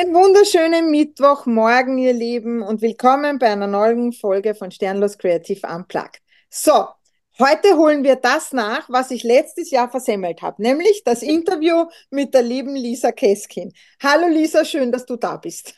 Einen 0.00 0.14
wunderschönen 0.14 0.90
Mittwochmorgen, 0.90 1.98
ihr 1.98 2.14
Lieben, 2.14 2.62
und 2.62 2.80
willkommen 2.80 3.38
bei 3.38 3.48
einer 3.48 3.66
neuen 3.66 4.14
Folge 4.14 4.54
von 4.54 4.70
Sternlos 4.70 5.18
Creative 5.18 5.66
Unplugged. 5.66 6.22
So, 6.48 6.86
heute 7.38 7.76
holen 7.76 8.02
wir 8.02 8.16
das 8.16 8.54
nach, 8.54 8.88
was 8.88 9.10
ich 9.10 9.24
letztes 9.24 9.70
Jahr 9.70 9.90
versemmelt 9.90 10.40
habe, 10.40 10.62
nämlich 10.62 11.02
das 11.04 11.22
Interview 11.22 11.84
mit 12.08 12.32
der 12.32 12.40
lieben 12.40 12.76
Lisa 12.76 13.12
Keskin. 13.12 13.74
Hallo 14.02 14.26
Lisa, 14.28 14.64
schön, 14.64 14.90
dass 14.90 15.04
du 15.04 15.16
da 15.16 15.36
bist. 15.36 15.74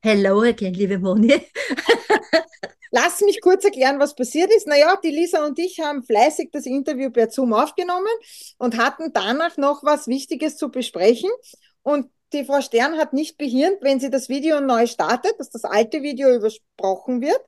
Hello 0.00 0.40
again, 0.40 0.72
liebe 0.72 0.98
Moni. 0.98 1.34
Lass 2.92 3.20
mich 3.20 3.42
kurz 3.42 3.62
erklären, 3.62 3.98
was 3.98 4.14
passiert 4.14 4.50
ist. 4.54 4.66
Naja, 4.66 4.98
die 5.04 5.10
Lisa 5.10 5.44
und 5.44 5.58
ich 5.58 5.80
haben 5.80 6.02
fleißig 6.02 6.48
das 6.50 6.64
Interview 6.64 7.10
per 7.10 7.28
Zoom 7.28 7.52
aufgenommen 7.52 8.06
und 8.56 8.78
hatten 8.78 9.12
danach 9.12 9.58
noch 9.58 9.82
was 9.82 10.06
Wichtiges 10.06 10.56
zu 10.56 10.70
besprechen. 10.70 11.28
Und 11.82 12.06
die 12.32 12.44
Frau 12.44 12.60
Stern 12.60 12.98
hat 12.98 13.12
nicht 13.12 13.38
behirnt, 13.38 13.78
wenn 13.80 14.00
sie 14.00 14.10
das 14.10 14.28
Video 14.28 14.60
neu 14.60 14.86
startet, 14.86 15.38
dass 15.38 15.50
das 15.50 15.64
alte 15.64 16.02
Video 16.02 16.34
übersprochen 16.34 17.20
wird 17.20 17.40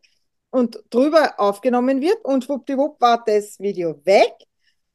und 0.51 0.83
drüber 0.91 1.35
aufgenommen 1.39 2.01
wird 2.01 2.25
und 2.25 2.45
schwuppdiwupp 2.45 3.01
war 3.01 3.23
das 3.27 3.59
Video 3.59 4.01
weg 4.05 4.33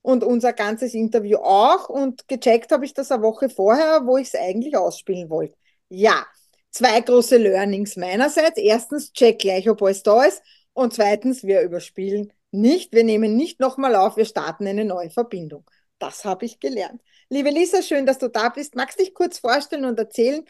und 0.02 0.24
unser 0.24 0.54
ganzes 0.54 0.94
Interview 0.94 1.38
auch 1.38 1.90
und 1.90 2.28
gecheckt 2.28 2.72
habe 2.72 2.86
ich 2.86 2.94
das 2.94 3.12
eine 3.12 3.24
Woche 3.24 3.50
vorher, 3.50 4.06
wo 4.06 4.18
ich 4.18 4.28
es 4.28 4.36
eigentlich 4.36 4.76
ausspielen 4.76 5.30
wollte. 5.30 5.56
Ja, 5.90 6.26
zwei 6.72 7.00
große 7.02 7.38
Learnings 7.38 7.96
meinerseits. 7.96 8.58
Erstens, 8.58 9.12
check 9.14 9.40
gleich, 9.40 9.70
ob 9.70 9.82
alles 9.82 10.04
da 10.04 10.24
ist 10.24 10.42
und 10.74 10.94
zweitens, 10.94 11.44
wir 11.44 11.62
überspielen 11.62 12.34
nicht, 12.52 12.94
wir 12.94 13.04
nehmen 13.04 13.36
nicht 13.36 13.60
nochmal 13.60 13.96
auf, 13.96 14.18
wir 14.18 14.26
starten 14.26 14.68
eine 14.68 14.86
neue 14.86 15.10
Verbindung. 15.10 15.66
Das 16.04 16.26
habe 16.26 16.44
ich 16.44 16.60
gelernt. 16.60 17.02
Liebe 17.30 17.50
Lisa, 17.50 17.82
schön, 17.82 18.06
dass 18.06 18.18
du 18.18 18.28
da 18.28 18.50
bist. 18.50 18.76
Magst 18.76 19.00
du 19.00 19.06
dich 19.06 19.14
kurz 19.14 19.40
vorstellen 19.40 19.86
und 19.86 19.98
erzählen, 19.98 20.44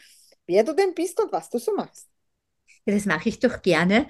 wer 0.47 0.63
du 0.63 0.73
denn 0.73 0.95
bist 0.95 1.21
und 1.21 1.31
was 1.31 1.47
du 1.51 1.59
so 1.59 1.75
machst? 1.75 2.09
Ja, 2.87 2.95
das 2.95 3.05
mache 3.05 3.29
ich 3.29 3.39
doch 3.39 3.61
gerne. 3.61 4.07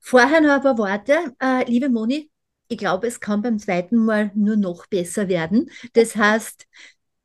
Vorher 0.00 0.40
noch 0.40 0.52
ein 0.54 0.62
paar 0.62 0.78
Worte. 0.78 1.34
Äh, 1.38 1.70
liebe 1.70 1.90
Moni, 1.90 2.30
ich 2.68 2.78
glaube, 2.78 3.08
es 3.08 3.20
kann 3.20 3.42
beim 3.42 3.58
zweiten 3.58 3.98
Mal 3.98 4.30
nur 4.34 4.56
noch 4.56 4.86
besser 4.86 5.28
werden. 5.28 5.70
Das 5.92 6.16
heißt, 6.16 6.66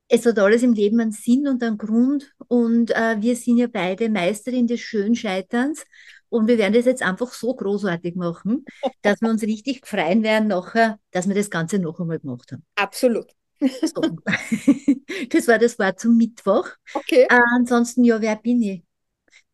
es 0.10 0.26
hat 0.26 0.38
alles 0.38 0.64
im 0.64 0.74
Leben 0.74 1.00
einen 1.00 1.14
Sinn 1.14 1.48
und 1.48 1.64
einen 1.64 1.78
Grund 1.78 2.30
und 2.50 2.92
äh, 2.92 3.22
wir 3.22 3.38
sind 3.38 3.58
ja 3.58 3.68
beide 3.68 4.10
Meisterin 4.10 4.68
des 4.68 4.82
Schönscheiterns 4.82 5.86
und 6.28 6.48
wir 6.50 6.58
werden 6.58 6.74
das 6.74 6.84
jetzt 6.84 7.04
einfach 7.04 7.32
so 7.32 7.56
großartig 7.56 8.16
machen, 8.16 8.66
dass 9.02 9.22
wir 9.22 9.30
uns 9.30 9.44
richtig 9.44 9.88
freuen 9.88 10.24
werden 10.24 10.50
nachher, 10.50 11.00
dass 11.12 11.30
wir 11.30 11.36
das 11.36 11.50
Ganze 11.50 11.80
noch 11.80 12.02
einmal 12.02 12.20
gemacht 12.20 12.52
haben. 12.52 12.66
Absolut. 12.76 13.34
So. 13.62 14.02
das 15.30 15.48
war 15.48 15.60
das 15.60 15.78
Wort 15.78 16.00
zum 16.00 16.18
Mittwoch. 16.18 16.68
Okay. 16.94 17.28
Äh, 17.30 17.40
ansonsten, 17.56 18.04
ja, 18.04 18.22
wer 18.22 18.36
bin 18.36 18.62
ich? 18.62 18.84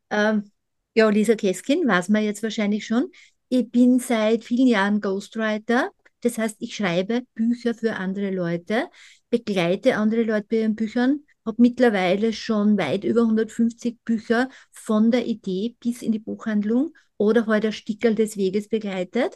Ähm, 0.10 0.52
ja, 0.96 1.10
Lisa 1.10 1.36
Keskin, 1.36 1.88
weiß 1.88 2.10
man 2.10 2.24
jetzt 2.24 2.44
wahrscheinlich 2.44 2.86
schon. 2.86 3.12
Ich 3.50 3.70
bin 3.70 4.00
seit 4.00 4.44
vielen 4.44 4.68
Jahren 4.68 5.02
Ghostwriter. 5.02 5.92
Das 6.22 6.38
heißt, 6.38 6.58
ich 6.60 6.76
schreibe 6.76 7.24
Bücher 7.36 7.74
für 7.76 7.96
andere 7.96 8.32
Leute, 8.32 8.90
begleite 9.30 9.98
andere 9.98 10.24
Leute 10.24 10.48
bei 10.50 10.58
ihren 10.58 10.76
Büchern, 10.76 11.22
habe 11.46 11.62
mittlerweile 11.62 12.34
schon 12.34 12.78
weit 12.78 13.04
über 13.04 13.22
150 13.22 14.00
Bücher 14.04 14.50
von 14.72 15.12
der 15.12 15.26
Idee 15.28 15.76
bis 15.80 16.02
in 16.02 16.12
die 16.12 16.20
Buchhandlung 16.20 16.94
oder 17.18 17.42
heute 17.42 17.52
halt 17.52 17.64
der 17.66 17.72
Stickerl 17.72 18.16
des 18.16 18.38
Weges 18.38 18.68
begleitet. 18.68 19.36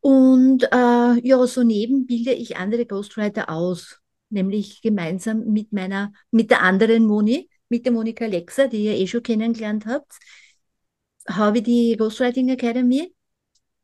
Und 0.00 0.64
äh, 0.64 1.26
ja, 1.26 1.46
so 1.46 1.62
neben 1.62 2.06
bilde 2.06 2.32
ich 2.32 2.56
andere 2.56 2.86
Ghostwriter 2.86 3.50
aus, 3.50 4.00
nämlich 4.30 4.82
gemeinsam 4.82 5.44
mit 5.46 5.72
meiner, 5.72 6.12
mit 6.30 6.50
der 6.50 6.62
anderen 6.62 7.06
Moni, 7.06 7.48
mit 7.68 7.84
der 7.84 7.92
Monika 7.92 8.26
Lexa, 8.26 8.66
die 8.66 8.84
ihr 8.84 8.94
eh 8.94 9.06
schon 9.06 9.22
kennengelernt 9.22 9.86
habt, 9.86 10.12
habe 11.28 11.58
ich 11.58 11.64
die 11.64 11.96
Ghostwriting 11.96 12.48
Academy, 12.48 13.14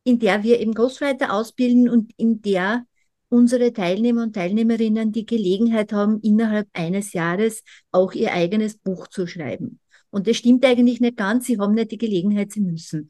in 0.03 0.19
der 0.19 0.43
wir 0.43 0.59
eben 0.59 0.73
Ghostwriter 0.73 1.33
ausbilden 1.33 1.89
und 1.89 2.11
in 2.17 2.41
der 2.41 2.85
unsere 3.29 3.71
Teilnehmer 3.71 4.23
und 4.23 4.33
Teilnehmerinnen 4.33 5.11
die 5.11 5.25
Gelegenheit 5.25 5.93
haben, 5.93 6.19
innerhalb 6.21 6.67
eines 6.73 7.13
Jahres 7.13 7.63
auch 7.91 8.13
ihr 8.13 8.33
eigenes 8.33 8.77
Buch 8.77 9.07
zu 9.07 9.27
schreiben. 9.27 9.79
Und 10.09 10.27
das 10.27 10.37
stimmt 10.37 10.65
eigentlich 10.65 10.99
nicht 10.99 11.17
ganz. 11.17 11.45
Sie 11.45 11.59
haben 11.59 11.75
nicht 11.75 11.91
die 11.91 11.99
Gelegenheit, 11.99 12.51
sie 12.51 12.61
müssen. 12.61 13.09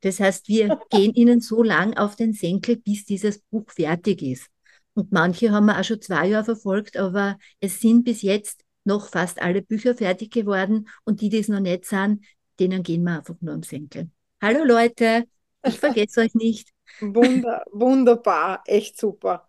Das 0.00 0.20
heißt, 0.20 0.48
wir 0.48 0.78
gehen 0.90 1.14
ihnen 1.14 1.40
so 1.40 1.62
lang 1.62 1.96
auf 1.96 2.16
den 2.16 2.32
Senkel, 2.32 2.76
bis 2.76 3.04
dieses 3.04 3.38
Buch 3.38 3.70
fertig 3.70 4.22
ist. 4.22 4.46
Und 4.94 5.12
manche 5.12 5.52
haben 5.52 5.66
wir 5.66 5.78
auch 5.78 5.84
schon 5.84 6.00
zwei 6.00 6.26
Jahre 6.26 6.44
verfolgt, 6.44 6.96
aber 6.96 7.38
es 7.60 7.80
sind 7.80 8.04
bis 8.04 8.22
jetzt 8.22 8.64
noch 8.84 9.08
fast 9.08 9.40
alle 9.40 9.62
Bücher 9.62 9.94
fertig 9.94 10.32
geworden 10.32 10.88
und 11.04 11.20
die, 11.20 11.28
die 11.28 11.38
es 11.38 11.48
noch 11.48 11.60
nicht 11.60 11.84
sind, 11.84 12.24
denen 12.58 12.82
gehen 12.82 13.02
wir 13.04 13.18
einfach 13.18 13.36
nur 13.40 13.54
am 13.54 13.62
Senkel. 13.62 14.10
Hallo 14.42 14.64
Leute, 14.64 15.24
ich 15.64 15.78
vergesse 15.78 16.22
euch 16.22 16.34
nicht. 16.34 16.70
Wunder, 17.00 17.64
wunderbar, 17.72 18.62
echt 18.66 18.98
super. 18.98 19.46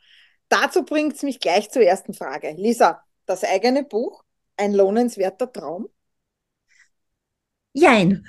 Dazu 0.49 0.83
bringt 0.83 1.15
es 1.15 1.23
mich 1.23 1.39
gleich 1.39 1.69
zur 1.71 1.81
ersten 1.81 2.13
Frage. 2.13 2.53
Lisa, 2.57 3.01
das 3.25 3.43
eigene 3.43 3.83
Buch, 3.83 4.23
ein 4.57 4.73
lohnenswerter 4.73 5.51
Traum? 5.51 5.89
Jein. 7.73 8.25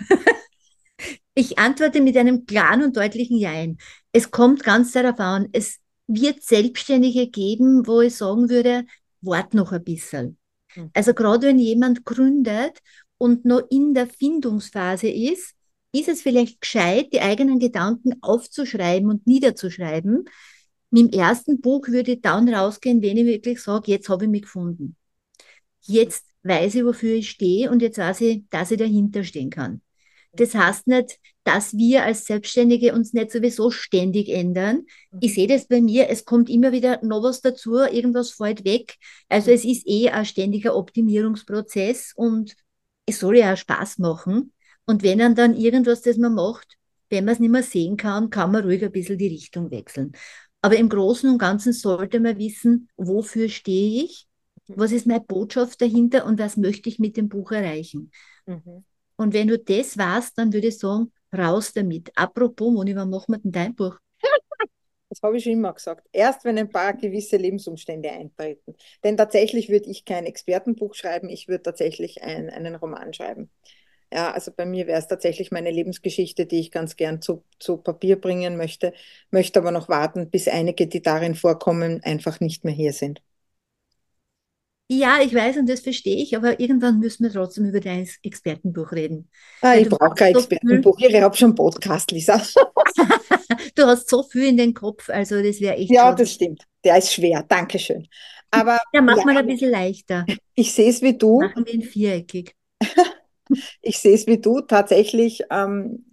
Ich 1.35 1.59
antworte 1.59 2.01
mit 2.01 2.17
einem 2.17 2.45
klaren 2.47 2.83
und 2.83 2.97
deutlichen 2.97 3.39
Jein. 3.39 3.79
Es 4.13 4.31
kommt 4.31 4.63
ganz 4.63 4.93
darauf 4.93 5.19
an, 5.19 5.49
es 5.53 5.79
wird 6.07 6.43
Selbstständige 6.43 7.29
geben, 7.29 7.87
wo 7.87 8.03
ich 8.03 8.17
sagen 8.17 8.51
würde, 8.51 8.85
wart 9.23 9.55
noch 9.55 9.73
ein 9.73 9.83
bisschen. 9.83 10.39
Hm. 10.75 10.91
Also 10.93 11.15
gerade 11.15 11.47
wenn 11.47 11.59
jemand 11.59 12.05
gründet 12.05 12.79
und 13.19 13.45
noch 13.45 13.63
in 13.71 13.95
der 13.95 14.07
Findungsphase 14.07 15.09
ist, 15.09 15.55
ist 15.93 16.09
es 16.09 16.23
vielleicht 16.23 16.61
gescheit, 16.61 17.13
die 17.13 17.21
eigenen 17.21 17.59
Gedanken 17.59 18.15
aufzuschreiben 18.23 19.09
und 19.09 19.27
niederzuschreiben. 19.27 20.25
Mit 20.91 21.13
dem 21.13 21.19
ersten 21.19 21.61
Buch 21.61 21.89
würde 21.89 22.13
ich 22.13 22.23
dann 22.23 22.53
rausgehen, 22.53 23.03
wenn 23.03 23.17
ich 23.17 23.27
wirklich 23.27 23.63
sage, 23.63 23.93
jetzt 23.93 24.09
habe 24.09 24.25
ich 24.25 24.31
mich 24.31 24.43
gefunden. 24.43 24.97
Jetzt 25.83 26.25
weiß 26.43 26.75
ich, 26.77 26.85
wofür 26.85 27.15
ich 27.15 27.31
stehe 27.31 27.71
und 27.71 27.83
jetzt 27.83 27.99
weiß 27.99 28.23
ich, 28.23 28.45
dass 28.51 28.71
ich 28.71 28.79
dahinter 28.79 29.25
stehen 29.25 29.51
kann. 29.51 29.82
Das 30.33 30.55
heißt 30.55 30.87
nicht, 30.87 31.19
dass 31.45 31.77
wir 31.77 32.05
als 32.05 32.25
Selbstständige 32.25 32.95
uns 32.95 33.13
nicht 33.13 33.31
sowieso 33.33 33.71
ständig 33.71 34.29
ändern. 34.29 34.87
Ich 35.21 35.35
sehe 35.35 35.49
das 35.49 35.67
bei 35.67 35.81
mir, 35.81 36.09
es 36.09 36.25
kommt 36.25 36.49
immer 36.49 36.73
wieder 36.73 37.01
noch 37.05 37.23
was 37.23 37.41
dazu, 37.41 37.79
irgendwas 37.79 38.31
fällt 38.31 38.65
weg. 38.65 38.97
Also 39.29 39.51
es 39.51 39.65
ist 39.65 39.87
eh 39.87 40.09
ein 40.11 40.25
ständiger 40.25 40.77
Optimierungsprozess 40.77 42.13
und 42.15 42.55
es 43.07 43.19
soll 43.19 43.39
ja 43.39 43.53
auch 43.53 43.57
Spaß 43.57 43.99
machen. 43.99 44.53
Und 44.87 45.03
wenn 45.03 45.19
dann 45.19 45.35
dann 45.35 45.55
irgendwas, 45.55 46.03
das 46.03 46.17
man 46.17 46.35
macht, 46.35 46.77
wenn 47.11 47.25
man 47.25 47.35
es 47.35 47.41
nicht 47.41 47.51
mehr 47.51 47.63
sehen 47.63 47.97
kann, 47.97 48.31
kann 48.31 48.53
man 48.53 48.65
ruhig 48.65 48.83
ein 48.85 48.93
bisschen 48.93 49.19
die 49.19 49.29
Richtung 49.29 49.71
wechseln. 49.71 50.13
Aber 50.63 50.77
im 50.77 50.89
Großen 50.89 51.29
und 51.29 51.39
Ganzen 51.39 51.73
sollte 51.73 52.21
man 52.21 52.39
wissen, 52.39 52.89
wofür 52.97 53.49
stehe 53.49 54.05
ich, 54.05 54.29
was 54.69 54.93
ist 54.93 55.07
meine 55.07 55.21
Botschaft 55.21 55.81
dahinter 55.83 56.25
und 56.25 56.39
was 56.39 56.57
möchte 56.57 56.89
ich 56.89 56.99
mit 56.99 57.17
dem 57.17 57.29
Buch 57.29 57.51
erreichen. 57.51 58.13
Mhm. 58.47 58.85
Und 59.23 59.35
wenn 59.35 59.47
du 59.49 59.59
das 59.59 59.97
weißt, 59.97 60.37
dann 60.37 60.53
würde 60.53 60.69
ich 60.69 60.79
sagen, 60.79 61.13
raus 61.33 61.73
damit. 61.73 62.11
Apropos, 62.17 62.73
Moni, 62.73 62.95
wann 62.97 63.09
machen 63.09 63.35
wir 63.35 63.39
denn 63.39 63.53
dein 63.53 63.75
Buch? 63.75 63.97
Das 65.09 65.21
habe 65.23 65.37
ich 65.37 65.45
schon 65.45 65.53
immer 65.53 65.75
gesagt. 65.75 66.09
Erst 66.11 66.47
wenn 66.47 66.57
ein 66.57 66.71
paar 66.71 66.95
gewisse 66.95 67.37
Lebensumstände 67.37 68.11
eintreten. 68.11 68.75
Denn 69.05 69.19
tatsächlich 69.19 69.69
würde 69.69 69.91
ich 69.91 70.07
kein 70.07 70.25
Expertenbuch 70.25 70.95
schreiben, 70.95 71.29
ich 71.29 71.49
würde 71.49 71.65
tatsächlich 71.65 72.23
ein, 72.23 72.49
einen 72.49 72.77
Roman 72.77 73.13
schreiben. 73.13 73.51
Ja, 74.11 74.33
also 74.33 74.53
bei 74.57 74.65
mir 74.65 74.87
wäre 74.87 74.99
es 74.99 75.09
tatsächlich 75.09 75.51
meine 75.51 75.71
Lebensgeschichte, 75.71 76.47
die 76.47 76.61
ich 76.61 76.71
ganz 76.71 76.97
gern 76.97 77.21
zu, 77.21 77.45
zu 77.59 77.77
Papier 77.77 78.19
bringen 78.19 78.57
möchte, 78.57 78.95
möchte 79.31 79.61
aber 79.61 79.71
noch 79.71 79.91
warten, 79.91 80.31
bis 80.31 80.49
einige, 80.49 80.87
die 80.87 81.03
darin 81.03 81.35
vorkommen, 81.35 82.03
einfach 82.03 82.41
nicht 82.41 82.65
mehr 82.65 82.75
hier 82.75 82.95
sind. 82.95 83.23
Ja, 84.99 85.21
ich 85.23 85.35
weiß 85.35 85.57
und 85.57 85.69
das 85.69 85.81
verstehe 85.81 86.17
ich, 86.17 86.37
aber 86.37 86.61
irgendwann 86.61 86.99
müssen 86.99 87.25
wir 87.25 87.33
trotzdem 87.33 87.65
über 87.65 87.81
dein 87.81 88.07
Expertenbuch 88.23 88.93
reden. 88.93 89.31
Ah, 89.63 89.75
ich 89.75 89.89
brauche 89.89 90.15
kein 90.15 90.35
Expertenbuch, 90.35 90.99
ich 90.99 91.15
habe 91.15 91.35
schon 91.35 91.55
Podcast, 91.55 92.11
Lisa. 92.11 92.43
du 93.75 93.87
hast 93.87 94.11
so 94.11 94.23
viel 94.23 94.49
in 94.49 94.59
den 94.59 94.75
Kopf, 94.75 95.09
also 95.09 95.43
das 95.43 95.61
wäre 95.61 95.77
echt. 95.77 95.91
Ja, 95.91 96.13
das 96.13 96.33
stimmt. 96.33 96.65
Der 96.85 96.99
ist 96.99 97.15
schwer, 97.15 97.43
Dankeschön. 97.49 98.07
Aber, 98.51 98.79
ja, 98.93 99.01
mach 99.01 99.17
ja, 99.17 99.25
mal 99.25 99.39
ein 99.39 99.47
bisschen 99.47 99.71
leichter. 99.71 100.27
Ich 100.55 100.75
sehe 100.75 100.91
es 100.91 101.01
wie 101.01 101.17
du. 101.17 101.41
Machen 101.41 101.65
wir 101.65 101.73
ihn 101.73 101.83
viereckig. 101.83 102.55
ich 103.81 103.99
sehe 103.99 104.15
es 104.15 104.27
wie 104.27 104.39
du. 104.39 104.61
Tatsächlich 104.61 105.41
ähm, 105.51 106.05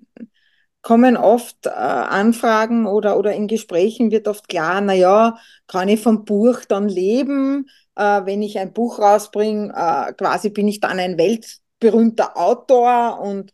kommen 0.82 1.18
oft 1.18 1.66
äh, 1.66 1.70
Anfragen 1.70 2.86
oder, 2.86 3.18
oder 3.18 3.34
in 3.34 3.48
Gesprächen 3.48 4.12
wird 4.12 4.28
oft 4.28 4.48
klar, 4.48 4.82
naja, 4.82 5.38
kann 5.68 5.90
ich 5.90 6.02
vom 6.02 6.26
Buch 6.26 6.66
dann 6.68 6.88
leben? 6.88 7.68
Äh, 7.96 8.26
wenn 8.26 8.42
ich 8.42 8.58
ein 8.60 8.74
Buch 8.74 9.00
rausbringe, 9.00 9.74
äh, 9.76 10.14
quasi 10.14 10.50
bin 10.50 10.68
ich 10.68 10.80
dann 10.80 11.00
ein 11.00 11.18
weltberühmter 11.18 12.38
Autor 12.38 13.20
und 13.22 13.52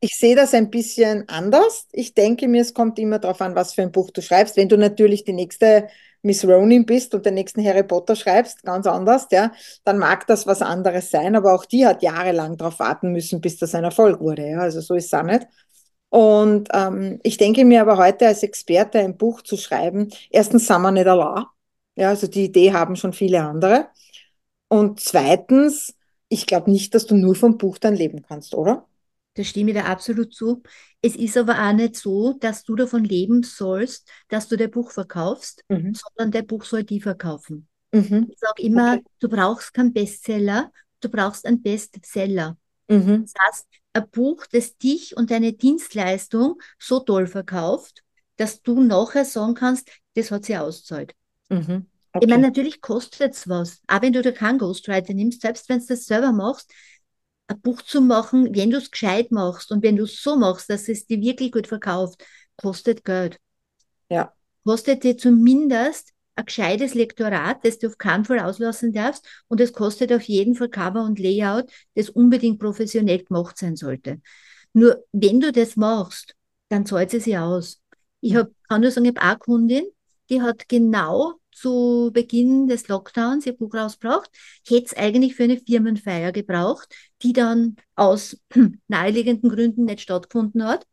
ich 0.00 0.16
sehe 0.16 0.36
das 0.36 0.54
ein 0.54 0.70
bisschen 0.70 1.28
anders. 1.28 1.86
Ich 1.92 2.14
denke 2.14 2.48
mir, 2.48 2.62
es 2.62 2.74
kommt 2.74 2.98
immer 2.98 3.18
darauf 3.18 3.40
an, 3.42 3.54
was 3.54 3.74
für 3.74 3.82
ein 3.82 3.92
Buch 3.92 4.10
du 4.10 4.22
schreibst. 4.22 4.56
Wenn 4.56 4.68
du 4.68 4.78
natürlich 4.78 5.24
die 5.24 5.32
nächste 5.34 5.88
Miss 6.22 6.42
Ronin 6.46 6.86
bist 6.86 7.14
und 7.14 7.26
den 7.26 7.34
nächsten 7.34 7.62
Harry 7.64 7.82
Potter 7.82 8.16
schreibst, 8.16 8.62
ganz 8.62 8.86
anders, 8.86 9.26
ja, 9.30 9.52
dann 9.84 9.98
mag 9.98 10.26
das 10.26 10.46
was 10.46 10.62
anderes 10.62 11.10
sein, 11.10 11.36
aber 11.36 11.54
auch 11.54 11.66
die 11.66 11.84
hat 11.86 12.02
jahrelang 12.02 12.56
darauf 12.56 12.78
warten 12.78 13.12
müssen, 13.12 13.42
bis 13.42 13.58
das 13.58 13.74
ein 13.74 13.84
Erfolg 13.84 14.20
wurde. 14.20 14.48
Ja. 14.48 14.60
Also 14.60 14.80
so 14.80 14.94
ist 14.94 15.06
es 15.06 15.14
auch 15.14 15.22
nicht. 15.22 15.46
Und 16.10 16.68
ähm, 16.72 17.18
ich 17.22 17.38
denke 17.38 17.64
mir 17.64 17.80
aber 17.80 17.96
heute 17.96 18.26
als 18.26 18.42
Experte 18.42 19.00
ein 19.00 19.16
Buch 19.16 19.42
zu 19.42 19.56
schreiben, 19.56 20.10
erstens 20.30 20.66
sind 20.66 20.82
wir 20.82 20.92
nicht 20.92 21.06
allein. 21.06 21.44
Ja, 21.96 22.10
also 22.10 22.26
die 22.26 22.44
Idee 22.44 22.72
haben 22.72 22.96
schon 22.96 23.12
viele 23.12 23.42
andere. 23.42 23.88
Und 24.68 25.00
zweitens, 25.00 25.94
ich 26.28 26.46
glaube 26.46 26.70
nicht, 26.70 26.94
dass 26.94 27.06
du 27.06 27.16
nur 27.16 27.34
vom 27.34 27.58
Buch 27.58 27.78
dann 27.78 27.94
leben 27.94 28.22
kannst, 28.22 28.54
oder? 28.54 28.86
Da 29.34 29.42
stimme 29.42 29.70
ich 29.70 29.76
dir 29.76 29.86
absolut 29.86 30.32
zu. 30.32 30.62
Es 31.02 31.16
ist 31.16 31.36
aber 31.36 31.58
auch 31.58 31.72
nicht 31.72 31.96
so, 31.96 32.34
dass 32.34 32.64
du 32.64 32.76
davon 32.76 33.04
leben 33.04 33.42
sollst, 33.42 34.08
dass 34.28 34.48
du 34.48 34.56
dein 34.56 34.70
Buch 34.70 34.90
verkaufst, 34.90 35.64
mhm. 35.68 35.94
sondern 35.94 36.30
dein 36.30 36.46
Buch 36.46 36.64
soll 36.64 36.84
die 36.84 37.00
verkaufen. 37.00 37.68
Mhm. 37.92 38.28
Ich 38.30 38.38
sage 38.38 38.62
immer, 38.62 38.94
okay. 38.94 39.04
du 39.20 39.28
brauchst 39.28 39.74
keinen 39.74 39.92
Bestseller, 39.92 40.72
du 41.00 41.08
brauchst 41.08 41.46
einen 41.46 41.62
Bestseller. 41.62 42.56
Mhm. 42.88 43.22
Das 43.22 43.32
heißt, 43.46 43.66
ein 43.94 44.10
Buch, 44.10 44.46
das 44.50 44.76
dich 44.76 45.16
und 45.16 45.30
deine 45.30 45.52
Dienstleistung 45.52 46.60
so 46.78 47.00
toll 47.00 47.26
verkauft, 47.26 48.02
dass 48.36 48.62
du 48.62 48.82
nachher 48.82 49.24
sagen 49.24 49.54
kannst, 49.54 49.90
das 50.14 50.30
hat 50.30 50.44
sie 50.44 50.56
auszahlt. 50.56 51.14
Mhm. 51.48 51.86
Okay. 52.12 52.24
Ich 52.24 52.28
meine, 52.28 52.42
natürlich 52.42 52.80
kostet 52.80 53.34
es 53.34 53.48
was. 53.48 53.80
Auch 53.86 54.02
wenn 54.02 54.12
du 54.12 54.22
da 54.22 54.32
keinen 54.32 54.58
Ghostwriter 54.58 55.14
nimmst, 55.14 55.40
selbst 55.42 55.68
wenn 55.68 55.80
du 55.80 55.86
das 55.86 56.06
selber 56.06 56.32
machst, 56.32 56.72
ein 57.46 57.60
Buch 57.60 57.82
zu 57.82 58.00
machen, 58.00 58.54
wenn 58.54 58.70
du 58.70 58.78
es 58.78 58.90
gescheit 58.90 59.30
machst 59.30 59.70
und 59.70 59.82
wenn 59.82 59.96
du 59.96 60.04
es 60.04 60.22
so 60.22 60.36
machst, 60.36 60.70
dass 60.70 60.88
es 60.88 61.06
dir 61.06 61.20
wirklich 61.20 61.52
gut 61.52 61.66
verkauft, 61.66 62.24
kostet 62.56 63.04
Geld. 63.04 63.38
Ja. 64.08 64.32
Kostet 64.64 65.04
dir 65.04 65.18
zumindest 65.18 66.13
ein 66.36 66.44
gescheites 66.46 66.94
Lektorat, 66.94 67.64
das 67.64 67.78
du 67.78 67.88
auf 67.88 67.98
keinen 67.98 68.24
Fall 68.24 68.40
auslassen 68.40 68.92
darfst 68.92 69.26
und 69.48 69.60
es 69.60 69.72
kostet 69.72 70.12
auf 70.12 70.22
jeden 70.22 70.54
Fall 70.54 70.68
Cover 70.68 71.04
und 71.04 71.18
Layout, 71.18 71.70
das 71.94 72.10
unbedingt 72.10 72.58
professionell 72.58 73.22
gemacht 73.22 73.58
sein 73.58 73.76
sollte. 73.76 74.20
Nur 74.72 75.04
wenn 75.12 75.40
du 75.40 75.52
das 75.52 75.76
machst, 75.76 76.34
dann 76.68 76.86
zahlt 76.86 77.14
es 77.14 77.24
sich 77.24 77.38
aus. 77.38 77.80
Ich 78.20 78.34
hab, 78.34 78.50
kann 78.68 78.80
nur 78.80 78.90
sagen, 78.90 79.06
ich 79.06 79.10
habe 79.16 79.22
eine 79.22 79.38
Kundin, 79.38 79.84
die 80.30 80.42
hat 80.42 80.68
genau 80.68 81.34
zu 81.52 82.10
Beginn 82.12 82.66
des 82.66 82.88
Lockdowns 82.88 83.46
ihr 83.46 83.56
Buch 83.56 83.72
rausgebracht, 83.74 84.28
hätte 84.66 84.86
es 84.86 84.96
eigentlich 84.96 85.36
für 85.36 85.44
eine 85.44 85.58
Firmenfeier 85.58 86.32
gebraucht, 86.32 86.92
die 87.22 87.32
dann 87.32 87.76
aus 87.94 88.36
naheliegenden 88.88 89.50
Gründen 89.50 89.84
nicht 89.84 90.00
stattgefunden 90.00 90.64
hat, 90.64 90.84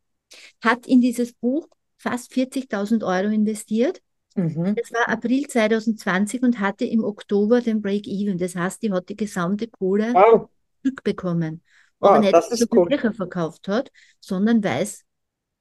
hat 0.62 0.86
in 0.86 1.00
dieses 1.00 1.32
Buch 1.32 1.66
fast 1.98 2.32
40.000 2.32 3.04
Euro 3.04 3.32
investiert 3.32 4.00
Mhm. 4.34 4.74
Das 4.74 4.92
war 4.92 5.08
April 5.08 5.46
2020 5.46 6.42
und 6.42 6.60
hatte 6.60 6.84
im 6.84 7.04
Oktober 7.04 7.60
den 7.60 7.82
Break-Even. 7.82 8.38
Das 8.38 8.56
heißt, 8.56 8.82
die 8.82 8.92
hat 8.92 9.08
die 9.08 9.16
gesamte 9.16 9.68
Kohle 9.68 10.12
wow. 10.14 10.48
zurückbekommen. 10.82 11.62
Aber 12.00 12.16
wow, 12.16 12.20
nicht, 12.20 12.32
weil 12.32 12.56
sie 12.56 12.66
cool. 12.72 12.88
Bücher 12.88 13.12
verkauft 13.12 13.68
hat, 13.68 13.90
sondern 14.20 14.64
weil 14.64 14.82
es 14.82 15.04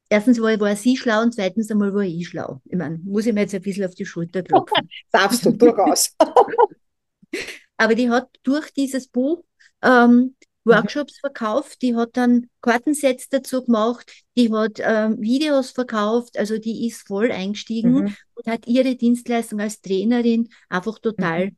erstens 0.10 0.42
war, 0.42 0.60
war 0.60 0.76
sie 0.76 0.98
schlau 0.98 1.22
und 1.22 1.34
zweitens 1.34 1.72
einmal 1.72 1.94
war 1.94 2.02
ich 2.02 2.28
schlau. 2.28 2.62
Ich 2.66 2.78
meine, 2.78 2.98
muss 3.04 3.26
ich 3.26 3.34
mir 3.34 3.42
jetzt 3.42 3.56
ein 3.56 3.62
bisschen 3.62 3.86
auf 3.86 3.96
die 3.96 4.06
Schulter 4.06 4.44
klopfen. 4.44 4.90
Darfst 5.12 5.46
du, 5.46 5.52
durchaus. 5.52 6.16
Aber 7.78 7.96
die 7.96 8.10
hat 8.10 8.30
durch 8.44 8.72
dieses 8.74 9.08
Buch 9.08 9.44
ähm, 9.82 10.36
Mhm. 10.64 10.72
Workshops 10.72 11.20
verkauft, 11.20 11.82
die 11.82 11.96
hat 11.96 12.12
dann 12.14 12.50
Kartensets 12.62 13.30
dazu 13.30 13.64
gemacht, 13.64 14.12
die 14.38 14.52
hat 14.52 14.80
ähm, 14.80 15.20
Videos 15.20 15.72
verkauft, 15.72 16.38
also 16.38 16.58
die 16.58 16.88
ist 16.88 17.08
voll 17.08 17.32
eingestiegen 17.32 17.92
mhm. 17.92 18.16
und 18.36 18.48
hat 18.48 18.68
ihre 18.68 18.96
Dienstleistung 18.96 19.60
als 19.60 19.82
Trainerin 19.82 20.50
einfach 20.70 21.00
total 21.00 21.52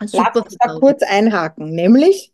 mhm. 0.00 0.08
super 0.08 0.32
Lass 0.34 0.44
uns 0.44 0.56
da 0.58 0.78
kurz 0.78 1.02
einhaken, 1.02 1.70
nämlich, 1.70 2.32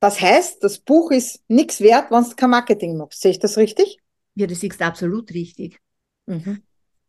das 0.00 0.20
heißt, 0.20 0.62
das 0.62 0.78
Buch 0.78 1.10
ist 1.10 1.42
nichts 1.48 1.80
wert, 1.80 2.10
wenn 2.10 2.24
du 2.24 2.34
kein 2.34 2.50
Marketing 2.50 2.96
machst. 2.96 3.20
Sehe 3.20 3.32
ich 3.32 3.38
das 3.38 3.56
richtig? 3.56 3.98
Ja, 4.34 4.46
das 4.46 4.62
ist 4.62 4.80
absolut 4.80 5.32
richtig. 5.32 5.78
Mhm. 6.26 6.62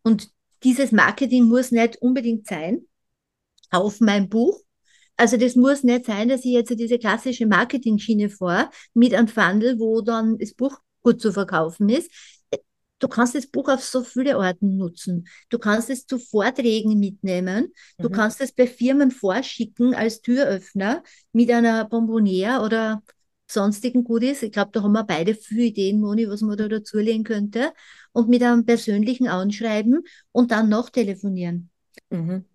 Und 0.04 0.30
dieses 0.64 0.92
Marketing 0.92 1.46
muss 1.46 1.72
nicht 1.72 2.02
unbedingt 2.02 2.48
sein 2.48 2.86
auf 3.70 4.00
mein 4.00 4.30
Buch, 4.30 4.60
also 5.18 5.38
das 5.38 5.56
muss 5.56 5.84
nicht 5.84 6.06
sein, 6.06 6.30
dass 6.30 6.46
ich 6.46 6.52
jetzt 6.52 6.70
diese 6.72 6.98
klassische 6.98 7.46
Marketing-Schiene 7.46 8.30
fahre 8.30 8.70
mit 8.94 9.14
einem 9.14 9.28
Fundel, 9.28 9.80
wo 9.80 10.02
dann 10.02 10.38
das 10.38 10.54
Buch 10.54 10.80
gut 11.02 11.22
zu 11.22 11.32
verkaufen 11.32 11.90
ist. 11.90 12.12
Du 13.00 13.08
kannst 13.08 13.34
das 13.34 13.48
Buch 13.48 13.68
auf 13.68 13.84
so 13.84 14.04
viele 14.04 14.38
Orten 14.38 14.78
nutzen. 14.78 15.28
Du 15.50 15.58
kannst 15.58 15.90
es 15.90 16.06
zu 16.06 16.20
Vorträgen 16.20 17.00
mitnehmen. 17.00 17.74
Du 17.98 18.10
mhm. 18.10 18.14
kannst 18.14 18.42
es 18.42 18.52
bei 18.52 18.68
Firmen 18.68 19.10
vorschicken 19.10 19.96
als 19.96 20.22
Türöffner 20.22 21.04
mit 21.34 21.50
einer 21.50 21.86
Bonboniere 21.86 22.62
oder 22.62 23.02
sonstigen 23.48 24.04
Goodies. 24.04 24.44
Ich 24.44 24.52
glaube, 24.52 24.70
da 24.72 24.84
haben 24.84 24.92
wir 24.92 25.04
beide 25.04 25.34
viele 25.34 25.64
Ideen, 25.64 26.00
Moni, 26.00 26.30
was 26.30 26.42
man 26.42 26.58
da 26.58 26.68
dazulegen 26.68 27.24
könnte. 27.24 27.74
Und 28.14 28.30
mit 28.30 28.44
einem 28.44 28.66
persönlichen 28.66 29.28
Anschreiben 29.28 30.04
und 30.32 30.52
dann 30.52 30.70
noch 30.70 30.90
telefonieren. 30.92 31.72
Mhm 32.12 32.46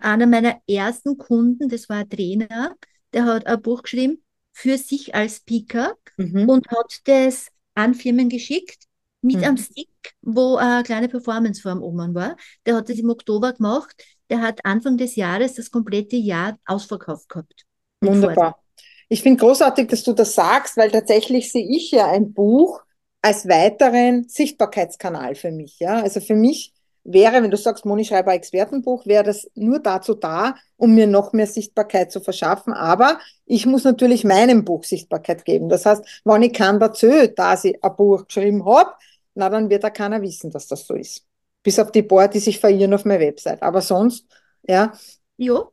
einer 0.00 0.26
meiner 0.26 0.60
ersten 0.68 1.18
Kunden, 1.18 1.68
das 1.68 1.88
war 1.88 1.98
ein 1.98 2.10
Trainer, 2.10 2.74
der 3.12 3.24
hat 3.24 3.46
ein 3.46 3.62
Buch 3.62 3.82
geschrieben 3.82 4.22
für 4.52 4.78
sich 4.78 5.14
als 5.14 5.36
Speaker 5.36 5.94
mhm. 6.16 6.48
und 6.48 6.68
hat 6.68 7.00
das 7.04 7.48
an 7.74 7.94
Firmen 7.94 8.28
geschickt 8.28 8.84
mit 9.22 9.36
mhm. 9.38 9.44
einem 9.44 9.56
Stick, 9.56 9.88
wo 10.22 10.56
eine 10.56 10.82
kleine 10.82 11.08
Performanceform 11.08 11.82
oben 11.82 12.14
war. 12.14 12.36
Der 12.66 12.76
hat 12.76 12.88
das 12.88 12.98
im 12.98 13.10
Oktober 13.10 13.52
gemacht. 13.54 13.94
Der 14.30 14.40
hat 14.40 14.64
Anfang 14.64 14.96
des 14.96 15.16
Jahres 15.16 15.54
das 15.54 15.70
komplette 15.70 16.16
Jahr 16.16 16.58
ausverkauft 16.66 17.28
gehabt. 17.28 17.64
Wunderbar. 18.00 18.60
Ich 19.08 19.22
finde 19.22 19.40
großartig, 19.40 19.88
dass 19.88 20.02
du 20.02 20.12
das 20.12 20.34
sagst, 20.34 20.76
weil 20.76 20.90
tatsächlich 20.90 21.50
sehe 21.50 21.66
ich 21.66 21.90
ja 21.90 22.10
ein 22.10 22.32
Buch 22.32 22.82
als 23.22 23.48
weiteren 23.48 24.28
Sichtbarkeitskanal 24.28 25.34
für 25.34 25.50
mich. 25.50 25.78
Ja, 25.78 26.02
also 26.02 26.20
für 26.20 26.34
mich 26.34 26.73
wäre, 27.04 27.42
wenn 27.42 27.50
du 27.50 27.56
sagst, 27.56 27.84
Moni 27.84 28.04
schreibe 28.04 28.30
ein 28.30 28.38
Expertenbuch, 28.38 29.06
wäre 29.06 29.24
das 29.24 29.48
nur 29.54 29.78
dazu 29.78 30.14
da, 30.14 30.56
um 30.76 30.94
mir 30.94 31.06
noch 31.06 31.32
mehr 31.32 31.46
Sichtbarkeit 31.46 32.10
zu 32.10 32.20
verschaffen. 32.20 32.72
Aber 32.72 33.18
ich 33.46 33.66
muss 33.66 33.84
natürlich 33.84 34.24
meinem 34.24 34.64
Buch 34.64 34.84
Sichtbarkeit 34.84 35.44
geben. 35.44 35.68
Das 35.68 35.86
heißt, 35.86 36.22
wenn 36.24 36.42
ich 36.42 36.52
kann 36.52 36.80
dazu, 36.80 37.28
da 37.36 37.54
ich 37.54 37.82
ein 37.84 37.96
Buch 37.96 38.26
geschrieben 38.26 38.64
habe, 38.64 38.90
na, 39.34 39.48
dann 39.48 39.68
wird 39.70 39.84
da 39.84 39.90
keiner 39.90 40.22
wissen, 40.22 40.50
dass 40.50 40.66
das 40.66 40.86
so 40.86 40.94
ist. 40.94 41.24
Bis 41.62 41.78
auf 41.78 41.92
die 41.92 42.02
paar, 42.02 42.28
die 42.28 42.40
sich 42.40 42.58
verirren 42.58 42.94
auf 42.94 43.04
meiner 43.04 43.20
Website. 43.20 43.62
Aber 43.62 43.80
sonst, 43.80 44.26
ja. 44.62 44.92
Jo, 45.36 45.72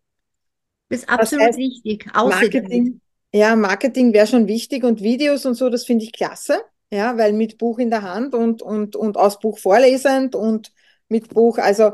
das 0.92 1.00
ist 1.00 1.10
absolut 1.10 1.42
das 1.42 1.48
heißt, 1.48 1.58
richtig. 1.58 2.06
Marketing, 2.14 3.02
ja, 3.34 3.56
Marketing 3.56 4.12
wäre 4.12 4.28
schon 4.28 4.48
wichtig 4.48 4.84
und 4.84 5.02
Videos 5.02 5.46
und 5.46 5.54
so, 5.54 5.70
das 5.70 5.86
finde 5.86 6.04
ich 6.04 6.12
klasse. 6.12 6.62
Ja, 6.94 7.18
weil 7.18 7.32
mit 7.32 7.58
Buch 7.58 7.80
in 7.80 7.90
der 7.90 8.02
Hand 8.02 8.36
und, 8.36 8.62
und, 8.62 8.98
und 8.98 9.16
aus 9.16 9.40
Buch 9.40 9.58
vorlesend 9.58 10.36
und 10.36 10.74
mit 11.12 11.30
Buch. 11.30 11.58
Also 11.58 11.92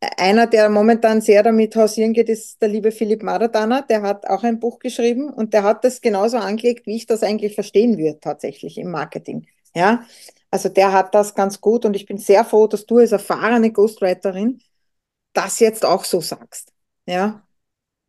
äh, 0.00 0.08
einer, 0.18 0.46
der 0.46 0.68
momentan 0.68 1.20
sehr 1.20 1.42
damit 1.42 1.74
hausieren 1.76 2.12
geht, 2.12 2.28
ist 2.28 2.60
der 2.60 2.68
liebe 2.68 2.92
Philipp 2.92 3.22
Maradana. 3.22 3.82
Der 3.82 4.02
hat 4.02 4.26
auch 4.26 4.42
ein 4.42 4.60
Buch 4.60 4.78
geschrieben 4.78 5.30
und 5.30 5.54
der 5.54 5.62
hat 5.62 5.84
das 5.84 6.00
genauso 6.00 6.36
angelegt, 6.36 6.86
wie 6.86 6.96
ich 6.96 7.06
das 7.06 7.22
eigentlich 7.22 7.54
verstehen 7.54 7.96
würde, 7.96 8.20
tatsächlich 8.20 8.76
im 8.78 8.90
Marketing. 8.90 9.46
Ja, 9.74 10.04
also 10.50 10.68
der 10.68 10.92
hat 10.92 11.14
das 11.14 11.34
ganz 11.34 11.60
gut 11.60 11.84
und 11.84 11.94
ich 11.96 12.06
bin 12.06 12.18
sehr 12.18 12.44
froh, 12.44 12.66
dass 12.66 12.86
du 12.86 12.98
als 12.98 13.12
erfahrene 13.12 13.72
Ghostwriterin 13.72 14.60
das 15.32 15.60
jetzt 15.60 15.84
auch 15.84 16.04
so 16.04 16.20
sagst. 16.20 16.72
Ja. 17.06 17.46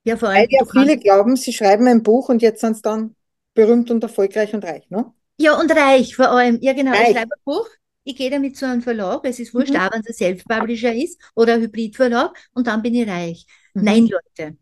Ja, 0.04 0.16
vor 0.16 0.30
allem. 0.30 0.44
Weil 0.44 0.48
ja 0.50 0.66
viele 0.72 0.98
glauben, 0.98 1.36
sie 1.36 1.52
schreiben 1.52 1.88
ein 1.88 2.04
Buch 2.04 2.30
und 2.30 2.42
jetzt 2.42 2.62
sind 2.62 2.78
sie 2.78 2.82
dann 2.82 3.16
berühmt 3.54 3.92
und 3.92 4.02
erfolgreich 4.04 4.54
und 4.54 4.64
reich, 4.64 4.90
ne? 4.90 5.12
Ja, 5.38 5.60
und 5.60 5.70
reich 5.72 6.16
vor 6.16 6.30
allem. 6.30 6.60
Ja, 6.62 6.74
genau. 6.74 6.92
Reich. 6.92 7.10
Ich 7.10 7.18
schreibe 7.18 7.36
ein 7.36 7.42
Buch 7.44 7.68
ich 8.08 8.16
gehe 8.16 8.30
damit 8.30 8.56
zu 8.56 8.66
einem 8.66 8.82
Verlag, 8.82 9.22
es 9.26 9.40
ist 9.40 9.54
wurscht, 9.54 9.74
mhm. 9.74 9.80
auch 9.80 9.92
wenn 9.92 10.00
es 10.02 10.08
ein 10.08 10.14
Self-Publisher 10.14 10.96
ist 10.96 11.22
oder 11.36 11.56
ein 11.56 11.62
Hybridverlag 11.62 12.38
und 12.54 12.68
dann 12.68 12.82
bin 12.82 12.96
ich 12.96 13.08
reich. 13.08 13.46
Mhm. 13.74 13.84
Nein, 13.84 14.08
Leute. 14.08 14.58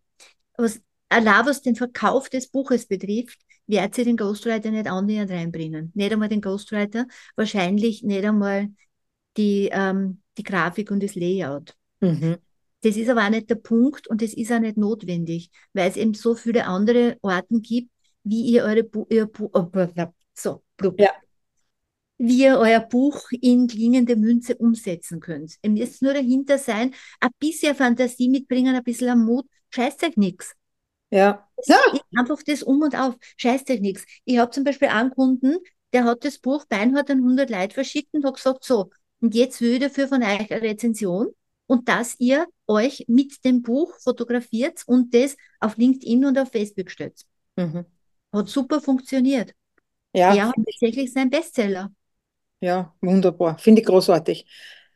Was, 0.57 0.81
allein 1.09 1.45
was 1.45 1.61
den 1.61 1.75
Verkauf 1.75 2.29
des 2.29 2.47
Buches 2.47 2.87
betrifft, 2.87 3.39
wird 3.67 3.93
sie 3.93 4.03
den 4.03 4.17
Ghostwriter 4.17 4.71
nicht 4.71 4.87
annähernd 4.87 5.29
reinbringen. 5.29 5.91
Nicht 5.93 6.11
einmal 6.11 6.29
den 6.29 6.41
Ghostwriter, 6.41 7.05
wahrscheinlich 7.35 8.01
nicht 8.03 8.25
einmal 8.25 8.69
die, 9.37 9.69
ähm, 9.71 10.21
die 10.37 10.43
Grafik 10.43 10.89
und 10.89 11.03
das 11.03 11.13
Layout. 11.13 11.75
Mhm. 11.99 12.37
Das 12.81 12.97
ist 12.97 13.09
aber 13.09 13.25
auch 13.25 13.29
nicht 13.29 13.49
der 13.49 13.55
Punkt 13.55 14.07
und 14.07 14.23
das 14.23 14.33
ist 14.33 14.51
auch 14.51 14.59
nicht 14.59 14.77
notwendig, 14.77 15.51
weil 15.73 15.89
es 15.89 15.97
eben 15.97 16.15
so 16.15 16.33
viele 16.33 16.65
andere 16.65 17.17
Orten 17.21 17.61
gibt, 17.61 17.91
wie 18.23 18.41
ihr 18.41 18.63
eure 18.63 18.83
Bu 18.83 19.05
ihr 19.09 19.27
Bu 19.27 19.49
oh, 19.53 19.67
so, 20.33 20.63
ja. 20.97 21.11
Wie 22.17 22.43
ihr 22.43 22.57
euer 22.57 22.79
Buch 22.79 23.29
in 23.31 23.67
klingende 23.67 24.15
Münze 24.15 24.55
umsetzen 24.55 25.19
könnt. 25.19 25.55
Ihr 25.61 25.69
müsst 25.69 26.01
nur 26.01 26.13
dahinter 26.13 26.57
sein, 26.57 26.93
ein 27.19 27.31
bisschen 27.39 27.75
Fantasie 27.75 28.29
mitbringen, 28.29 28.75
ein 28.75 28.83
bisschen 28.83 29.23
Mut, 29.25 29.45
scheißt 29.69 30.03
euch 30.03 30.17
nichts. 30.17 30.53
Ja. 31.11 31.47
ja. 31.65 31.77
Einfach 32.15 32.41
das 32.43 32.63
um 32.63 32.81
und 32.81 32.95
auf, 32.95 33.15
scheißt 33.37 33.69
euch 33.69 33.81
nichts. 33.81 34.05
Ich 34.23 34.37
habe 34.37 34.51
zum 34.51 34.63
Beispiel 34.63 34.87
einen 34.87 35.11
Kunden, 35.11 35.57
der 35.93 36.05
hat 36.05 36.25
das 36.25 36.39
Buch 36.39 36.65
Beinhard 36.65 37.09
an 37.09 37.17
100 37.19 37.49
Leute 37.49 37.73
verschickt 37.73 38.13
und 38.13 38.25
hat 38.25 38.35
gesagt, 38.35 38.63
so, 38.63 38.89
und 39.21 39.35
jetzt 39.35 39.61
will 39.61 39.73
ich 39.73 39.79
dafür 39.79 40.07
von 40.07 40.23
euch 40.23 40.51
eine 40.51 40.61
Rezension 40.61 41.29
und 41.67 41.87
dass 41.89 42.19
ihr 42.19 42.47
euch 42.67 43.05
mit 43.07 43.43
dem 43.45 43.61
Buch 43.61 43.93
fotografiert 43.99 44.83
und 44.85 45.13
das 45.13 45.35
auf 45.59 45.77
LinkedIn 45.77 46.25
und 46.25 46.37
auf 46.37 46.51
Facebook 46.51 46.91
stellt. 46.91 47.21
Mhm. 47.55 47.85
Hat 48.31 48.49
super 48.49 48.81
funktioniert. 48.81 49.53
Ja. 50.13 50.35
Er 50.35 50.47
hat 50.49 50.55
tatsächlich 50.55 51.11
sein 51.11 51.29
Bestseller. 51.29 51.91
Ja, 52.61 52.93
wunderbar. 53.01 53.57
Finde 53.59 53.81
ich 53.81 53.87
großartig. 53.87 54.45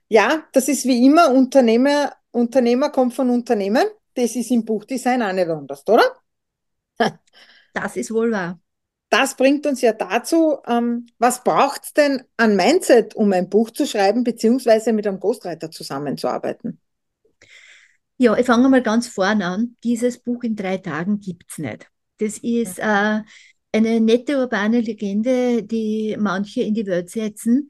Ja, 0.08 0.48
das 0.54 0.68
ist 0.68 0.86
wie 0.86 1.06
immer, 1.06 1.32
Unternehmer, 1.32 2.14
Unternehmer 2.32 2.90
kommt 2.90 3.14
von 3.14 3.30
Unternehmen. 3.30 3.84
Das 4.16 4.36
ist 4.36 4.52
im 4.52 4.66
Buchdesign 4.66 5.22
auch 5.22 5.34
nicht 5.34 5.48
anders, 5.50 5.84
oder? 5.88 6.04
Das 7.74 7.96
ist 7.96 8.12
wohl 8.12 8.32
wahr. 8.32 8.60
Das 9.10 9.36
bringt 9.36 9.66
uns 9.68 9.82
ja 9.82 9.94
dazu, 9.94 10.60
ähm, 10.68 11.08
was 11.20 11.44
braucht 11.44 11.84
es 11.86 11.94
denn 11.94 12.24
an 12.38 12.56
Mindset, 12.56 13.16
um 13.16 13.32
ein 13.34 13.50
Buch 13.50 13.72
zu 13.72 13.86
schreiben, 13.88 14.24
beziehungsweise 14.24 14.94
mit 14.94 15.08
einem 15.08 15.20
Ghostwriter 15.20 15.72
zusammenzuarbeiten? 15.72 16.82
Ja, 18.18 18.38
ich 18.38 18.46
fange 18.46 18.68
mal 18.70 18.82
ganz 18.84 19.08
vorne 19.08 19.46
an. 19.46 19.78
Dieses 19.84 20.20
Buch 20.20 20.44
in 20.44 20.56
drei 20.56 20.78
Tagen 20.78 21.20
gibt 21.20 21.46
es 21.52 21.58
nicht. 21.58 21.90
Das 22.20 22.38
ist 22.40 22.80
äh, 22.80 23.22
eine 23.72 24.00
nette 24.00 24.38
urbane 24.38 24.82
Legende, 24.82 25.64
die 25.64 26.16
manche 26.20 26.62
in 26.62 26.74
die 26.74 26.86
Welt 26.86 27.10
setzen. 27.10 27.70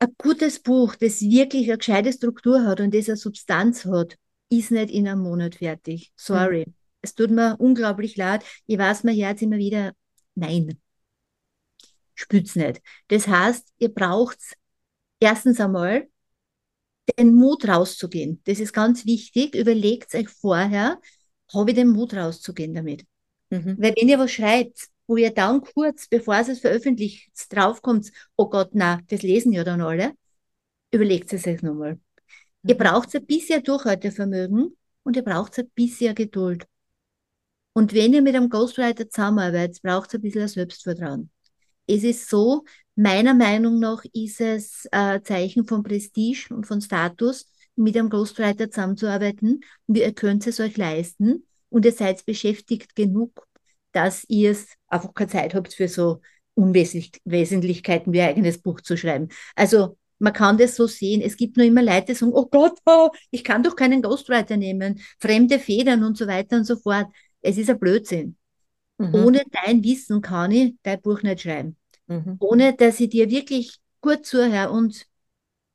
Ein 0.00 0.14
gutes 0.16 0.60
Buch, 0.60 0.94
das 0.96 1.20
wirklich 1.20 1.68
eine 1.68 1.78
gescheite 1.78 2.12
Struktur 2.12 2.64
hat 2.64 2.80
und 2.80 2.94
das 2.94 3.08
eine 3.08 3.16
Substanz 3.16 3.84
hat, 3.84 4.16
ist 4.48 4.70
nicht 4.70 4.90
in 4.90 5.08
einem 5.08 5.22
Monat 5.22 5.56
fertig. 5.56 6.12
Sorry. 6.16 6.64
Mhm. 6.66 6.74
Es 7.02 7.14
tut 7.14 7.30
mir 7.30 7.56
unglaublich 7.58 8.16
leid. 8.16 8.44
Ich 8.66 8.78
weiß, 8.78 9.04
mein 9.04 9.16
Herz 9.16 9.42
immer 9.42 9.56
wieder, 9.56 9.92
nein, 10.34 10.80
spürt's 12.14 12.56
nicht. 12.56 12.80
Das 13.08 13.28
heißt, 13.28 13.72
ihr 13.78 13.92
braucht 13.92 14.38
erstens 15.20 15.60
einmal 15.60 16.08
den 17.18 17.34
Mut 17.34 17.66
rauszugehen. 17.66 18.40
Das 18.44 18.60
ist 18.60 18.72
ganz 18.72 19.06
wichtig. 19.06 19.54
Überlegt 19.54 20.14
euch 20.14 20.28
vorher, 20.28 21.00
habe 21.54 21.70
ich 21.70 21.76
den 21.76 21.88
Mut 21.88 22.14
rauszugehen 22.14 22.74
damit? 22.74 23.04
Mhm. 23.50 23.76
Weil 23.78 23.94
wenn 23.96 24.08
ihr 24.08 24.18
was 24.18 24.32
schreibt, 24.32 24.88
wo 25.06 25.16
ihr 25.16 25.30
dann 25.30 25.62
kurz, 25.62 26.06
bevor 26.08 26.36
es 26.36 26.60
veröffentlicht, 26.60 27.30
draufkommt, 27.50 28.12
oh 28.36 28.48
Gott, 28.48 28.70
na, 28.72 29.00
das 29.08 29.22
lesen 29.22 29.52
ja 29.52 29.64
dann 29.64 29.80
alle, 29.80 30.12
überlegt 30.90 31.32
es 31.32 31.46
euch 31.46 31.62
nochmal. 31.62 31.94
Mhm. 31.94 32.70
Ihr 32.70 32.76
braucht 32.76 33.14
ein 33.14 33.26
bisschen 33.26 33.62
Durchhaltevermögen 33.62 34.76
und 35.02 35.16
ihr 35.16 35.22
braucht 35.22 35.58
ein 35.58 35.70
bisschen 35.74 36.14
Geduld. 36.14 36.66
Und 37.72 37.94
wenn 37.94 38.12
ihr 38.12 38.22
mit 38.22 38.34
einem 38.34 38.50
Ghostwriter 38.50 39.08
zusammenarbeitet, 39.08 39.82
braucht 39.82 40.08
es 40.08 40.14
ein 40.14 40.22
bisschen 40.22 40.48
Selbstvertrauen. 40.48 41.30
Es 41.86 42.04
ist 42.04 42.28
so, 42.28 42.64
meiner 42.96 43.34
Meinung 43.34 43.78
nach 43.78 44.04
ist 44.12 44.40
es 44.40 44.86
ein 44.90 45.24
Zeichen 45.24 45.64
von 45.64 45.82
Prestige 45.82 46.54
und 46.54 46.66
von 46.66 46.80
Status, 46.80 47.50
mit 47.76 47.96
einem 47.96 48.10
Ghostwriter 48.10 48.70
zusammenzuarbeiten. 48.70 49.60
Und 49.86 49.96
ihr 49.96 50.12
könnt 50.12 50.46
es 50.46 50.60
euch 50.60 50.76
leisten 50.76 51.47
und 51.70 51.84
ihr 51.84 51.92
seid 51.92 52.24
beschäftigt 52.24 52.94
genug, 52.94 53.46
dass 53.92 54.24
ihr 54.28 54.52
es 54.52 54.68
einfach 54.86 55.14
keine 55.14 55.30
Zeit 55.30 55.54
habt 55.54 55.74
für 55.74 55.88
so 55.88 56.20
Unwesentlichkeiten 56.54 58.12
wie 58.12 58.20
ein 58.20 58.30
eigenes 58.30 58.58
Buch 58.58 58.80
zu 58.80 58.96
schreiben. 58.96 59.28
Also 59.54 59.96
man 60.18 60.32
kann 60.32 60.58
das 60.58 60.76
so 60.76 60.86
sehen. 60.86 61.20
Es 61.22 61.36
gibt 61.36 61.56
nur 61.56 61.66
immer 61.66 61.82
Leute, 61.82 62.06
die 62.06 62.14
sagen, 62.14 62.32
oh 62.34 62.46
Gott, 62.46 62.78
oh, 62.86 63.10
ich 63.30 63.44
kann 63.44 63.62
doch 63.62 63.76
keinen 63.76 64.02
Ghostwriter 64.02 64.56
nehmen, 64.56 65.00
fremde 65.20 65.58
Federn 65.58 66.02
und 66.02 66.16
so 66.16 66.26
weiter 66.26 66.56
und 66.56 66.64
so 66.64 66.76
fort. 66.76 67.06
Es 67.40 67.56
ist 67.56 67.70
ein 67.70 67.78
Blödsinn. 67.78 68.36
Mhm. 68.98 69.14
Ohne 69.14 69.42
dein 69.50 69.82
Wissen 69.84 70.20
kann 70.20 70.50
ich 70.50 70.74
dein 70.82 71.00
Buch 71.00 71.22
nicht 71.22 71.42
schreiben. 71.42 71.76
Mhm. 72.08 72.36
Ohne 72.40 72.74
dass 72.74 72.98
ich 72.98 73.10
dir 73.10 73.30
wirklich 73.30 73.78
gut 74.00 74.26
zuhöre 74.26 74.70
und 74.70 75.06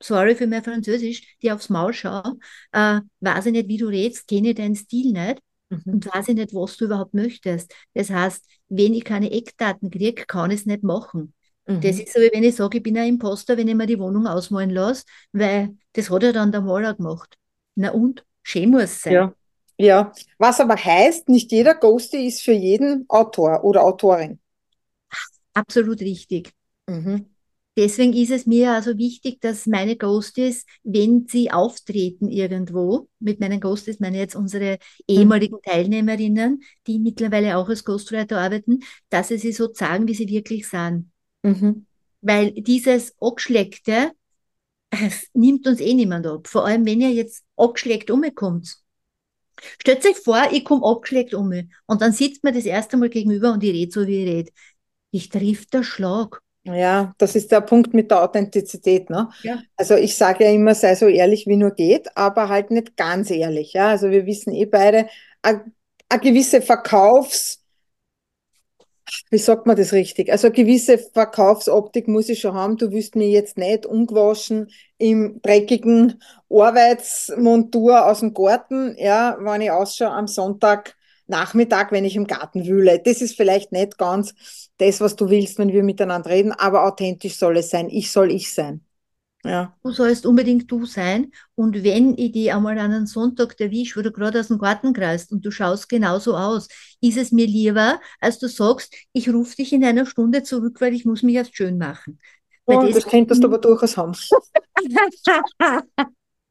sorry 0.02 0.34
für 0.34 0.46
mein 0.46 0.62
Französisch, 0.62 1.38
dir 1.42 1.54
aufs 1.54 1.70
Maul 1.70 1.94
schaue, 1.94 2.38
äh, 2.72 3.00
weiß 3.20 3.46
ich 3.46 3.52
nicht, 3.52 3.68
wie 3.68 3.78
du 3.78 3.86
redest, 3.86 4.28
kenne 4.28 4.54
deinen 4.54 4.76
Stil 4.76 5.12
nicht. 5.12 5.40
Und 5.86 6.06
weiß 6.06 6.28
ich 6.28 6.34
nicht, 6.34 6.54
was 6.54 6.76
du 6.76 6.86
überhaupt 6.86 7.14
möchtest. 7.14 7.74
Das 7.94 8.10
heißt, 8.10 8.44
wenn 8.68 8.94
ich 8.94 9.04
keine 9.04 9.30
Eckdaten 9.30 9.90
kriege, 9.90 10.24
kann 10.26 10.50
ich 10.50 10.60
es 10.60 10.66
nicht 10.66 10.82
machen. 10.82 11.34
Mhm. 11.66 11.80
Das 11.80 11.98
ist 11.98 12.12
so, 12.12 12.20
wie 12.20 12.30
wenn 12.32 12.44
ich 12.44 12.56
sage, 12.56 12.78
ich 12.78 12.82
bin 12.82 12.96
ein 12.98 13.08
Imposter, 13.08 13.56
wenn 13.56 13.68
ich 13.68 13.74
mir 13.74 13.86
die 13.86 13.98
Wohnung 13.98 14.26
ausmalen 14.26 14.70
lasse, 14.70 15.04
weil 15.32 15.76
das 15.92 16.10
hat 16.10 16.22
ja 16.22 16.32
dann 16.32 16.52
der 16.52 16.60
Maler 16.60 16.94
gemacht. 16.94 17.36
Na 17.74 17.90
und? 17.90 18.24
Schön 18.42 18.70
muss 18.70 19.02
sein. 19.02 19.12
Ja. 19.12 19.34
ja, 19.78 20.12
was 20.38 20.60
aber 20.60 20.76
heißt, 20.76 21.28
nicht 21.28 21.50
jeder 21.50 21.74
Ghosty 21.74 22.26
ist 22.26 22.42
für 22.42 22.52
jeden 22.52 23.06
Autor 23.08 23.64
oder 23.64 23.82
Autorin. 23.82 24.38
Absolut 25.54 26.00
richtig. 26.00 26.52
Mhm. 26.86 27.33
Deswegen 27.76 28.12
ist 28.12 28.30
es 28.30 28.46
mir 28.46 28.72
also 28.72 28.96
wichtig, 28.98 29.40
dass 29.40 29.66
meine 29.66 29.96
Ghosties, 29.96 30.64
wenn 30.84 31.26
sie 31.26 31.50
auftreten 31.50 32.28
irgendwo, 32.28 33.08
mit 33.18 33.40
meinen 33.40 33.60
Ghosties 33.60 33.98
meine 33.98 34.18
jetzt 34.18 34.36
unsere 34.36 34.78
ehemaligen 35.08 35.60
Teilnehmerinnen, 35.60 36.62
die 36.86 37.00
mittlerweile 37.00 37.56
auch 37.56 37.68
als 37.68 37.84
Ghostwriter 37.84 38.40
arbeiten, 38.40 38.80
dass 39.08 39.28
sie 39.28 39.38
sie 39.38 39.52
so 39.52 39.72
sagen, 39.74 40.06
wie 40.06 40.14
sie 40.14 40.28
wirklich 40.28 40.68
sind. 40.68 41.10
Mhm. 41.42 41.86
Weil 42.20 42.52
dieses 42.52 43.12
Abgeschleckte, 43.20 44.12
es 44.90 45.28
nimmt 45.34 45.66
uns 45.66 45.80
eh 45.80 45.94
niemand 45.94 46.28
ab. 46.28 46.46
Vor 46.46 46.66
allem, 46.66 46.86
wenn 46.86 47.00
ihr 47.00 47.10
jetzt 47.10 47.42
abgeschleckt 47.56 48.08
umkommt. 48.10 48.76
Stellt 49.80 50.06
euch 50.06 50.16
vor, 50.16 50.48
ich 50.52 50.64
komme 50.64 50.86
abgeschleckt 50.86 51.34
um 51.34 51.52
und 51.86 52.02
dann 52.02 52.12
sitzt 52.12 52.44
man 52.44 52.54
das 52.54 52.66
erste 52.66 52.96
Mal 52.96 53.08
gegenüber 53.08 53.52
und 53.52 53.64
ich 53.64 53.72
rede 53.72 53.92
so, 53.92 54.06
wie 54.06 54.22
ich 54.22 54.28
rede. 54.28 54.52
Ich 55.10 55.28
triff 55.28 55.66
der 55.66 55.82
Schlag. 55.82 56.43
Ja, 56.66 57.14
das 57.18 57.36
ist 57.36 57.52
der 57.52 57.60
Punkt 57.60 57.92
mit 57.92 58.10
der 58.10 58.22
Authentizität. 58.22 59.10
Ne? 59.10 59.28
Ja. 59.42 59.62
Also 59.76 59.96
ich 59.96 60.16
sage 60.16 60.44
ja 60.44 60.50
immer, 60.50 60.74
sei 60.74 60.94
so 60.94 61.06
ehrlich 61.08 61.46
wie 61.46 61.56
nur 61.56 61.72
geht, 61.72 62.16
aber 62.16 62.48
halt 62.48 62.70
nicht 62.70 62.96
ganz 62.96 63.30
ehrlich. 63.30 63.74
Ja? 63.74 63.90
Also 63.90 64.10
wir 64.10 64.24
wissen 64.24 64.52
eh 64.54 64.64
beide, 64.64 65.06
eine 65.42 65.62
gewisse 66.22 66.62
Verkaufs- 66.62 67.60
wie 69.30 69.38
sagt 69.38 69.66
man 69.66 69.76
das 69.76 69.92
richtig? 69.92 70.30
Also 70.30 70.46
eine 70.48 70.54
gewisse 70.56 70.98
Verkaufsoptik 70.98 72.08
muss 72.08 72.28
ich 72.28 72.40
schon 72.40 72.54
haben. 72.54 72.76
Du 72.76 72.90
wirst 72.90 73.16
mir 73.16 73.28
jetzt 73.28 73.58
nicht 73.58 73.86
ungewaschen 73.86 74.70
im 74.98 75.40
dreckigen 75.42 76.20
Arbeitsmontur 76.50 78.06
aus 78.06 78.20
dem 78.20 78.34
Garten, 78.34 78.96
ja, 78.98 79.36
wenn 79.40 79.60
ich 79.60 79.70
ausschaue 79.70 80.10
am 80.10 80.26
Sonntagnachmittag, 81.26 81.90
wenn 81.92 82.04
ich 82.04 82.16
im 82.16 82.26
Garten 82.26 82.66
wühle. 82.66 83.00
Das 83.04 83.20
ist 83.22 83.36
vielleicht 83.36 83.72
nicht 83.72 83.98
ganz 83.98 84.34
das, 84.78 85.00
was 85.00 85.16
du 85.16 85.30
willst, 85.30 85.58
wenn 85.58 85.72
wir 85.72 85.82
miteinander 85.82 86.30
reden, 86.30 86.52
aber 86.52 86.84
authentisch 86.86 87.36
soll 87.36 87.56
es 87.58 87.70
sein. 87.70 87.88
Ich 87.88 88.10
soll 88.10 88.30
ich 88.30 88.52
sein. 88.52 88.84
Ja. 89.44 89.76
Du 89.82 89.90
sollst 89.90 90.24
unbedingt 90.24 90.70
du 90.70 90.86
sein. 90.86 91.30
Und 91.54 91.84
wenn 91.84 92.16
ich 92.16 92.32
die 92.32 92.50
einmal 92.50 92.78
an 92.78 92.92
einem 92.92 93.06
Sonntag 93.06 93.60
erwische, 93.60 93.98
wo 93.98 94.02
du 94.02 94.10
gerade 94.10 94.40
aus 94.40 94.48
dem 94.48 94.58
Garten 94.58 94.94
kreist 94.94 95.32
und 95.32 95.44
du 95.44 95.50
schaust 95.50 95.88
genauso 95.88 96.34
aus, 96.34 96.68
ist 97.00 97.18
es 97.18 97.30
mir 97.30 97.46
lieber, 97.46 98.00
als 98.20 98.38
du 98.38 98.48
sagst, 98.48 98.94
ich 99.12 99.28
rufe 99.28 99.56
dich 99.56 99.72
in 99.74 99.84
einer 99.84 100.06
Stunde 100.06 100.42
zurück, 100.42 100.80
weil 100.80 100.94
ich 100.94 101.04
muss 101.04 101.22
mich 101.22 101.34
erst 101.34 101.54
schön 101.56 101.76
machen. 101.76 102.18
Oh, 102.66 102.80
das, 102.80 102.94
das 102.94 103.06
könntest 103.06 103.42
du 103.42 103.48
aber 103.48 103.58
durchaus 103.58 103.98
haben. 103.98 104.14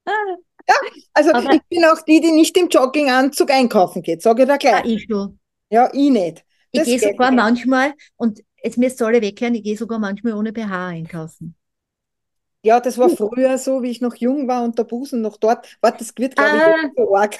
ja, 0.67 0.75
also 1.13 1.31
aber 1.31 1.53
ich 1.53 1.61
bin 1.69 1.83
auch 1.85 2.01
die, 2.01 2.21
die 2.21 2.31
nicht 2.31 2.57
im 2.57 2.69
Jogginganzug 2.69 3.51
einkaufen 3.51 4.01
geht, 4.01 4.21
sage 4.21 4.43
ich 4.43 4.47
da 4.47 4.57
gleich. 4.57 4.85
Ja, 4.85 4.91
ich 4.91 5.07
schon. 5.09 5.39
Ja, 5.69 5.89
ich 5.93 6.09
nicht. 6.09 6.45
Das 6.71 6.87
ich 6.87 7.01
gehe 7.01 7.11
sogar 7.11 7.31
nicht. 7.31 7.39
manchmal, 7.39 7.93
und 8.15 8.41
jetzt 8.63 8.77
müsst 8.77 9.01
ihr 9.01 9.07
alle 9.07 9.21
weghören, 9.21 9.55
ich 9.55 9.63
gehe 9.63 9.77
sogar 9.77 9.99
manchmal 9.99 10.33
ohne 10.33 10.53
BH 10.53 10.87
einkaufen. 10.87 11.55
Ja, 12.65 12.79
das 12.79 12.97
war 12.97 13.09
früher 13.09 13.57
so, 13.57 13.83
wie 13.83 13.89
ich 13.91 13.99
noch 13.99 14.15
jung 14.15 14.47
war 14.47 14.63
und 14.63 14.79
der 14.79 14.85
Busen 14.85 15.21
noch 15.21 15.35
dort. 15.35 15.77
Warte, 15.81 15.97
das 15.99 16.13
wird, 16.17 16.37
glaube 16.37 16.51
ah, 16.51 16.75
ich, 16.85 16.91
so 16.95 17.13
arg. 17.13 17.37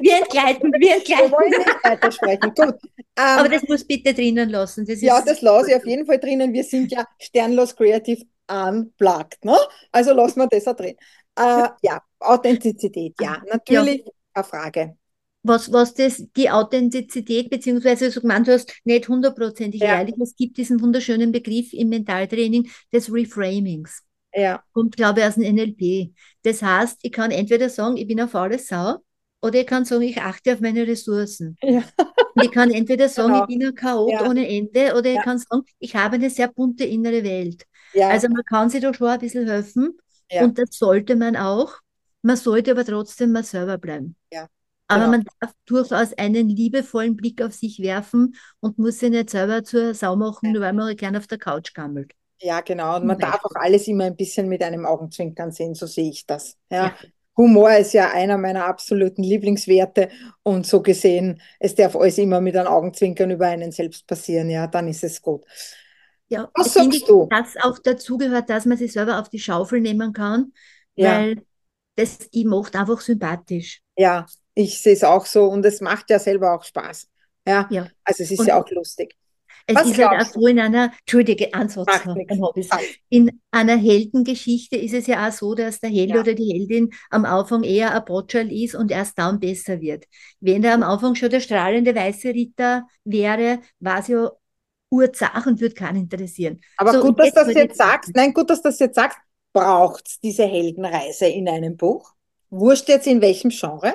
Wir 0.00 0.18
entgleiten, 0.18 0.72
wir 0.72 0.94
entgleiten. 0.96 1.30
Wir 1.30 1.32
wollen 1.32 1.50
nicht 1.50 1.84
weitersprechen. 1.84 2.54
Gut. 2.54 2.74
Ähm, 2.96 3.04
Aber 3.16 3.48
das 3.48 3.62
muss 3.68 3.84
bitte 3.84 4.12
drinnen 4.12 4.50
lassen. 4.50 4.84
Das 4.84 5.00
ja, 5.00 5.22
das 5.22 5.42
lasse 5.42 5.70
ich 5.70 5.76
auf 5.76 5.86
jeden 5.86 6.06
Fall 6.06 6.18
drinnen. 6.18 6.52
Wir 6.52 6.64
sind 6.64 6.90
ja 6.90 7.06
Sternlos 7.20 7.76
Creative 7.76 8.24
unplugged. 8.48 9.44
Ne? 9.44 9.56
Also 9.92 10.12
lassen 10.12 10.40
wir 10.40 10.48
das 10.48 10.66
auch 10.66 10.76
drin. 10.76 10.96
Äh, 11.38 11.68
ja, 11.82 12.02
Authentizität, 12.20 13.14
ja, 13.20 13.42
natürlich 13.48 14.04
ja. 14.04 14.12
eine 14.34 14.44
Frage. 14.44 14.96
Was, 15.44 15.72
was 15.72 15.94
das, 15.94 16.22
die 16.36 16.50
Authentizität, 16.50 17.48
beziehungsweise 17.48 18.10
so 18.10 18.20
gemeint, 18.20 18.48
du 18.48 18.52
hast 18.52 18.72
nicht 18.84 19.08
hundertprozentig 19.08 19.80
ja. 19.80 19.98
ehrlich, 19.98 20.16
es 20.20 20.34
gibt 20.36 20.56
diesen 20.58 20.80
wunderschönen 20.80 21.32
Begriff 21.32 21.72
im 21.72 21.88
Mentaltraining 21.90 22.68
des 22.92 23.12
Reframings. 23.12 24.02
Ja. 24.34 24.62
Kommt, 24.72 24.96
glaube 24.96 25.20
ich, 25.20 25.26
aus 25.26 25.36
dem 25.36 25.44
NLP. 25.54 26.12
Das 26.42 26.62
heißt, 26.62 26.98
ich 27.02 27.12
kann 27.12 27.30
entweder 27.30 27.68
sagen, 27.70 27.96
ich 27.96 28.06
bin 28.06 28.20
eine 28.20 28.28
faule 28.28 28.58
Sau, 28.58 28.96
oder 29.40 29.60
ich 29.60 29.66
kann 29.66 29.84
sagen, 29.84 30.02
ich 30.02 30.20
achte 30.20 30.52
auf 30.54 30.60
meine 30.60 30.86
Ressourcen. 30.86 31.56
Ja. 31.62 31.84
Ich 32.34 32.50
kann 32.50 32.70
entweder 32.70 33.08
sagen, 33.08 33.32
Genau. 33.32 33.42
ich 33.42 33.46
bin 33.46 33.66
ein 33.66 33.74
Chaot 33.74 34.10
Ja. 34.10 34.28
ohne 34.28 34.46
Ende, 34.48 34.94
oder 34.96 35.06
ich 35.10 35.14
Ja. 35.16 35.22
kann 35.22 35.38
sagen, 35.38 35.62
ich 35.78 35.94
habe 35.94 36.16
eine 36.16 36.30
sehr 36.30 36.48
bunte 36.48 36.84
innere 36.84 37.22
Welt. 37.24 37.64
Ja, 37.94 38.08
Also 38.08 38.28
man 38.28 38.44
kann 38.44 38.68
sich 38.70 38.82
da 38.82 38.92
schon 38.92 39.08
ein 39.08 39.18
bisschen 39.20 39.48
helfen 39.48 39.96
Ja. 40.30 40.44
und 40.44 40.58
das 40.58 40.70
sollte 40.72 41.16
man 41.16 41.36
auch. 41.36 41.74
Man 42.22 42.36
sollte 42.36 42.72
aber 42.72 42.84
trotzdem 42.84 43.32
mal 43.32 43.44
selber 43.44 43.78
bleiben. 43.78 44.16
Ja, 44.32 44.48
Aber 44.88 45.06
genau. 45.06 45.10
man 45.10 45.24
darf 45.40 45.52
durchaus 45.66 46.12
einen 46.14 46.48
liebevollen 46.48 47.16
Blick 47.16 47.42
auf 47.42 47.54
sich 47.54 47.80
werfen 47.80 48.34
und 48.60 48.78
muss 48.78 48.98
sich 48.98 49.10
nicht 49.10 49.30
selber 49.30 49.64
zur 49.64 49.94
Sau 49.94 50.16
machen, 50.16 50.52
nur 50.52 50.62
weil 50.62 50.72
man 50.72 50.96
gerne 50.96 51.18
auf 51.18 51.26
der 51.26 51.38
Couch 51.38 51.74
gammelt. 51.74 52.12
ja, 52.40 52.60
genau. 52.60 52.96
Und 52.96 53.06
man 53.06 53.18
darf 53.18 53.44
auch 53.44 53.54
alles 53.54 53.88
immer 53.88 54.04
ein 54.04 54.16
bisschen 54.16 54.48
mit 54.48 54.62
einem 54.62 54.86
Augenzwinkern 54.86 55.50
sehen, 55.52 55.74
so 55.74 55.86
sehe 55.86 56.10
ich 56.10 56.26
das. 56.26 56.56
Ja. 56.70 56.86
Ja. 56.86 56.96
Humor 57.36 57.72
ist 57.76 57.92
ja 57.92 58.10
einer 58.10 58.36
meiner 58.36 58.66
absoluten 58.66 59.22
Lieblingswerte 59.22 60.08
und 60.42 60.66
so 60.66 60.82
gesehen, 60.82 61.40
es 61.60 61.74
darf 61.76 61.94
alles 61.94 62.18
immer 62.18 62.40
mit 62.40 62.56
einem 62.56 62.66
Augenzwinkern 62.68 63.30
über 63.30 63.46
einen 63.46 63.70
selbst 63.72 64.06
passieren, 64.08 64.50
ja, 64.50 64.66
dann 64.66 64.88
ist 64.88 65.04
es 65.04 65.22
gut. 65.22 65.44
Ja, 66.28 66.50
Was 66.54 66.68
ich 66.68 66.72
finde, 66.74 66.96
sagst 66.98 67.08
du? 67.10 67.26
dass 67.30 67.56
auch 67.56 67.78
dazugehört, 67.78 68.50
dass 68.50 68.66
man 68.66 68.76
sich 68.78 68.92
selber 68.92 69.18
auf 69.18 69.28
die 69.28 69.38
Schaufel 69.38 69.80
nehmen 69.80 70.12
kann, 70.12 70.52
Ja. 70.96 71.18
weil 71.18 71.42
das 71.96 72.18
die 72.30 72.44
macht 72.44 72.76
einfach 72.76 73.00
sympathisch. 73.00 73.80
Ja, 73.96 74.26
ich 74.54 74.80
sehe 74.80 74.92
es 74.92 75.04
auch 75.04 75.26
so 75.26 75.44
und 75.46 75.64
es 75.64 75.80
macht 75.80 76.10
ja 76.10 76.18
selber 76.18 76.54
auch 76.54 76.64
Spaß. 76.64 77.08
Ja, 77.46 77.66
Ja. 77.70 77.88
also 78.04 78.22
es 78.22 78.30
ist 78.30 78.38
Und 78.40 78.46
ja 78.46 78.60
auch 78.60 78.70
lustig. 78.70 79.16
es 79.66 79.74
Was 79.76 79.88
ist 79.88 79.98
halt 79.98 80.22
auch 80.22 80.26
so 80.32 80.46
in 80.46 80.58
einer, 80.60 80.92
Entschuldige. 81.00 81.48
Sag. 81.52 82.82
In 83.08 83.40
einer 83.50 83.76
Heldengeschichte 83.76 84.76
ist 84.76 84.94
es 84.94 85.06
ja 85.06 85.28
auch 85.28 85.32
so, 85.32 85.54
dass 85.54 85.80
der 85.80 85.90
Held 85.90 86.10
Ja. 86.10 86.20
oder 86.20 86.34
die 86.34 86.52
Heldin 86.52 86.90
am 87.10 87.24
Anfang 87.24 87.62
eher 87.64 87.94
ein 87.94 88.04
Botschal 88.04 88.50
ist 88.52 88.74
und 88.74 88.90
erst 88.90 89.18
dann 89.18 89.40
besser 89.40 89.80
wird. 89.80 90.04
Wenn 90.40 90.62
der 90.62 90.74
am 90.74 90.82
Anfang 90.82 91.14
schon 91.14 91.30
der 91.30 91.40
strahlende 91.40 91.94
weiße 91.94 92.28
Ritter 92.28 92.86
wäre, 93.04 93.60
war 93.80 93.98
es 94.00 94.08
ja 94.08 94.30
Urzach 94.90 95.46
und 95.46 95.60
würde 95.60 95.74
keinen 95.74 96.02
interessieren. 96.02 96.60
Aber 96.76 96.92
So, 96.92 97.02
gut, 97.02 97.18
dass 97.18 97.32
das 97.32 97.54
jetzt 97.54 97.76
sagst. 97.76 98.14
Nein, 98.14 98.32
gut, 98.32 98.50
dass 98.50 98.62
du 98.62 98.68
das 98.68 98.78
jetzt 98.78 98.94
sagst. 98.94 99.18
Braucht 99.52 100.08
es 100.08 100.20
diese 100.20 100.44
Heldenreise 100.46 101.26
in 101.26 101.48
einem 101.48 101.76
Buch? 101.76 102.12
Wurscht 102.50 102.88
jetzt 102.88 103.06
in 103.06 103.20
welchem 103.20 103.50
Genre? 103.50 103.94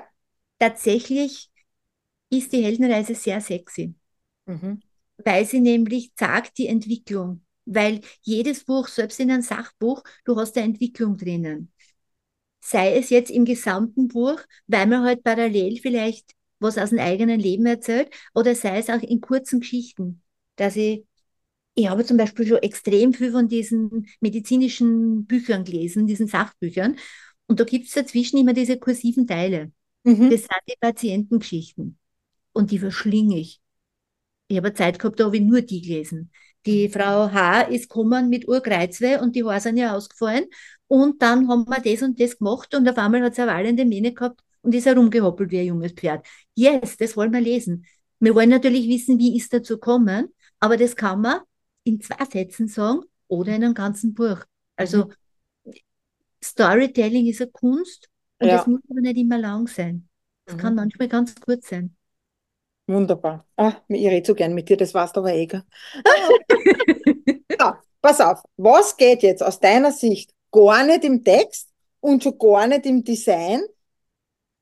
Tatsächlich 0.60 1.50
ist 2.30 2.52
die 2.54 2.64
Heldenreise 2.64 3.16
sehr 3.16 3.42
sexy. 3.42 3.96
Mhm. 4.46 4.82
weil 5.24 5.46
sie 5.46 5.60
nämlich 5.60 6.12
sagt 6.18 6.58
die 6.58 6.68
Entwicklung. 6.68 7.46
Weil 7.66 8.02
jedes 8.22 8.66
Buch, 8.66 8.88
selbst 8.90 9.20
in 9.20 9.32
einem 9.32 9.42
Sachbuch, 9.42 10.04
du 10.26 10.36
hast 10.38 10.58
eine 10.58 10.66
Entwicklung 10.66 11.18
drinnen. 11.18 11.72
Sei 12.62 12.98
es 12.98 13.12
jetzt 13.12 13.32
im 13.32 13.46
gesamten 13.46 14.10
Buch, 14.10 14.42
weil 14.68 14.88
man 14.88 15.04
halt 15.04 15.24
parallel 15.24 15.80
vielleicht 15.80 16.34
was 16.60 16.80
aus 16.80 16.92
dem 16.92 17.00
eigenen 17.00 17.40
Leben 17.40 17.68
erzählt, 17.68 18.12
oder 18.36 18.56
sei 18.56 18.80
es 18.80 18.90
auch 18.90 19.02
in 19.04 19.22
kurzen 19.22 19.62
Geschichten, 19.62 20.23
dass 20.55 20.75
ich, 20.75 21.05
ich 21.75 21.89
habe 21.89 22.05
zum 22.05 22.17
Beispiel 22.17 22.48
schon 22.48 22.57
extrem 22.57 23.13
viel 23.13 23.31
von 23.31 23.48
diesen 23.48 24.07
medizinischen 24.19 25.25
Büchern 25.25 25.63
gelesen, 25.63 26.07
diesen 26.07 26.27
Sachbüchern, 26.27 26.98
und 27.48 27.60
da 27.60 27.65
gibt 27.65 27.88
es 27.88 27.93
dazwischen 27.93 28.38
immer 28.39 28.53
diese 28.53 28.79
kursiven 28.79 29.27
Teile. 29.27 29.72
Mhm. 30.03 30.29
Das 30.29 30.41
sind 30.41 30.51
die 30.67 30.75
Patientengeschichten. 30.79 31.98
Und 32.53 32.72
die 32.72 32.79
verschlinge 32.79 33.39
ich. 33.39 33.62
Ich 34.48 34.57
habe 34.57 34.74
Zeit 34.74 35.00
gehabt, 35.00 35.19
da 35.19 35.25
habe 35.25 35.38
ich 35.38 35.43
nur 35.43 35.62
die 35.62 35.81
gelesen. 35.81 36.31
Die 36.65 36.88
Frau 36.89 37.31
H. 37.31 37.63
ist 37.63 37.89
gekommen 37.89 38.29
mit 38.29 38.48
Urkreuzweh 38.48 39.19
und 39.19 39.36
die 39.36 39.43
Haare 39.43 39.60
sind 39.60 39.77
ja 39.77 39.95
ausgefallen. 39.95 40.45
Und 40.88 41.22
dann 41.22 41.48
haben 41.50 41.65
wir 41.67 41.81
das 41.81 42.01
und 42.03 42.19
das 42.19 42.38
gemacht 42.38 42.74
und 42.75 42.88
auf 42.88 42.98
einmal 42.98 43.22
hat 43.24 43.36
sie 43.36 43.41
eine 43.41 43.51
wallende 43.51 43.86
Mähne 43.86 44.13
gehabt 44.13 44.41
und 44.62 44.74
ist 44.75 44.86
herumgehoppelt 44.86 45.51
wie 45.51 45.60
ein 45.60 45.67
junges 45.67 45.93
Pferd. 45.93 46.25
Yes, 46.55 46.98
das 46.98 47.17
wollen 47.17 47.33
wir 47.33 47.41
lesen. 47.41 47.86
Wir 48.19 48.36
wollen 48.36 48.50
natürlich 48.50 48.88
wissen, 48.88 49.19
wie 49.19 49.36
ist 49.36 49.51
dazu 49.53 49.75
gekommen, 49.75 50.29
aber 50.63 50.77
das 50.77 50.96
kann 50.96 51.20
man 51.20 51.41
in 51.84 52.00
zwei 52.00 52.24
Sätzen 52.24 52.70
sagen 52.70 53.01
oder 53.27 53.53
in 53.53 53.63
einem 53.65 53.74
ganzen 53.74 54.13
Buch. 54.13 54.38
Also 54.77 55.12
Storytelling 56.42 57.25
ist 57.27 57.42
eine 57.42 57.51
Kunst 57.51 58.09
und 58.40 58.48
Ja. 58.48 58.57
das 58.57 58.68
muss 58.68 58.79
aber 58.90 59.01
nicht 59.01 59.18
immer 59.18 59.38
lang 59.38 59.68
sein. 59.68 60.07
Es 60.46 60.57
kann 60.57 60.74
Mhm. 60.74 60.77
manchmal 60.77 61.07
ganz 61.09 61.35
kurz 61.35 61.68
sein. 61.70 61.96
Wunderbar. 62.88 63.46
Ah, 63.57 63.74
ich 63.90 64.07
rede 64.07 64.25
so 64.25 64.35
gern 64.35 64.53
mit 64.53 64.70
dir, 64.70 64.77
das 64.77 64.94
warst 64.94 65.18
aber 65.18 65.33
eh. 65.33 65.48
gell? 65.48 65.64
So, 67.59 67.74
pass 68.01 68.22
auf, 68.22 68.42
was 68.57 68.96
geht 68.96 69.22
jetzt 69.24 69.44
aus 69.44 69.59
deiner 69.59 69.92
Sicht 69.92 70.33
gar 70.51 70.85
nicht 70.85 71.03
im 71.03 71.24
Text 71.24 71.70
und 72.00 72.24
schon 72.24 72.38
gar 72.38 72.68
nicht 72.68 72.85
im 72.85 73.03
Design? 73.03 73.61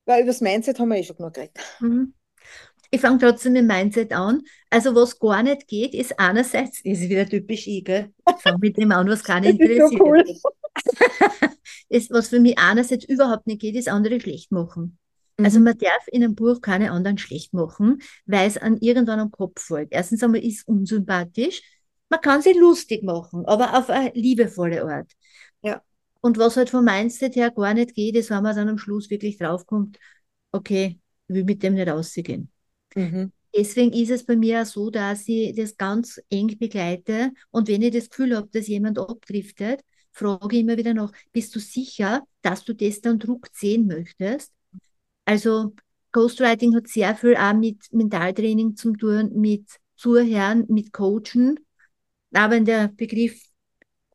Weil 0.05 0.21
über 0.21 0.27
das 0.31 0.41
Mindset 0.41 0.79
haben 0.79 0.89
wir 0.89 0.97
eh 0.97 1.03
schon 1.03 1.15
genug 1.17 1.33
geredet. 1.35 1.59
Mhm. 1.79 2.13
Ich 2.93 3.01
fange 3.01 3.19
trotzdem 3.19 3.53
mit 3.53 3.65
Mindset 3.65 4.11
an. 4.13 4.41
Also 4.69 4.93
was 4.95 5.17
gar 5.19 5.43
nicht 5.43 5.67
geht, 5.67 5.93
ist 5.95 6.19
einerseits, 6.19 6.81
ist 6.81 7.01
wieder 7.09 7.25
typisch 7.27 7.67
ich, 7.67 7.83
gell? 7.85 8.13
Ich 8.35 8.41
fange 8.41 8.57
mit 8.59 8.77
dem 8.77 8.91
an, 8.91 9.07
was 9.07 9.23
keinen 9.23 9.45
Das 9.45 9.59
ist 9.59 9.75
so 9.77 9.89
interessiert. 9.89 9.99
cool. 9.99 10.23
ist, 11.89 12.11
was 12.11 12.29
für 12.29 12.39
mich 12.39 12.57
einerseits 12.57 13.05
überhaupt 13.05 13.47
nicht 13.47 13.61
geht, 13.61 13.75
ist 13.75 13.89
andere 13.89 14.19
schlecht 14.19 14.51
machen. 14.51 14.97
Also 15.41 15.59
Mhm. 15.59 15.63
man 15.63 15.77
darf 15.77 16.07
in 16.07 16.23
einem 16.23 16.35
Buch 16.35 16.61
keine 16.61 16.91
anderen 16.91 17.17
schlecht 17.17 17.53
machen, 17.53 18.01
weil 18.25 18.47
es 18.47 18.57
an 18.57 18.77
irgendwann 18.77 19.19
am 19.19 19.31
Kopf 19.31 19.61
fällt. 19.63 19.89
Erstens 19.91 20.23
einmal 20.23 20.43
ist 20.43 20.67
unsympathisch. 20.67 21.61
Man 22.09 22.21
kann 22.21 22.41
sie 22.41 22.53
lustig 22.53 23.03
machen, 23.03 23.45
aber 23.45 23.77
auf 23.77 23.89
eine 23.89 24.11
liebevolle 24.13 24.83
Art. 24.83 25.11
Ja. 25.63 25.81
Und 26.21 26.37
was 26.37 26.57
halt 26.57 26.69
vom 26.69 26.85
Mindset 26.85 27.35
her 27.35 27.51
gar 27.51 27.73
nicht 27.73 27.95
geht, 27.95 28.15
ist, 28.15 28.29
wenn 28.29 28.43
man 28.43 28.55
dann 28.55 28.69
am 28.69 28.77
Schluss 28.77 29.09
wirklich 29.09 29.37
draufkommt, 29.37 29.97
okay, 30.51 30.99
ich 31.27 31.35
will 31.35 31.43
mit 31.45 31.63
dem 31.63 31.73
nicht 31.75 31.87
rausgehen. 31.89 32.50
Mhm. 32.95 33.31
Deswegen 33.55 33.91
ist 33.91 34.11
es 34.11 34.25
bei 34.25 34.35
mir 34.35 34.61
auch 34.61 34.65
so, 34.65 34.89
dass 34.89 35.27
ich 35.27 35.53
das 35.55 35.75
ganz 35.75 36.21
eng 36.29 36.57
begleite 36.57 37.31
und 37.49 37.67
wenn 37.67 37.81
ich 37.81 37.93
das 37.93 38.09
Gefühl 38.09 38.35
habe, 38.35 38.47
dass 38.51 38.67
jemand 38.67 38.97
abdriftet, 38.97 39.81
frage 40.13 40.55
ich 40.55 40.61
immer 40.61 40.77
wieder 40.77 40.93
nach, 40.93 41.11
bist 41.33 41.53
du 41.55 41.59
sicher, 41.59 42.23
dass 42.41 42.63
du 42.63 42.73
das 42.73 43.01
dann 43.01 43.19
druckt 43.19 43.55
sehen 43.55 43.87
möchtest? 43.87 44.53
Also 45.25 45.73
Ghostwriting 46.13 46.75
hat 46.75 46.87
sehr 46.87 47.15
viel 47.15 47.35
auch 47.35 47.53
mit 47.53 47.91
Mentaltraining 47.91 48.75
zu 48.75 48.93
tun, 48.93 49.31
mit 49.35 49.65
Zuhören, 49.95 50.65
mit 50.67 50.91
Coachen, 50.91 51.59
wenn 52.31 52.65
der 52.65 52.87
Begriff 52.89 53.50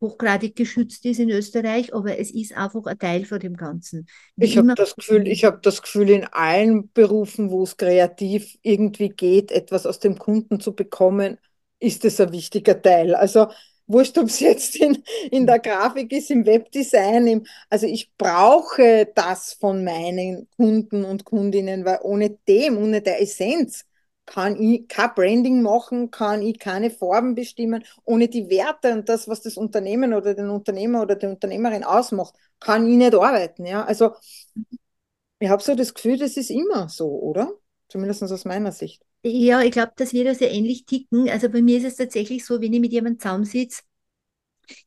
hochgradig 0.00 0.56
geschützt 0.56 1.04
ist 1.06 1.20
in 1.20 1.30
Österreich, 1.30 1.94
aber 1.94 2.18
es 2.18 2.30
ist 2.30 2.56
einfach 2.56 2.85
ein 2.87 2.98
Teil 2.98 3.24
von 3.24 3.40
dem 3.40 3.56
Ganzen. 3.56 4.06
Wie 4.37 4.44
Ich 4.44 4.59
habe 4.59 4.74
das 4.74 4.94
Gefühl, 4.94 5.26
ich 5.26 5.44
habe 5.44 5.59
das 5.62 5.80
Gefühl, 5.82 6.11
in 6.11 6.24
allen 6.26 6.92
Berufen, 6.92 7.50
wo 7.50 7.62
es 7.62 7.76
kreativ 7.76 8.59
irgendwie 8.62 9.09
geht, 9.09 9.50
etwas 9.50 9.87
aus 9.87 9.98
dem 9.98 10.18
Kunden 10.18 10.61
zu 10.61 10.74
bekommen, 10.74 11.38
ist 11.78 12.04
es 12.04 12.20
ein 12.20 12.32
wichtiger 12.32 12.80
Teil. 12.80 13.14
Also 13.14 13.48
wurscht, 13.87 14.18
ob 14.18 14.26
es 14.26 14.40
jetzt 14.40 14.76
in, 14.76 15.02
in 15.30 15.46
der 15.46 15.59
Grafik 15.59 16.12
ist, 16.12 16.30
im 16.30 16.44
Webdesign, 16.44 17.26
im, 17.26 17.46
also 17.70 17.87
ich 17.87 18.12
brauche 18.18 19.09
das 19.14 19.54
von 19.54 19.85
meinen 19.85 20.48
Kunden 20.56 21.04
und 21.04 21.24
Kundinnen, 21.24 21.85
weil 21.87 22.00
ohne 22.02 22.30
dem, 22.46 22.76
ohne 22.76 23.00
der 23.00 23.22
Essenz, 23.22 23.86
kann 24.26 24.60
ich 24.60 24.88
kein 24.88 25.14
Branding 25.14 25.62
machen, 25.62 26.10
kann 26.10 26.42
ich 26.42 26.58
keine 26.58 26.90
Farben 26.90 27.34
bestimmen. 27.34 27.84
Ohne 28.04 28.28
die 28.28 28.50
Werte 28.50 28.92
und 28.92 29.08
das, 29.08 29.28
was 29.28 29.40
das 29.40 29.56
Unternehmen 29.56 30.12
oder 30.12 30.34
den 30.34 30.50
Unternehmer 30.50 31.02
oder 31.02 31.14
die 31.14 31.26
Unternehmerin 31.26 31.84
ausmacht, 31.84 32.34
kann 32.60 32.88
ich 32.88 32.96
nicht 32.96 33.14
arbeiten. 33.14 33.64
Ja? 33.64 33.84
Also 33.84 34.14
ich 35.38 35.48
habe 35.48 35.62
so 35.62 35.74
das 35.74 35.94
Gefühl, 35.94 36.18
das 36.18 36.36
ist 36.36 36.50
immer 36.50 36.88
so, 36.88 37.08
oder? 37.08 37.52
Zumindest 37.88 38.22
aus 38.22 38.44
meiner 38.44 38.72
Sicht. 38.72 39.02
Ja, 39.22 39.62
ich 39.62 39.70
glaube, 39.70 39.92
dass 39.96 40.12
wir 40.12 40.24
da 40.24 40.34
sehr 40.34 40.52
ähnlich 40.52 40.84
ticken. 40.86 41.28
Also 41.28 41.48
bei 41.48 41.62
mir 41.62 41.78
ist 41.78 41.84
es 41.84 41.96
tatsächlich 41.96 42.44
so, 42.44 42.60
wenn 42.60 42.72
ich 42.72 42.80
mit 42.80 42.92
jemandem 42.92 43.20
zusammensitze, 43.20 43.82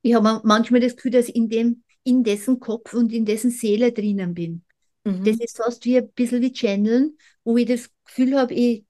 ich 0.02 0.13
habe 0.13 0.41
manchmal 0.43 0.82
das 0.82 0.95
Gefühl, 0.95 1.12
dass 1.12 1.30
ich 1.30 1.36
in 1.36 1.49
dem, 1.49 1.84
in 2.04 2.23
dessen 2.23 2.60
Kopf 2.60 2.93
und 2.93 3.13
in 3.13 3.25
dessen 3.25 3.52
Seele 3.52 3.91
drinnen 3.91 4.34
bin. 4.34 4.63
Mhm. 5.04 5.23
Das 5.23 5.38
ist 5.38 5.58
fast 5.58 5.86
wie 5.86 5.97
ein 5.97 6.12
bisschen 6.12 6.41
wie 6.41 6.54
Channeln, 6.54 7.17
wo 7.43 7.58
ich 7.58 7.67
das 7.67 7.89
Gefühl 8.06 8.38
habe, 8.38 8.54
ich, 8.54 8.86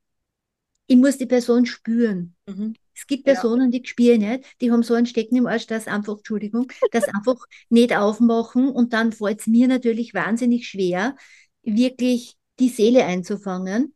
ich 0.90 0.98
muss 0.98 1.20
die 1.20 1.28
Person 1.28 1.68
spüren. 1.68 2.36
Mhm. 2.48 2.74
Es 2.96 3.06
gibt 3.06 3.28
Ja. 3.28 3.34
Personen, 3.34 3.70
die 3.70 3.86
spüren 3.86 4.20
nicht, 4.20 4.44
die 4.60 4.72
haben 4.72 4.82
so 4.82 4.96
einen 4.96 5.06
Stecken 5.06 5.36
im 5.36 5.46
Arsch, 5.46 5.68
das 5.68 5.88
einfach, 5.88 6.18
Entschuldigung, 6.18 6.72
das 6.92 7.04
einfach 7.14 7.38
nicht 7.70 7.96
aufmachen 7.96 8.70
und 8.70 8.92
dann 8.92 9.12
fällt 9.12 9.40
es 9.40 9.48
mir 9.48 9.68
natürlich 9.68 10.16
wahnsinnig 10.16 10.68
schwer, 10.68 11.16
wirklich 11.62 12.36
die 12.60 12.70
Seele 12.70 13.06
einzufangen. 13.06 13.94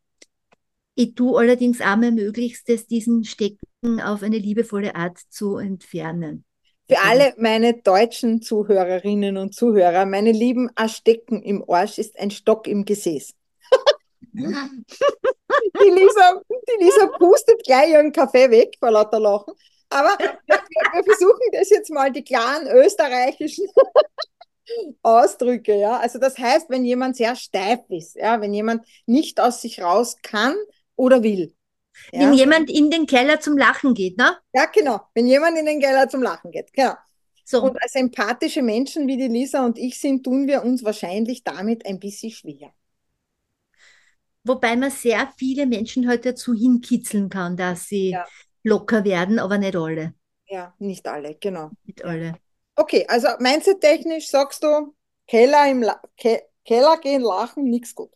Ich 0.94 1.16
tue 1.16 1.38
allerdings 1.38 1.82
auch 1.82 1.96
mein 1.96 2.14
Möglichstes, 2.14 2.86
diesen 2.86 3.24
Stecken 3.24 4.00
auf 4.00 4.22
eine 4.22 4.38
liebevolle 4.38 4.96
Art 4.96 5.18
zu 5.30 5.58
entfernen. 5.58 6.46
Für 6.88 7.00
alle 7.00 7.34
meine 7.38 7.74
deutschen 7.74 8.44
Zuhörerinnen 8.44 9.38
und 9.38 9.56
Zuhörer, 9.56 10.06
meine 10.06 10.32
Lieben, 10.32 10.70
ein 10.76 10.90
Stecken 10.90 11.42
im 11.42 11.68
Arsch 11.68 11.98
ist 11.98 12.20
ein 12.20 12.30
Stock 12.30 12.68
im 12.68 12.86
Gesäß. 12.86 13.34
Die 15.84 15.90
Lisa, 15.90 16.42
die 16.50 16.84
Lisa 16.84 17.08
pustet 17.18 17.64
gleich 17.64 17.90
ihren 17.90 18.12
Kaffee 18.12 18.50
weg 18.50 18.76
vor 18.80 18.92
lauter 18.92 19.20
Lachen. 19.20 19.54
Aber 19.90 20.18
wir, 20.18 21.04
versuchen 21.04 21.52
das 21.52 21.70
jetzt 21.70 21.92
mal, 21.92 22.12
die 22.12 22.24
klaren 22.24 22.68
österreichischen 22.68 23.68
Ausdrücke, 25.04 25.76
ja. 25.76 25.98
Also 25.98 26.20
das 26.20 26.38
heißt, 26.38 26.70
wenn 26.70 26.84
jemand 26.84 27.16
sehr 27.16 27.36
steif 27.36 27.82
ist, 27.90 28.16
ja, 28.16 28.42
wenn 28.42 28.54
jemand 28.54 28.86
nicht 29.06 29.40
aus 29.40 29.62
sich 29.62 29.82
raus 29.82 30.16
kann 30.24 30.56
oder 30.96 31.22
will. 31.22 31.54
Ja? 32.12 32.22
Wenn 32.22 32.34
jemand 32.34 32.72
in 32.72 32.90
den 32.90 33.06
Keller 33.06 33.40
zum 33.40 33.58
Lachen 33.58 33.94
geht, 33.94 34.18
ne? 34.18 34.38
Ja, 34.54 34.66
genau. 34.66 35.02
Wenn 35.14 35.28
jemand 35.28 35.58
in 35.60 35.66
den 35.66 35.80
Keller 35.80 36.10
zum 36.10 36.24
Lachen 36.24 36.52
geht, 36.52 36.74
genau. 36.74 36.94
So. 37.46 37.62
Und 37.62 37.80
als 37.82 37.94
empathische 37.96 38.62
Menschen 38.62 39.08
wie 39.08 39.18
die 39.18 39.28
Lisa 39.28 39.66
und 39.66 39.78
ich 39.78 40.00
sind, 40.00 40.24
tun 40.24 40.48
wir 40.48 40.64
uns 40.64 40.84
wahrscheinlich 40.84 41.44
damit 41.44 41.86
ein 41.86 42.00
bisschen 42.00 42.32
schwer. 42.32 42.74
Wobei 44.44 44.76
man 44.76 44.92
sehr 44.92 45.32
viele 45.38 45.66
Menschen 45.66 46.04
heute 46.04 46.10
halt 46.10 46.26
dazu 46.26 46.54
hinkitzeln 46.54 47.30
kann, 47.30 47.56
dass 47.56 47.88
sie 47.88 48.12
ja. 48.12 48.26
locker 48.64 49.04
werden, 49.06 49.40
aber 49.40 49.58
nicht 49.58 49.76
alle. 49.76 50.14
Ja, 50.48 50.74
nicht 50.80 51.08
alle, 51.08 51.36
genau. 51.36 51.72
Nicht 51.86 52.04
alle. 52.04 52.36
Okay, 52.76 53.06
also 53.08 53.30
mindset-technisch 53.40 54.30
sagst 54.30 54.64
du, 54.64 54.94
Keller, 55.28 55.70
im 55.70 55.82
La 55.82 56.02
Ke 56.18 56.42
Keller 56.66 56.98
gehen, 56.98 57.22
lachen, 57.22 57.66
nichts 57.66 57.96
gut. 57.96 58.12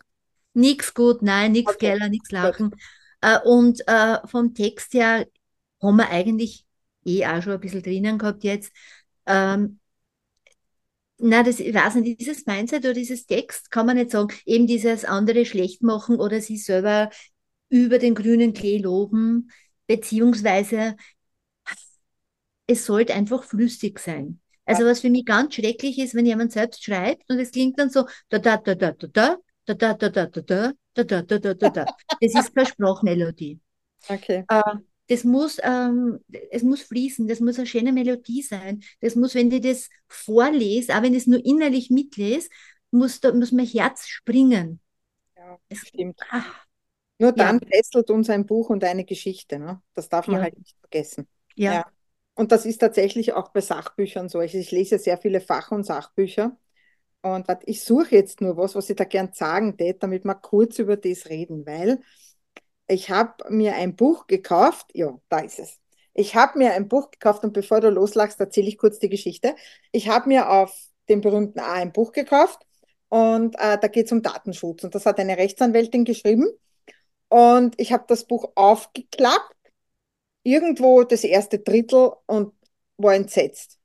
Nichts 0.53 0.93
gut, 0.93 1.21
nein, 1.21 1.51
nichts 1.51 1.75
okay. 1.75 1.91
Keller, 1.91 2.09
nichts 2.09 2.31
lachen. 2.31 2.71
Äh, 3.21 3.39
und 3.45 3.81
äh, 3.87 4.17
vom 4.25 4.53
Text 4.53 4.93
her 4.93 5.25
haben 5.81 5.97
wir 5.97 6.09
eigentlich 6.09 6.65
eh 7.05 7.25
auch 7.25 7.41
schon 7.41 7.53
ein 7.53 7.59
bisschen 7.59 7.83
drinnen 7.83 8.17
gehabt 8.17 8.43
jetzt. 8.43 8.71
Ähm, 9.25 9.79
na, 11.19 11.43
das, 11.43 11.59
ich 11.59 11.73
weiß 11.73 11.95
nicht, 11.95 12.19
dieses 12.19 12.45
Mindset 12.45 12.85
oder 12.85 12.93
dieses 12.93 13.25
Text 13.25 13.71
kann 13.71 13.85
man 13.85 13.97
nicht 13.97 14.11
sagen, 14.11 14.33
eben 14.45 14.67
dieses 14.67 15.05
andere 15.05 15.45
schlecht 15.45 15.81
machen 15.81 16.17
oder 16.17 16.41
sich 16.41 16.63
selber 16.63 17.09
über 17.69 17.99
den 17.99 18.15
grünen 18.15 18.53
Klee 18.53 18.77
loben, 18.77 19.51
beziehungsweise 19.87 20.95
es 22.67 22.85
sollte 22.85 23.13
einfach 23.13 23.43
flüssig 23.43 23.99
sein. 23.99 24.39
Also 24.65 24.85
was 24.85 24.99
für 24.99 25.09
mich 25.09 25.25
ganz 25.25 25.55
schrecklich 25.55 25.97
ist, 25.97 26.13
wenn 26.13 26.25
jemand 26.25 26.51
selbst 26.51 26.83
schreibt 26.83 27.29
und 27.29 27.39
es 27.39 27.51
klingt 27.51 27.79
dann 27.79 27.89
so 27.89 28.05
da 28.29 28.37
da 28.37 28.57
da 28.57 28.75
da 28.75 28.91
da 28.91 29.07
da 29.07 29.37
da 29.65 29.93
da 29.93 29.93
da 29.93 30.09
da 30.09 30.25
da 30.25 30.41
da 30.41 30.73
da 30.93 31.03
da 31.03 31.21
da 31.21 31.39
da 31.39 31.53
da 31.53 31.69
da. 31.69 31.85
Das 32.21 32.35
ist 32.35 32.53
keine 32.53 32.67
Sprachmelodie. 32.67 33.59
Okay. 34.09 34.43
Äh, 34.49 34.61
das 35.07 35.23
muss, 35.23 35.57
ähm, 35.63 36.19
es 36.51 36.63
muss 36.63 36.81
fließen, 36.81 37.27
das 37.27 37.39
muss 37.39 37.57
eine 37.57 37.67
schöne 37.67 37.93
Melodie 37.93 38.41
sein. 38.41 38.83
Das 38.99 39.15
muss, 39.15 39.35
wenn 39.35 39.51
ich 39.51 39.61
das 39.61 39.89
vorlese, 40.07 40.95
auch 40.95 41.01
wenn 41.01 41.13
ich 41.13 41.21
es 41.21 41.27
nur 41.27 41.43
innerlich 41.43 41.89
mitlese, 41.89 42.49
muss, 42.91 43.19
da, 43.19 43.33
muss 43.33 43.51
mein 43.51 43.65
Herz 43.65 44.07
springen. 44.07 44.79
Ja, 45.35 45.57
es, 45.69 45.79
stimmt. 45.79 46.19
Ach, 46.29 46.65
nur 47.19 47.31
dann 47.31 47.59
ja. 47.63 47.67
fesselt 47.69 48.09
uns 48.11 48.29
ein 48.29 48.45
Buch 48.45 48.69
und 48.69 48.83
eine 48.83 49.05
Geschichte. 49.05 49.59
Ne? 49.59 49.81
Das 49.93 50.09
darf 50.09 50.27
man 50.27 50.37
ja. 50.37 50.43
halt 50.43 50.57
nicht 50.57 50.77
vergessen. 50.79 51.27
Ja. 51.55 51.73
ja. 51.73 51.85
Und 52.35 52.51
das 52.51 52.65
ist 52.65 52.77
tatsächlich 52.79 53.33
auch 53.33 53.49
bei 53.49 53.61
Sachbüchern 53.61 54.29
so. 54.29 54.41
Ich 54.41 54.71
lese 54.71 54.99
sehr 54.99 55.17
viele 55.17 55.41
Fach- 55.41 55.71
und 55.71 55.85
Sachbücher. 55.85 56.55
Und 57.21 57.47
ich 57.65 57.83
suche 57.83 58.15
jetzt 58.15 58.41
nur 58.41 58.57
was, 58.57 58.75
was 58.75 58.89
ich 58.89 58.95
da 58.95 59.03
gern 59.03 59.31
sagen 59.33 59.75
tät, 59.75 60.03
damit 60.03 60.23
wir 60.23 60.35
kurz 60.35 60.77
über 60.77 60.97
das 60.97 61.27
reden, 61.29 61.65
weil 61.65 61.99
ich 62.87 63.09
habe 63.09 63.51
mir 63.51 63.75
ein 63.75 63.95
Buch 63.95 64.27
gekauft. 64.27 64.87
Ja, 64.93 65.19
da 65.29 65.39
ist 65.39 65.59
es. 65.59 65.79
Ich 66.13 66.35
habe 66.35 66.57
mir 66.57 66.73
ein 66.73 66.87
Buch 66.87 67.11
gekauft 67.11 67.43
und 67.43 67.53
bevor 67.53 67.81
du 67.81 67.89
loslachst, 67.89 68.39
erzähle 68.39 68.67
ich 68.67 68.77
kurz 68.77 68.99
die 68.99 69.09
Geschichte. 69.09 69.55
Ich 69.91 70.09
habe 70.09 70.27
mir 70.29 70.49
auf 70.49 70.75
dem 71.09 71.21
berühmten 71.21 71.59
A 71.59 71.73
ein 71.73 71.91
Buch 71.93 72.11
gekauft 72.11 72.65
und 73.09 73.55
äh, 73.59 73.77
da 73.79 73.87
geht 73.87 74.07
es 74.07 74.11
um 74.11 74.21
Datenschutz 74.21 74.83
und 74.83 74.95
das 74.95 75.05
hat 75.05 75.19
eine 75.19 75.37
Rechtsanwältin 75.37 76.05
geschrieben. 76.05 76.47
Und 77.29 77.75
ich 77.79 77.93
habe 77.93 78.05
das 78.07 78.25
Buch 78.25 78.51
aufgeklappt 78.55 79.53
irgendwo 80.43 81.03
das 81.03 81.23
erste 81.25 81.59
Drittel 81.59 82.13
und 82.25 82.53
war 82.97 83.15
entsetzt. 83.15 83.79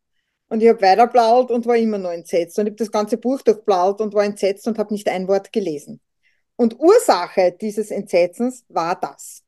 Und 0.48 0.62
ich 0.62 0.68
habe 0.68 0.82
weiterblaut 0.82 1.50
und 1.50 1.66
war 1.66 1.76
immer 1.76 1.98
noch 1.98 2.10
entsetzt. 2.10 2.58
Und 2.58 2.66
ich 2.66 2.72
habe 2.72 2.76
das 2.76 2.92
ganze 2.92 3.16
Buch 3.18 3.42
durchblaut 3.42 4.00
und 4.02 4.14
war 4.14 4.24
entsetzt 4.24 4.68
und 4.68 4.78
habe 4.78 4.94
nicht 4.94 5.08
ein 5.08 5.26
Wort 5.28 5.52
gelesen. 5.52 6.01
Und 6.62 6.78
Ursache 6.78 7.56
dieses 7.60 7.90
Entsetzens 7.90 8.64
war 8.68 8.94
das. 8.94 9.42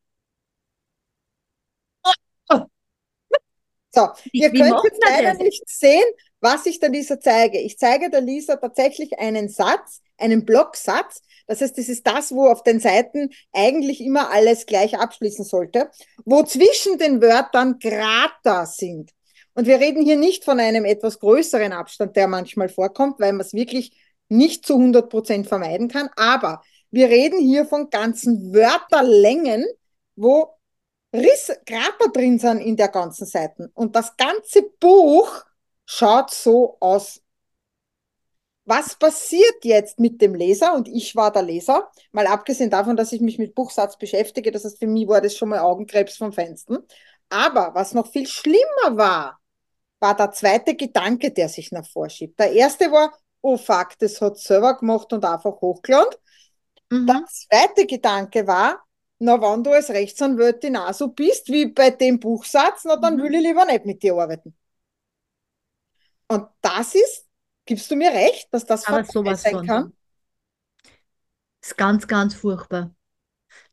So, 3.93 4.09
ihr 4.33 4.53
Wie 4.53 4.59
könnt 4.59 4.81
jetzt 4.83 5.01
leider 5.01 5.35
nicht 5.35 5.63
sehen, 5.69 6.03
was 6.41 6.67
ich 6.67 6.81
der 6.81 6.89
Lisa 6.89 7.21
zeige. 7.21 7.61
Ich 7.61 7.79
zeige 7.79 8.11
der 8.11 8.21
Lisa 8.21 8.57
tatsächlich 8.57 9.17
einen 9.21 9.49
Satz, 9.49 10.01
einen 10.19 10.45
Blocksatz. 10.45 11.23
Das 11.47 11.61
heißt, 11.61 11.79
das 11.79 11.89
ist 11.89 12.05
das, 12.05 12.33
wo 12.33 12.49
auf 12.49 12.65
den 12.65 12.81
Seiten 12.81 13.31
eigentlich 13.53 14.01
immer 14.01 14.33
alles 14.33 14.67
gleich 14.67 14.99
abschließen 14.99 15.45
sollte, 15.45 15.93
wo 16.25 16.43
zwischen 16.43 16.99
den 16.99 17.23
Wörtern 17.23 17.79
Krater 17.79 18.67
sind. 18.67 19.13
Und 19.55 19.69
wir 19.69 19.79
reden 19.79 20.03
hier 20.03 20.17
nicht 20.17 20.43
von 20.43 20.59
einem 20.59 20.85
etwas 20.85 21.21
größeren 21.21 21.73
Abstand, 21.73 22.17
der 22.17 22.27
manchmal 22.27 22.69
vorkommt, 22.69 23.21
weil 23.21 23.31
man 23.31 23.43
es 23.43 23.53
wirklich 23.53 23.97
nicht 24.29 24.67
zu 24.67 24.75
100 24.75 25.09
Prozent 25.09 25.47
vermeiden 25.47 25.87
kann. 25.87 26.11
Aber 26.17 26.63
wir 26.95 27.09
reden 27.09 27.41
hier 27.41 27.67
von 27.67 27.91
ganzen 27.91 28.55
Wörterlängen, 28.55 29.65
wo 30.17 30.55
Riss, 31.13 31.53
Krater 31.67 32.11
drin 32.13 32.39
sind 32.39 32.61
in 32.61 32.77
der 32.77 32.89
ganzen 32.89 33.27
Seiten. 33.27 33.71
Und 33.75 33.97
das 33.97 34.17
ganze 34.17 34.63
Buch 34.81 35.45
schaut 35.87 36.31
so 36.31 36.77
aus. 36.81 37.21
Was 38.65 38.97
passiert 38.97 39.65
jetzt 39.65 39.99
mit 39.99 40.23
dem 40.23 40.35
Leser? 40.35 40.75
Und 40.75 40.89
ich 40.89 41.15
war 41.17 41.31
der 41.33 41.43
Leser, 41.43 41.91
mal 42.13 42.27
abgesehen 42.27 42.71
davon, 42.71 42.97
dass 42.97 43.13
ich 43.13 43.21
mich 43.21 43.39
mit 43.39 43.55
Buchsatz 43.55 43.99
beschäftige. 43.99 44.51
Das 44.51 44.65
heißt, 44.65 44.79
für 44.79 44.87
mich 44.87 45.07
war 45.07 45.21
das 45.21 45.37
schon 45.37 45.51
mal 45.51 45.59
Augenkrebs 45.59 46.17
vom 46.17 46.33
Fenster. 46.33 46.83
Aber 47.29 47.75
was 47.75 47.93
noch 47.93 48.11
viel 48.11 48.27
schlimmer 48.27 48.97
war, 48.97 49.41
war 50.01 50.17
der 50.17 50.33
zweite 50.33 50.77
Gedanke, 50.77 51.31
der 51.33 51.49
sich 51.49 51.73
nach 51.73 51.87
vorschiebt. 51.87 52.39
Der 52.39 52.53
erste 52.53 52.91
war, 52.91 53.13
oh 53.43 53.57
fuck, 53.57 53.99
das 53.99 54.21
hat 54.21 54.39
selber 54.39 54.77
gemacht 54.79 55.13
und 55.13 55.25
einfach 55.25 55.61
hochgeladen. 55.61 56.15
Mhm. 56.91 57.07
Der 57.07 57.25
zweite 57.27 57.87
Gedanke 57.87 58.47
war, 58.47 58.85
na, 59.19 59.41
wenn 59.41 59.63
du 59.65 59.71
als 59.71 59.91
Rechtsanwältin 59.91 60.77
auch 60.77 60.93
so 60.93 61.09
bist 61.09 61.49
wie 61.49 61.67
bei 61.67 61.91
dem 61.91 62.21
Buchsatz, 62.21 62.85
na, 62.85 62.97
dann 62.97 63.17
mhm. 63.17 63.23
will 63.23 63.35
ich 63.35 63.43
lieber 63.43 63.65
nicht 63.65 63.87
mit 63.87 64.03
dir 64.03 64.15
arbeiten. 64.15 64.55
Und 66.29 66.49
das 66.61 66.95
ist, 66.95 67.27
gibst 67.65 67.91
du 67.91 67.97
mir 67.97 68.11
recht, 68.11 68.49
dass 68.51 68.65
das 68.67 68.87
Aber 68.87 69.05
sowas 69.05 69.43
sein 69.43 69.53
von. 69.53 69.67
kann? 69.67 69.93
Ist 71.63 71.77
ganz, 71.77 72.07
ganz 72.07 72.35
furchtbar. 72.35 72.95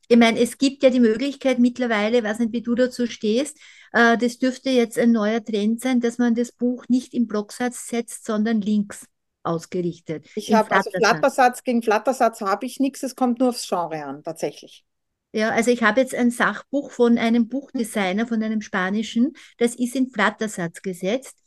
Ich 0.07 0.17
meine, 0.17 0.39
es 0.39 0.57
gibt 0.57 0.83
ja 0.83 0.89
die 0.89 0.99
Möglichkeit 0.99 1.59
mittlerweile, 1.59 2.17
ich 2.17 2.23
weiß 2.23 2.39
nicht, 2.39 2.53
wie 2.53 2.61
du 2.61 2.75
dazu 2.75 3.07
stehst, 3.07 3.57
äh, 3.93 4.17
das 4.17 4.37
dürfte 4.37 4.69
jetzt 4.69 4.97
ein 4.97 5.11
neuer 5.11 5.43
Trend 5.43 5.81
sein, 5.81 6.01
dass 6.01 6.17
man 6.17 6.35
das 6.35 6.51
Buch 6.51 6.85
nicht 6.89 7.13
im 7.13 7.27
Blocksatz 7.27 7.87
setzt, 7.87 8.25
sondern 8.25 8.61
links 8.61 9.07
ausgerichtet. 9.43 10.27
Ich 10.35 10.53
habe 10.53 10.71
also 10.71 10.91
Flattersatz 10.91 11.63
gegen 11.63 11.81
Flattersatz 11.81 12.41
habe 12.41 12.65
ich 12.65 12.79
nichts, 12.79 13.03
es 13.03 13.15
kommt 13.15 13.39
nur 13.39 13.49
aufs 13.49 13.67
Genre 13.67 14.03
an, 14.03 14.23
tatsächlich. 14.23 14.85
Ja, 15.33 15.49
also 15.49 15.71
ich 15.71 15.81
habe 15.81 16.01
jetzt 16.01 16.13
ein 16.13 16.29
Sachbuch 16.29 16.91
von 16.91 17.17
einem 17.17 17.47
Buchdesigner, 17.47 18.27
von 18.27 18.43
einem 18.43 18.61
spanischen, 18.61 19.33
das 19.57 19.75
ist 19.75 19.95
in 19.95 20.09
Flattersatz 20.09 20.81
gesetzt. 20.81 21.37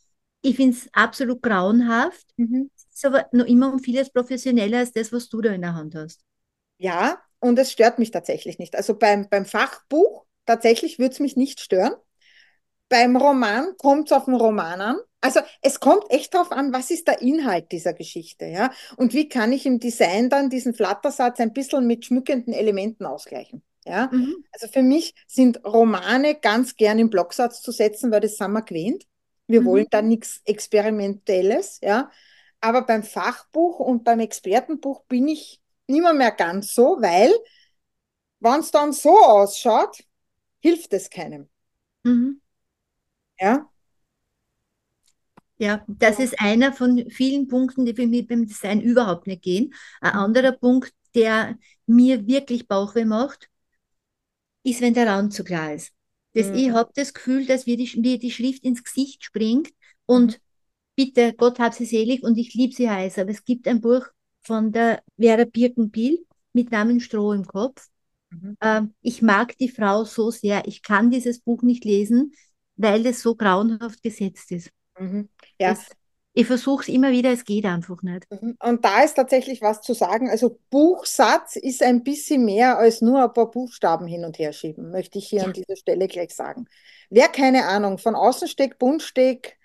Ich 0.40 0.56
finde 0.56 0.76
es 0.76 0.88
absolut 0.92 1.42
grauenhaft. 1.42 2.26
Mhm. 2.36 2.70
Ist 2.92 3.04
aber 3.04 3.26
noch 3.32 3.46
immer 3.46 3.72
um 3.72 3.78
vieles 3.78 4.10
professioneller 4.10 4.78
als 4.78 4.92
das, 4.92 5.12
was 5.12 5.28
du 5.28 5.40
da 5.40 5.52
in 5.52 5.62
der 5.62 5.74
Hand 5.74 5.94
hast. 5.94 6.20
Ja, 6.78 7.18
und 7.40 7.58
es 7.58 7.72
stört 7.72 7.98
mich 7.98 8.10
tatsächlich 8.10 8.58
nicht. 8.58 8.76
Also 8.76 8.96
beim, 8.96 9.28
beim 9.28 9.46
Fachbuch 9.46 10.24
tatsächlich 10.46 10.98
würde 10.98 11.12
es 11.12 11.20
mich 11.20 11.36
nicht 11.36 11.60
stören. 11.60 11.94
Beim 12.88 13.16
Roman 13.16 13.74
kommt 13.78 14.08
es 14.08 14.12
auf 14.16 14.26
den 14.26 14.34
Roman 14.34 14.80
an. 14.80 14.96
Also 15.24 15.40
es 15.62 15.80
kommt 15.80 16.04
echt 16.10 16.34
darauf 16.34 16.52
an, 16.52 16.74
was 16.74 16.90
ist 16.90 17.08
der 17.08 17.22
Inhalt 17.22 17.72
dieser 17.72 17.94
Geschichte, 17.94 18.44
ja? 18.44 18.70
Und 18.98 19.14
wie 19.14 19.26
kann 19.26 19.52
ich 19.52 19.64
im 19.64 19.80
Design 19.80 20.28
dann 20.28 20.50
diesen 20.50 20.74
Flattersatz 20.74 21.40
ein 21.40 21.54
bisschen 21.54 21.86
mit 21.86 22.04
schmückenden 22.04 22.52
Elementen 22.52 23.06
ausgleichen? 23.06 23.62
Ja? 23.86 24.10
Mhm. 24.12 24.44
Also 24.52 24.68
für 24.68 24.82
mich 24.82 25.14
sind 25.26 25.64
Romane 25.64 26.34
ganz 26.34 26.76
gern 26.76 26.98
im 26.98 27.08
Blocksatz 27.08 27.62
zu 27.62 27.72
setzen, 27.72 28.10
weil 28.10 28.20
das 28.20 28.36
sind 28.36 28.52
wir 28.52 28.60
gewöhnt. 28.60 29.06
Wir 29.46 29.62
mhm. 29.62 29.64
wollen 29.64 29.86
da 29.88 30.02
nichts 30.02 30.42
Experimentelles, 30.44 31.78
ja. 31.82 32.10
Aber 32.60 32.82
beim 32.82 33.02
Fachbuch 33.02 33.78
und 33.78 34.04
beim 34.04 34.20
Expertenbuch 34.20 35.04
bin 35.04 35.28
ich 35.28 35.58
nimmer 35.86 36.12
mehr 36.12 36.32
ganz 36.32 36.74
so, 36.74 36.98
weil, 37.00 37.32
wenn 38.40 38.60
es 38.60 38.70
dann 38.70 38.92
so 38.92 39.16
ausschaut, 39.16 40.04
hilft 40.60 40.92
es 40.92 41.08
keinem. 41.08 41.48
Mhm. 42.02 42.42
Ja. 43.40 43.70
Ja, 45.58 45.84
das 45.86 46.18
ist 46.18 46.40
einer 46.40 46.72
von 46.72 47.08
vielen 47.10 47.46
Punkten, 47.46 47.86
die 47.86 47.94
für 47.94 48.06
mich 48.06 48.26
beim 48.26 48.46
Design 48.46 48.80
überhaupt 48.80 49.26
nicht 49.26 49.42
gehen. 49.42 49.72
Ein 50.00 50.14
mhm. 50.14 50.18
anderer 50.18 50.52
Punkt, 50.52 50.92
der 51.14 51.56
mir 51.86 52.26
wirklich 52.26 52.66
Bauchweh 52.66 53.04
macht, 53.04 53.48
ist, 54.64 54.80
wenn 54.80 54.94
der 54.94 55.08
Raum 55.08 55.30
zu 55.30 55.44
klar 55.44 55.74
ist. 55.74 55.92
Das, 56.32 56.48
mhm. 56.48 56.54
Ich 56.54 56.70
habe 56.70 56.90
das 56.94 57.14
Gefühl, 57.14 57.46
dass 57.46 57.66
mir 57.66 57.76
die, 57.76 58.00
mir 58.00 58.18
die 58.18 58.30
Schrift 58.32 58.64
ins 58.64 58.82
Gesicht 58.82 59.22
springt 59.22 59.70
und 60.06 60.32
mhm. 60.32 60.42
bitte, 60.96 61.34
Gott 61.34 61.60
hab 61.60 61.74
sie 61.74 61.84
selig 61.84 62.24
und 62.24 62.36
ich 62.36 62.54
liebe 62.54 62.74
sie 62.74 62.90
heiß, 62.90 63.18
aber 63.18 63.30
es 63.30 63.44
gibt 63.44 63.68
ein 63.68 63.80
Buch 63.80 64.06
von 64.42 64.72
der 64.72 65.02
Vera 65.16 65.44
Birkenbiel 65.44 66.26
mit 66.52 66.72
Namen 66.72 67.00
Stroh 67.00 67.32
im 67.32 67.46
Kopf. 67.46 67.88
Mhm. 68.30 68.56
Ähm, 68.60 68.94
ich 69.02 69.22
mag 69.22 69.56
die 69.58 69.68
Frau 69.68 70.04
so 70.04 70.30
sehr. 70.30 70.66
Ich 70.66 70.82
kann 70.82 71.10
dieses 71.10 71.40
Buch 71.40 71.62
nicht 71.62 71.84
lesen, 71.84 72.32
weil 72.76 73.06
es 73.06 73.22
so 73.22 73.36
grauenhaft 73.36 74.02
gesetzt 74.02 74.50
ist. 74.50 74.70
Mhm. 74.98 75.28
Ja, 75.58 75.70
das, 75.70 75.88
Ich 76.32 76.46
versuche 76.46 76.82
es 76.82 76.88
immer 76.88 77.12
wieder, 77.12 77.32
es 77.32 77.44
geht 77.44 77.64
einfach 77.64 78.02
nicht. 78.02 78.26
Mhm. 78.30 78.56
Und 78.62 78.84
da 78.84 79.02
ist 79.02 79.14
tatsächlich 79.14 79.62
was 79.62 79.82
zu 79.82 79.94
sagen. 79.94 80.28
Also 80.30 80.58
Buchsatz 80.70 81.56
ist 81.56 81.82
ein 81.82 82.02
bisschen 82.02 82.44
mehr 82.44 82.78
als 82.78 83.00
nur 83.00 83.22
ein 83.22 83.32
paar 83.32 83.50
Buchstaben 83.50 84.06
hin 84.06 84.24
und 84.24 84.38
her 84.38 84.52
schieben, 84.52 84.90
möchte 84.90 85.18
ich 85.18 85.28
hier 85.28 85.40
ja. 85.40 85.44
an 85.44 85.52
dieser 85.52 85.76
Stelle 85.76 86.08
gleich 86.08 86.34
sagen. 86.34 86.66
Wer 87.10 87.28
keine 87.28 87.66
Ahnung 87.66 87.98
von 87.98 88.16
Außensteck, 88.16 88.78
Buntsteck 88.78 89.58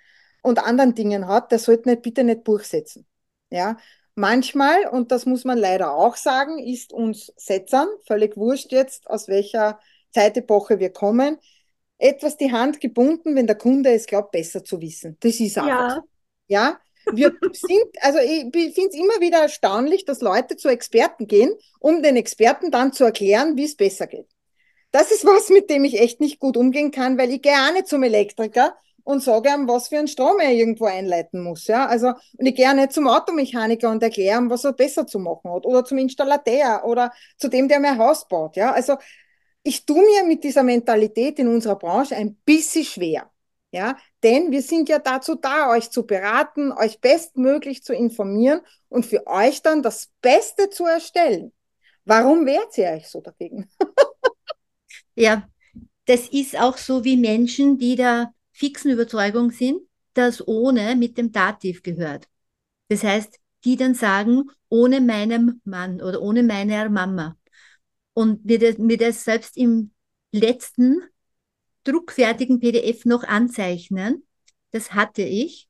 und 0.43 0.59
anderen 0.63 0.93
Dingen 0.95 1.27
hat, 1.27 1.51
der 1.51 1.59
sollte 1.59 1.89
nicht, 1.89 2.03
bitte 2.03 2.23
nicht 2.23 2.43
Buch 2.43 2.61
setzen. 2.61 3.07
Ja, 3.51 3.77
manchmal, 4.15 4.87
und 4.87 5.11
das 5.11 5.25
muss 5.25 5.45
man 5.45 5.57
leider 5.57 5.93
auch 5.95 6.15
sagen, 6.15 6.59
ist 6.59 6.93
uns 6.93 7.33
Setzern, 7.35 7.87
völlig 8.05 8.37
wurscht 8.37 8.71
jetzt, 8.71 9.09
aus 9.09 9.27
welcher 9.27 9.79
Zeitepoche 10.11 10.79
wir 10.79 10.91
kommen, 10.91 11.39
etwas 11.99 12.37
die 12.37 12.51
Hand 12.51 12.79
gebunden, 12.79 13.35
wenn 13.35 13.45
der 13.45 13.57
Kunde 13.57 13.91
es 13.91 14.07
glaubt, 14.07 14.31
besser 14.31 14.63
zu 14.63 14.81
wissen. 14.81 15.17
Das 15.19 15.39
ist 15.39 15.57
einfach. 15.57 15.97
Ja. 15.97 16.03
Ja, 16.47 16.79
wir 17.11 17.33
sind, 17.53 17.85
also 18.01 18.19
ich 18.19 18.51
finde 18.51 18.89
es 18.89 18.95
immer 18.95 19.19
wieder 19.19 19.39
erstaunlich, 19.39 20.05
dass 20.05 20.21
Leute 20.21 20.57
zu 20.57 20.69
Experten 20.69 21.27
gehen, 21.27 21.53
um 21.79 22.01
den 22.01 22.15
Experten 22.15 22.71
dann 22.71 22.93
zu 22.93 23.03
erklären, 23.03 23.55
wie 23.55 23.65
es 23.65 23.75
besser 23.75 24.07
geht. 24.07 24.27
Das 24.91 25.11
ist 25.11 25.23
was, 25.25 25.49
mit 25.49 25.69
dem 25.69 25.83
ich 25.83 25.99
echt 25.99 26.19
nicht 26.19 26.39
gut 26.39 26.57
umgehen 26.57 26.89
kann, 26.89 27.17
weil 27.17 27.29
ich 27.29 27.43
gehe 27.43 27.53
auch 27.53 27.73
nicht 27.73 27.87
zum 27.87 28.01
Elektriker 28.01 28.75
und 29.03 29.21
sage 29.23 29.49
ihm, 29.49 29.67
was 29.67 29.87
für 29.87 29.99
einen 29.99 30.07
Strom 30.07 30.39
er 30.39 30.51
irgendwo 30.51 30.85
einleiten 30.85 31.43
muss. 31.43 31.67
Ja? 31.67 31.85
Also, 31.85 32.07
und 32.37 32.45
ich 32.45 32.55
gehe 32.55 32.69
auch 32.69 32.73
nicht 32.73 32.93
zum 32.93 33.07
Automechaniker 33.07 33.89
und 33.89 34.01
erkläre 34.01 34.39
ihm, 34.39 34.49
was 34.49 34.63
er 34.63 34.73
besser 34.73 35.05
zu 35.05 35.19
machen 35.19 35.51
hat. 35.51 35.65
Oder 35.65 35.85
zum 35.85 35.99
Installateur 35.99 36.83
oder 36.85 37.11
zu 37.37 37.49
dem, 37.49 37.67
der 37.67 37.79
mein 37.79 37.99
Haus 37.99 38.27
baut. 38.27 38.55
Ja? 38.55 38.71
Also 38.71 38.97
ich 39.69 39.85
tue 39.85 40.01
mir 40.03 40.23
mit 40.23 40.43
dieser 40.43 40.63
Mentalität 40.63 41.37
in 41.37 41.47
unserer 41.47 41.75
Branche 41.75 42.15
ein 42.15 42.35
bisschen 42.43 42.83
schwer. 42.83 43.31
Ja, 43.71 43.95
denn 44.23 44.49
wir 44.49 44.63
sind 44.63 44.89
ja 44.89 44.97
dazu 44.97 45.35
da, 45.35 45.69
euch 45.69 45.91
zu 45.91 46.07
beraten, 46.07 46.71
euch 46.71 46.99
bestmöglich 46.99 47.83
zu 47.83 47.93
informieren 47.93 48.61
und 48.87 49.05
für 49.05 49.27
euch 49.27 49.61
dann 49.61 49.83
das 49.83 50.09
Beste 50.23 50.71
zu 50.71 50.85
erstellen. 50.85 51.51
Warum 52.03 52.47
wehrt 52.47 52.75
ihr 52.79 52.89
euch 52.89 53.07
so 53.07 53.21
dagegen? 53.21 53.69
ja, 55.15 55.47
das 56.05 56.27
ist 56.29 56.59
auch 56.59 56.77
so 56.77 57.03
wie 57.03 57.15
Menschen, 57.15 57.77
die 57.77 57.95
der 57.95 58.33
fixen 58.51 58.89
Überzeugung 58.89 59.51
sind, 59.51 59.83
dass 60.15 60.47
ohne 60.47 60.95
mit 60.95 61.19
dem 61.19 61.31
Dativ 61.31 61.83
gehört. 61.83 62.27
Das 62.87 63.03
heißt, 63.03 63.39
die 63.65 63.75
dann 63.75 63.93
sagen, 63.93 64.49
ohne 64.69 64.99
meinem 64.99 65.61
Mann 65.63 66.01
oder 66.01 66.23
ohne 66.23 66.41
meiner 66.41 66.89
Mama. 66.89 67.37
Und 68.19 68.43
mir 68.43 68.59
das, 68.59 68.77
mir 68.77 68.97
das 68.97 69.23
selbst 69.23 69.55
im 69.55 69.91
letzten 70.33 71.01
druckfertigen 71.85 72.59
PDF 72.59 73.05
noch 73.05 73.23
anzeichnen. 73.23 74.27
Das 74.71 74.93
hatte 74.93 75.21
ich. 75.21 75.69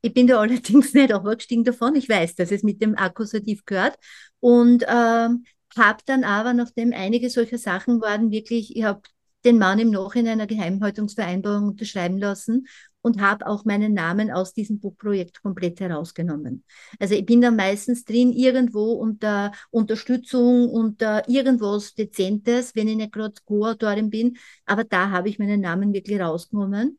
Ich 0.00 0.14
bin 0.14 0.28
da 0.28 0.38
allerdings 0.40 0.94
nicht 0.94 1.12
aufgestiegen 1.12 1.64
davon. 1.64 1.96
Ich 1.96 2.08
weiß, 2.08 2.36
dass 2.36 2.52
es 2.52 2.62
mit 2.62 2.80
dem 2.82 2.96
Akkusativ 2.96 3.64
gehört. 3.64 3.98
Und 4.38 4.84
ähm, 4.86 5.44
habe 5.76 5.98
dann 6.06 6.22
aber, 6.22 6.54
nachdem 6.54 6.92
einige 6.92 7.28
solcher 7.28 7.58
Sachen 7.58 8.00
waren, 8.00 8.30
wirklich, 8.30 8.76
ich 8.76 8.84
habe 8.84 9.02
den 9.44 9.58
Mann 9.58 9.80
im 9.80 9.90
Nachhinein 9.90 10.34
einer 10.34 10.46
Geheimhaltungsvereinbarung 10.46 11.70
unterschreiben 11.70 12.16
lassen 12.16 12.68
und 13.02 13.20
habe 13.20 13.46
auch 13.46 13.64
meinen 13.64 13.92
Namen 13.92 14.30
aus 14.30 14.54
diesem 14.54 14.80
Buchprojekt 14.80 15.42
komplett 15.42 15.80
herausgenommen. 15.80 16.64
Also 16.98 17.14
ich 17.14 17.26
bin 17.26 17.40
da 17.40 17.50
meistens 17.50 18.04
drin 18.04 18.32
irgendwo 18.32 18.92
unter 18.92 19.52
Unterstützung, 19.70 20.70
unter 20.70 21.28
irgendwas 21.28 21.94
Dezentes, 21.94 22.74
wenn 22.74 22.88
ich 22.88 22.96
nicht 22.96 23.12
gerade 23.12 23.34
Co-Autorin 23.44 24.08
bin, 24.08 24.38
aber 24.64 24.84
da 24.84 25.10
habe 25.10 25.28
ich 25.28 25.38
meinen 25.38 25.60
Namen 25.60 25.92
wirklich 25.92 26.20
rausgenommen. 26.20 26.98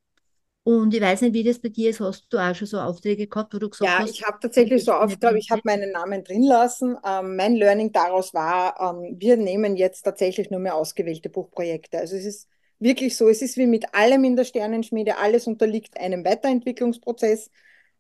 Und 0.66 0.94
ich 0.94 1.02
weiß 1.02 1.22
nicht, 1.22 1.34
wie 1.34 1.44
das 1.44 1.60
bei 1.60 1.68
dir 1.68 1.90
ist. 1.90 2.00
Hast 2.00 2.28
du 2.30 2.38
auch 2.38 2.56
schon 2.56 2.68
so 2.68 2.80
Aufträge 2.80 3.28
gehabt, 3.28 3.54
wo 3.54 3.60
du 3.60 3.70
gesagt 3.70 3.90
ja, 3.90 4.00
hast? 4.00 4.08
Ja, 4.08 4.14
ich 4.14 4.24
habe 4.24 4.38
tatsächlich 4.42 4.86
so 4.86 4.94
Aufträge, 4.94 5.38
ich 5.38 5.52
habe 5.52 5.62
meinen 5.66 5.92
Namen 5.92 6.24
drin 6.24 6.44
lassen. 6.44 6.96
Ähm, 7.06 7.36
mein 7.36 7.56
Learning 7.56 7.92
daraus 7.92 8.34
war, 8.34 8.80
ähm, 8.80 9.18
wir 9.20 9.36
nehmen 9.36 9.76
jetzt 9.76 10.04
tatsächlich 10.04 10.50
nur 10.52 10.62
mehr 10.62 10.76
ausgewählte 10.76 11.30
Buchprojekte. 11.30 12.00
Also 12.00 12.16
es 12.16 12.24
ist 12.24 12.50
wirklich 12.84 13.18
so. 13.18 13.30
Es 13.30 13.42
ist 13.42 13.58
wie 13.58 13.68
mit 13.68 13.94
allem 13.96 14.24
in 14.24 14.36
der 14.36 14.44
Sternenschmiede, 14.44 15.18
alles 15.18 15.48
unterliegt 15.48 15.98
einem 16.00 16.24
Weiterentwicklungsprozess. 16.26 17.50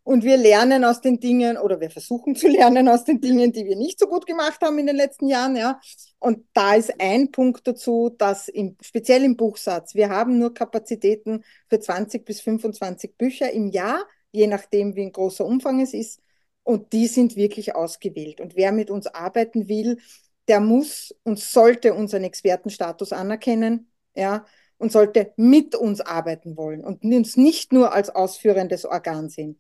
Und 0.03 0.25
wir 0.25 0.35
lernen 0.35 0.83
aus 0.83 0.99
den 0.99 1.21
Dingen 1.21 1.57
oder 1.57 1.79
wir 1.79 1.89
versuchen 1.89 2.35
zu 2.35 2.47
lernen 2.49 2.89
aus 2.89 3.05
den 3.05 3.21
Dingen, 3.21 3.53
die 3.53 3.65
wir 3.65 3.77
nicht 3.77 3.97
so 3.99 4.07
gut 4.07 4.25
gemacht 4.25 4.61
haben 4.61 4.77
in 4.77 4.87
den 4.87 4.97
letzten 4.97 5.27
Jahren. 5.27 5.55
Ja. 5.55 5.79
Und 6.19 6.45
da 6.53 6.75
ist 6.75 6.99
ein 6.99 7.31
Punkt 7.31 7.65
dazu, 7.67 8.13
dass 8.17 8.49
im, 8.49 8.75
speziell 8.81 9.23
im 9.23 9.37
Buchsatz, 9.37 9.95
wir 9.95 10.09
haben 10.09 10.37
nur 10.37 10.53
Kapazitäten 10.53 11.43
für 11.69 11.79
20 11.79 12.25
bis 12.25 12.41
25 12.41 13.15
Bücher 13.17 13.49
im 13.51 13.69
Jahr, 13.69 14.05
je 14.31 14.47
nachdem, 14.47 14.95
wie 14.95 15.03
ein 15.03 15.13
großer 15.13 15.45
Umfang 15.45 15.79
es 15.79 15.93
ist. 15.93 16.19
Und 16.63 16.91
die 16.93 17.07
sind 17.07 17.35
wirklich 17.35 17.75
ausgewählt. 17.75 18.41
Und 18.41 18.55
wer 18.55 18.71
mit 18.71 18.89
uns 18.89 19.07
arbeiten 19.07 19.67
will, 19.69 19.99
der 20.47 20.59
muss 20.59 21.15
und 21.23 21.39
sollte 21.39 21.93
unseren 21.93 22.23
Expertenstatus 22.23 23.13
anerkennen. 23.13 23.89
Ja, 24.15 24.45
und 24.83 24.91
sollte 24.91 25.31
mit 25.37 25.75
uns 25.75 26.01
arbeiten 26.01 26.57
wollen 26.57 26.83
und 26.83 27.05
uns 27.05 27.37
nicht 27.37 27.71
nur 27.71 27.93
als 27.93 28.09
ausführendes 28.09 28.83
Organ 28.83 29.29
sehen. 29.29 29.57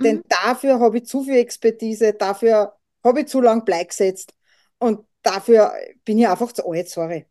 Mhm. 0.00 0.04
Denn 0.04 0.22
dafür 0.28 0.80
habe 0.80 0.98
ich 0.98 1.06
zu 1.06 1.22
viel 1.22 1.36
Expertise, 1.36 2.12
dafür 2.12 2.74
habe 3.04 3.20
ich 3.20 3.28
zu 3.28 3.40
lang 3.40 3.64
Blei 3.64 3.84
gesetzt 3.84 4.34
und 4.78 5.06
dafür 5.22 5.72
bin 6.04 6.18
ich 6.18 6.26
einfach 6.26 6.50
zu 6.50 6.68
alt, 6.68 6.88
sorry. 6.88 7.24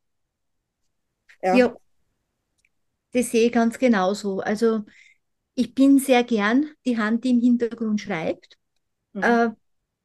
Ja. 1.41 1.53
ja, 1.53 1.75
das 3.11 3.31
sehe 3.31 3.47
ich 3.47 3.51
ganz 3.51 3.77
genauso. 3.77 4.39
Also 4.39 4.85
ich 5.53 5.75
bin 5.75 5.99
sehr 5.99 6.23
gern 6.23 6.69
die 6.85 6.97
Hand, 6.97 7.25
die 7.25 7.31
im 7.31 7.41
Hintergrund 7.41 7.99
schreibt, 7.99 8.57
mhm. 9.11 9.23
äh, 9.23 9.49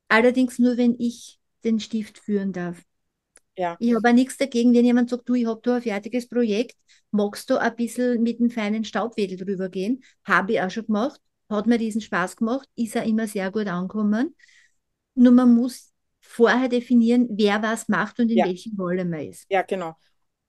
allerdings 0.08 0.58
nur, 0.58 0.76
wenn 0.76 0.96
ich 0.98 1.38
den 1.62 1.78
Stift 1.78 2.18
führen 2.18 2.52
darf. 2.52 2.82
Ja. 3.58 3.76
Ich 3.80 3.92
habe 3.92 4.08
auch 4.08 4.12
nichts 4.12 4.36
dagegen, 4.36 4.72
wenn 4.72 4.84
jemand 4.84 5.10
sagt, 5.10 5.28
du, 5.28 5.34
ich 5.34 5.46
habe 5.46 5.60
da 5.64 5.76
ein 5.76 5.82
fertiges 5.82 6.28
Projekt, 6.28 6.76
magst 7.10 7.50
du 7.50 7.60
ein 7.60 7.74
bisschen 7.74 8.22
mit 8.22 8.38
einem 8.38 8.50
feinen 8.50 8.84
Staubwedel 8.84 9.36
drüber 9.36 9.68
gehen? 9.68 10.04
Habe 10.24 10.52
ich 10.52 10.60
auch 10.60 10.70
schon 10.70 10.86
gemacht, 10.86 11.20
hat 11.50 11.66
mir 11.66 11.76
diesen 11.76 12.00
Spaß 12.00 12.36
gemacht, 12.36 12.68
ist 12.76 12.94
er 12.94 13.02
immer 13.02 13.26
sehr 13.26 13.50
gut 13.50 13.66
angekommen. 13.66 14.36
Nur 15.16 15.32
man 15.32 15.56
muss 15.56 15.92
vorher 16.20 16.68
definieren, 16.68 17.26
wer 17.32 17.60
was 17.60 17.88
macht 17.88 18.20
und 18.20 18.30
in 18.30 18.38
ja. 18.38 18.46
welcher 18.46 18.70
Rolle 18.78 19.04
man 19.04 19.20
ist. 19.22 19.46
Ja, 19.50 19.62
genau. 19.62 19.96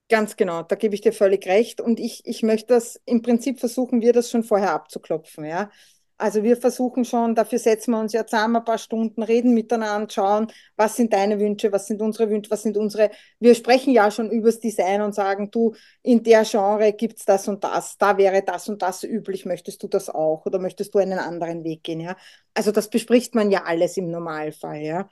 Ganz 0.08 0.36
genau, 0.36 0.62
da 0.62 0.76
gebe 0.76 0.94
ich 0.94 1.02
dir 1.02 1.14
völlig 1.14 1.48
recht. 1.48 1.82
Und 1.82 2.00
ich, 2.00 2.22
ich 2.26 2.44
möchte 2.44 2.76
das, 2.76 3.02
im 3.06 3.24
Prinzip 3.24 3.60
versuchen 3.60 4.02
wir 4.02 4.14
das 4.14 4.30
schon 4.30 4.44
vorher 4.44 4.74
abzuklopfen. 4.74 5.46
Ja? 5.46 5.72
Also 6.22 6.44
wir 6.44 6.58
versuchen 6.58 7.06
schon, 7.06 7.34
dafür 7.34 7.60
setzen 7.60 7.92
wir 7.92 8.00
uns 8.00 8.12
ja 8.12 8.26
zusammen 8.28 8.58
ein 8.58 8.66
paar 8.66 8.78
Stunden, 8.78 9.24
reden 9.24 9.54
miteinander, 9.54 10.10
schauen, 10.12 10.48
was 10.76 10.98
sind 10.98 11.14
deine 11.14 11.40
Wünsche, 11.40 11.72
was 11.72 11.88
sind 11.88 12.02
unsere 12.02 12.30
Wünsche, 12.30 12.52
was 12.52 12.64
sind 12.64 12.76
unsere, 12.76 13.10
wir 13.40 13.56
sprechen 13.56 13.94
ja 13.94 14.12
schon 14.12 14.30
übers 14.30 14.60
Design 14.60 15.02
und 15.02 15.16
sagen, 15.16 15.50
du, 15.50 15.74
in 16.04 16.22
der 16.24 16.44
Genre 16.44 16.92
gibt 16.92 17.20
es 17.20 17.26
das 17.26 17.48
und 17.48 17.64
das, 17.64 17.98
da 17.98 18.18
wäre 18.18 18.44
das 18.44 18.68
und 18.68 18.82
das 18.82 19.04
üblich, 19.04 19.46
möchtest 19.46 19.82
du 19.82 19.88
das 19.88 20.10
auch 20.10 20.46
oder 20.46 20.60
möchtest 20.60 20.94
du 20.94 21.00
einen 21.00 21.20
anderen 21.20 21.64
Weg 21.64 21.84
gehen, 21.84 22.02
ja? 22.02 22.18
Also 22.54 22.72
das 22.74 22.90
bespricht 22.90 23.34
man 23.34 23.50
ja 23.50 23.64
alles 23.64 23.96
im 23.96 24.12
Normalfall, 24.12 24.82
ja. 24.82 25.10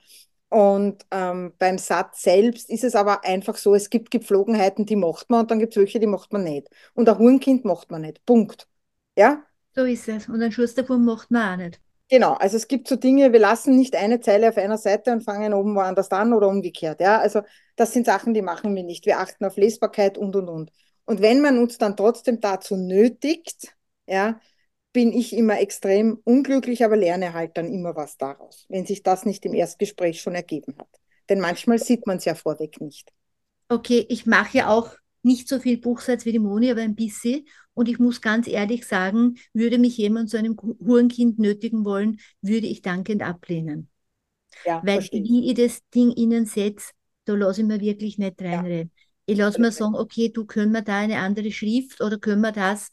Und 0.50 1.04
ähm, 1.10 1.52
beim 1.58 1.78
Satz 1.78 2.22
selbst 2.22 2.70
ist 2.70 2.84
es 2.84 2.94
aber 2.94 3.24
einfach 3.24 3.56
so, 3.56 3.74
es 3.74 3.90
gibt 3.90 4.10
Gepflogenheiten, 4.10 4.86
die 4.86 4.96
macht 4.96 5.30
man 5.30 5.40
und 5.40 5.50
dann 5.50 5.58
gibt 5.58 5.74
es 5.74 5.80
welche, 5.80 6.00
die 6.00 6.06
macht 6.06 6.32
man 6.32 6.44
nicht. 6.44 6.68
Und 6.94 7.08
ein 7.08 7.18
Hurenkind 7.18 7.64
macht 7.64 7.90
man 7.90 8.02
nicht. 8.02 8.24
Punkt. 8.26 8.68
Ja, 9.16 9.44
so 9.78 9.84
ist 9.84 10.08
es. 10.08 10.28
Und 10.28 10.42
einen 10.42 10.52
Schuss 10.52 10.74
davon 10.74 11.04
macht 11.04 11.30
man 11.30 11.54
auch 11.54 11.64
nicht. 11.64 11.80
Genau, 12.10 12.32
also 12.34 12.56
es 12.56 12.68
gibt 12.68 12.88
so 12.88 12.96
Dinge, 12.96 13.32
wir 13.32 13.38
lassen 13.38 13.76
nicht 13.76 13.94
eine 13.94 14.20
Zeile 14.20 14.48
auf 14.48 14.56
einer 14.56 14.78
Seite 14.78 15.12
und 15.12 15.22
fangen 15.22 15.52
oben 15.52 15.74
woanders 15.74 16.10
an 16.10 16.32
oder 16.32 16.48
umgekehrt. 16.48 17.00
Ja, 17.00 17.18
also 17.18 17.42
das 17.76 17.92
sind 17.92 18.06
Sachen, 18.06 18.32
die 18.32 18.42
machen 18.42 18.74
wir 18.74 18.82
nicht. 18.82 19.04
Wir 19.04 19.18
achten 19.18 19.44
auf 19.44 19.56
Lesbarkeit 19.56 20.16
und 20.16 20.34
und 20.34 20.48
und. 20.48 20.72
Und 21.04 21.20
wenn 21.20 21.42
man 21.42 21.58
uns 21.58 21.78
dann 21.78 21.96
trotzdem 21.96 22.40
dazu 22.40 22.76
nötigt, 22.76 23.76
ja, 24.06 24.40
bin 24.92 25.12
ich 25.12 25.36
immer 25.36 25.60
extrem 25.60 26.18
unglücklich, 26.24 26.82
aber 26.82 26.96
lerne 26.96 27.34
halt 27.34 27.56
dann 27.58 27.70
immer 27.72 27.94
was 27.94 28.16
daraus, 28.16 28.64
wenn 28.68 28.86
sich 28.86 29.02
das 29.02 29.26
nicht 29.26 29.44
im 29.44 29.54
Erstgespräch 29.54 30.20
schon 30.20 30.34
ergeben 30.34 30.74
hat. 30.78 30.88
Denn 31.28 31.40
manchmal 31.40 31.78
sieht 31.78 32.06
man 32.06 32.16
es 32.16 32.24
ja 32.24 32.34
vorweg 32.34 32.80
nicht. 32.80 33.12
Okay, 33.68 34.06
ich 34.08 34.24
mache 34.24 34.56
ja 34.56 34.70
auch 34.70 34.96
nicht 35.22 35.48
so 35.48 35.58
viel 35.58 35.78
Buchsatz 35.78 36.24
wie 36.24 36.32
die 36.32 36.38
Moni, 36.38 36.70
aber 36.70 36.82
ein 36.82 36.94
bisschen. 36.94 37.46
Und 37.74 37.88
ich 37.88 37.98
muss 37.98 38.20
ganz 38.20 38.48
ehrlich 38.48 38.86
sagen, 38.86 39.36
würde 39.52 39.78
mich 39.78 39.96
jemand 39.96 40.30
zu 40.30 40.38
einem 40.38 40.56
Hurenkind 40.56 41.38
nötigen 41.38 41.84
wollen, 41.84 42.18
würde 42.42 42.66
ich 42.66 42.82
dankend 42.82 43.22
ablehnen. 43.22 43.88
Ja, 44.64 44.80
Weil 44.82 44.94
verstehe. 44.94 45.22
wie 45.24 45.50
ich 45.50 45.54
das 45.54 45.80
Ding 45.94 46.10
ihnen 46.12 46.46
setze, 46.46 46.92
da 47.24 47.34
lasse 47.34 47.60
ich 47.60 47.66
mir 47.66 47.80
wirklich 47.80 48.18
nicht 48.18 48.40
reinreden. 48.40 48.90
Ja. 48.94 49.04
Ich 49.26 49.38
lasse 49.38 49.60
mir 49.60 49.72
sagen, 49.72 49.94
okay, 49.94 50.30
du 50.30 50.46
können 50.46 50.72
wir 50.72 50.82
da 50.82 50.98
eine 50.98 51.18
andere 51.18 51.52
Schrift 51.52 52.00
oder 52.00 52.18
können 52.18 52.40
wir 52.40 52.52
das 52.52 52.90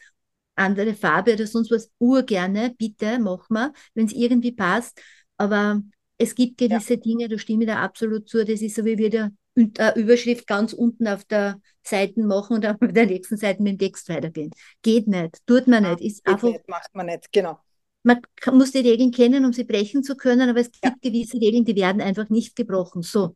andere 0.56 0.94
Farbe 0.94 1.34
oder 1.34 1.48
sonst 1.48 1.72
was 1.72 1.92
urgerne, 2.00 2.74
bitte, 2.78 3.20
mach 3.20 3.50
mal, 3.50 3.72
wenn 3.94 4.06
es 4.06 4.14
irgendwie 4.14 4.52
passt. 4.52 5.02
Aber 5.38 5.82
es 6.18 6.36
gibt 6.36 6.58
gewisse 6.58 6.96
ja. 6.96 7.00
Dinge, 7.00 7.28
da 7.28 7.38
stimme 7.38 7.64
ich 7.64 7.70
da 7.70 7.82
absolut 7.82 8.30
zu. 8.30 8.44
Das 8.46 8.62
ist 8.62 8.76
so 8.76 8.86
wie 8.86 8.98
wieder 8.98 9.26
äh, 9.26 9.30
Überschrift 9.56 10.48
ganz 10.48 10.74
unten 10.74 11.08
auf 11.08 11.24
der 11.24 11.62
Seite 11.84 12.22
machen 12.22 12.58
und 12.58 12.66
auf 12.66 12.76
der 12.82 13.06
nächsten 13.06 13.38
Seite 13.38 13.64
mit 13.64 13.74
dem 13.74 13.80
Text 13.80 14.10
weitergehen. 14.10 14.52
Geht 14.82 15.08
nicht, 15.08 15.38
tut 15.48 15.68
man 15.68 15.84
nicht. 15.84 16.02
Ist 16.02 16.28
einfach 16.28 16.50
nicht, 16.50 16.68
macht 16.68 16.94
man 16.94 17.06
nicht, 17.06 17.32
genau. 17.32 17.60
man 18.04 18.22
muss 18.52 18.72
die 18.72 18.80
Regeln 18.80 19.12
kennen, 19.12 19.46
um 19.46 19.54
sie 19.54 19.64
brechen 19.64 20.04
zu 20.04 20.18
können, 20.18 20.50
aber 20.50 20.60
es 20.60 20.72
gibt 20.72 20.86
ja. 20.86 20.94
gewisse 21.02 21.38
Regeln, 21.38 21.64
die 21.64 21.76
werden 21.76 22.02
einfach 22.02 22.30
nicht 22.30 22.56
gebrochen. 22.56 23.02
So. 23.02 23.36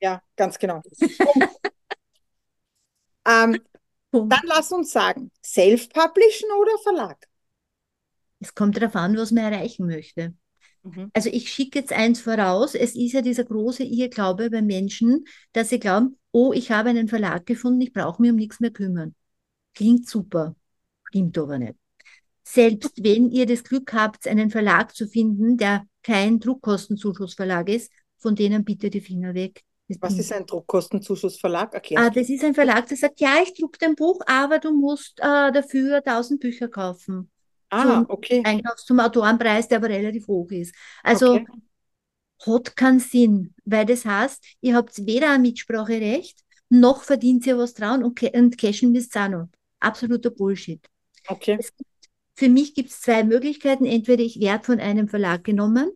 Ja, 0.00 0.22
ganz 0.34 0.58
genau. 0.58 0.82
ähm, 3.26 3.60
dann 4.12 4.42
lass 4.44 4.72
uns 4.72 4.90
sagen, 4.90 5.30
Self-Publishen 5.44 6.48
oder 6.60 6.78
Verlag? 6.82 7.28
Es 8.40 8.54
kommt 8.54 8.76
darauf 8.76 8.96
an, 8.96 9.16
was 9.16 9.30
man 9.30 9.52
erreichen 9.52 9.86
möchte. 9.86 10.34
Mhm. 10.82 11.10
Also 11.12 11.30
ich 11.30 11.50
schicke 11.52 11.78
jetzt 11.80 11.92
eins 11.92 12.20
voraus. 12.20 12.74
Es 12.74 12.94
ist 12.94 13.12
ja 13.12 13.22
dieser 13.22 13.44
große 13.44 13.84
Irrglaube 13.84 14.50
bei 14.50 14.62
Menschen, 14.62 15.24
dass 15.52 15.68
sie 15.68 15.78
glauben, 15.78 16.18
oh, 16.32 16.52
ich 16.52 16.70
habe 16.70 16.90
einen 16.90 17.08
Verlag 17.08 17.46
gefunden, 17.46 17.80
ich 17.80 17.92
brauche 17.92 18.22
mich 18.22 18.30
um 18.30 18.36
nichts 18.36 18.60
mehr 18.60 18.70
kümmern. 18.70 19.14
Klingt 19.74 20.08
super, 20.08 20.56
stimmt 21.08 21.36
aber 21.38 21.58
nicht. 21.58 21.74
Selbst 22.42 22.92
wenn 23.02 23.30
ihr 23.30 23.46
das 23.46 23.62
Glück 23.62 23.92
habt, 23.92 24.26
einen 24.26 24.50
Verlag 24.50 24.94
zu 24.94 25.06
finden, 25.06 25.56
der 25.56 25.86
kein 26.02 26.40
Druckkostenzuschussverlag 26.40 27.68
ist, 27.68 27.92
von 28.18 28.34
denen 28.34 28.64
bitte 28.64 28.90
die 28.90 29.00
Finger 29.00 29.34
weg. 29.34 29.62
Was 30.00 30.18
ist 30.18 30.32
ein 30.32 30.46
Druckkostenzuschussverlag? 30.46 31.74
Erklärt. 31.74 32.02
Ah, 32.02 32.10
das 32.10 32.28
ist 32.28 32.44
ein 32.44 32.54
Verlag, 32.54 32.86
der 32.86 32.96
sagt, 32.96 33.20
ja, 33.20 33.38
ich 33.42 33.54
drucke 33.54 33.78
dein 33.80 33.96
Buch, 33.96 34.20
aber 34.26 34.58
du 34.58 34.72
musst 34.72 35.18
äh, 35.18 35.52
dafür 35.52 36.00
1000 36.04 36.40
Bücher 36.40 36.68
kaufen. 36.68 37.30
Ah, 37.70 38.04
okay. 38.08 38.42
Einkaufs 38.44 38.84
zum 38.84 39.00
Autorenpreis, 39.00 39.68
der 39.68 39.78
aber 39.78 39.88
relativ 39.88 40.26
hoch 40.26 40.50
ist. 40.50 40.74
Also 41.02 41.34
okay. 41.34 41.46
hat 42.46 42.76
keinen 42.76 43.00
Sinn, 43.00 43.54
weil 43.64 43.86
das 43.86 44.04
heißt, 44.04 44.44
ihr 44.60 44.74
habt 44.74 45.06
weder 45.06 45.30
ein 45.30 45.42
Mitspracherecht, 45.42 46.40
noch 46.68 47.02
verdient 47.02 47.46
ihr 47.46 47.58
was 47.58 47.74
dran 47.74 48.02
und, 48.04 48.22
und 48.22 48.58
cashen 48.58 48.92
müsst 48.92 49.16
auch 49.16 49.28
noch. 49.28 49.48
Absoluter 49.80 50.30
Bullshit. 50.30 50.84
Okay. 51.28 51.56
Gibt, 51.56 51.72
für 52.34 52.48
mich 52.48 52.74
gibt 52.74 52.90
es 52.90 53.00
zwei 53.00 53.24
Möglichkeiten. 53.24 53.86
Entweder 53.86 54.22
ich 54.22 54.40
werde 54.40 54.64
von 54.64 54.80
einem 54.80 55.08
Verlag 55.08 55.44
genommen 55.44 55.92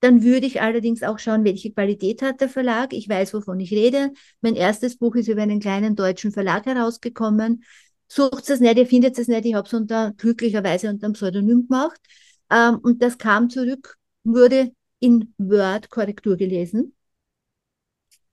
dann 0.00 0.22
würde 0.22 0.46
ich 0.46 0.60
allerdings 0.60 1.02
auch 1.02 1.18
schauen, 1.18 1.44
welche 1.44 1.72
Qualität 1.72 2.22
hat 2.22 2.40
der 2.40 2.48
Verlag. 2.48 2.92
Ich 2.92 3.08
weiß, 3.08 3.32
wovon 3.34 3.58
ich 3.60 3.72
rede. 3.72 4.12
Mein 4.40 4.54
erstes 4.54 4.98
Buch 4.98 5.14
ist 5.16 5.28
über 5.28 5.42
einen 5.42 5.60
kleinen 5.60 5.96
deutschen 5.96 6.32
Verlag 6.32 6.66
herausgekommen. 6.66 7.64
Sucht 8.08 8.48
es 8.50 8.60
nicht, 8.60 8.76
ihr 8.76 8.86
findet 8.86 9.18
es 9.18 9.28
nicht. 9.28 9.44
Ich 9.44 9.54
habe 9.54 9.66
es 9.66 9.74
unter, 9.74 10.12
glücklicherweise 10.16 10.88
unter 10.88 11.06
einem 11.06 11.14
Pseudonym 11.14 11.66
gemacht. 11.68 12.00
Ähm, 12.50 12.78
und 12.82 13.02
das 13.02 13.18
kam 13.18 13.50
zurück, 13.50 13.96
wurde 14.24 14.72
in 15.00 15.34
Word 15.38 15.90
Korrektur 15.90 16.36
gelesen. 16.36 16.94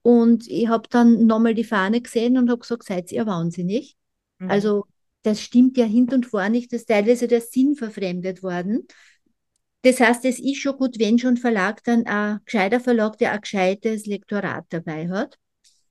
Und 0.02 0.46
ich 0.48 0.68
habe 0.68 0.88
dann 0.90 1.26
nochmal 1.26 1.54
die 1.54 1.64
Fahne 1.64 2.00
gesehen 2.00 2.36
und 2.36 2.50
habe 2.50 2.60
gesagt, 2.60 2.84
seid 2.84 3.10
ihr 3.10 3.26
wahnsinnig. 3.26 3.96
Mhm. 4.38 4.50
Also 4.50 4.84
das 5.22 5.40
stimmt 5.40 5.78
ja 5.78 5.86
hinten 5.86 6.16
und 6.16 6.26
vor 6.26 6.48
nicht, 6.50 6.72
dass 6.72 6.84
teilweise 6.84 7.26
der 7.26 7.40
Sinn 7.40 7.74
verfremdet 7.74 8.42
worden. 8.42 8.86
Das 9.82 10.00
heißt, 10.00 10.24
es 10.24 10.38
ist 10.38 10.58
schon 10.58 10.76
gut, 10.76 10.98
wenn 10.98 11.18
schon 11.18 11.36
Verlag 11.36 11.82
dann 11.84 12.06
ein 12.06 12.40
gescheiter 12.44 12.80
Verlag, 12.80 13.18
der 13.18 13.32
ein 13.32 13.40
gescheites 13.40 14.06
Lektorat 14.06 14.66
dabei 14.68 15.08
hat. 15.08 15.38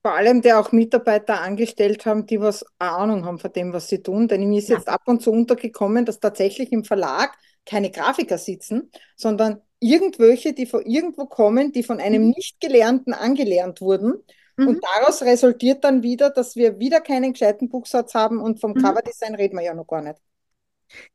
Vor 0.04 0.12
allem, 0.12 0.42
der 0.42 0.60
auch 0.60 0.70
Mitarbeiter 0.70 1.40
angestellt 1.40 2.04
haben, 2.04 2.26
die 2.26 2.38
was 2.38 2.66
Ahnung 2.78 3.24
haben 3.24 3.38
von 3.38 3.50
dem, 3.50 3.72
was 3.72 3.88
sie 3.88 4.02
tun. 4.02 4.28
Denn 4.28 4.46
mir 4.46 4.58
ist 4.58 4.68
ja. 4.68 4.76
jetzt 4.76 4.86
ab 4.86 5.00
und 5.06 5.22
zu 5.22 5.32
untergekommen, 5.32 6.04
dass 6.04 6.20
tatsächlich 6.20 6.72
im 6.72 6.84
Verlag 6.84 7.38
keine 7.64 7.90
Grafiker 7.90 8.36
sitzen, 8.36 8.90
sondern 9.16 9.62
irgendwelche, 9.80 10.52
die 10.52 10.66
von 10.66 10.84
irgendwo 10.84 11.24
kommen, 11.24 11.72
die 11.72 11.82
von 11.82 12.00
einem 12.00 12.24
mhm. 12.24 12.34
nicht 12.36 12.60
Gelernten 12.60 13.14
angelernt 13.14 13.80
wurden. 13.80 14.22
Mhm. 14.58 14.68
Und 14.68 14.84
daraus 14.84 15.22
resultiert 15.22 15.84
dann 15.84 16.02
wieder, 16.02 16.28
dass 16.28 16.54
wir 16.54 16.78
wieder 16.78 17.00
keinen 17.00 17.32
gescheiten 17.32 17.70
Buchsatz 17.70 18.12
haben 18.12 18.42
und 18.42 18.60
vom 18.60 18.72
mhm. 18.72 18.82
Coverdesign 18.82 19.34
reden 19.36 19.56
wir 19.56 19.64
ja 19.64 19.72
noch 19.72 19.86
gar 19.86 20.02
nicht. 20.02 20.20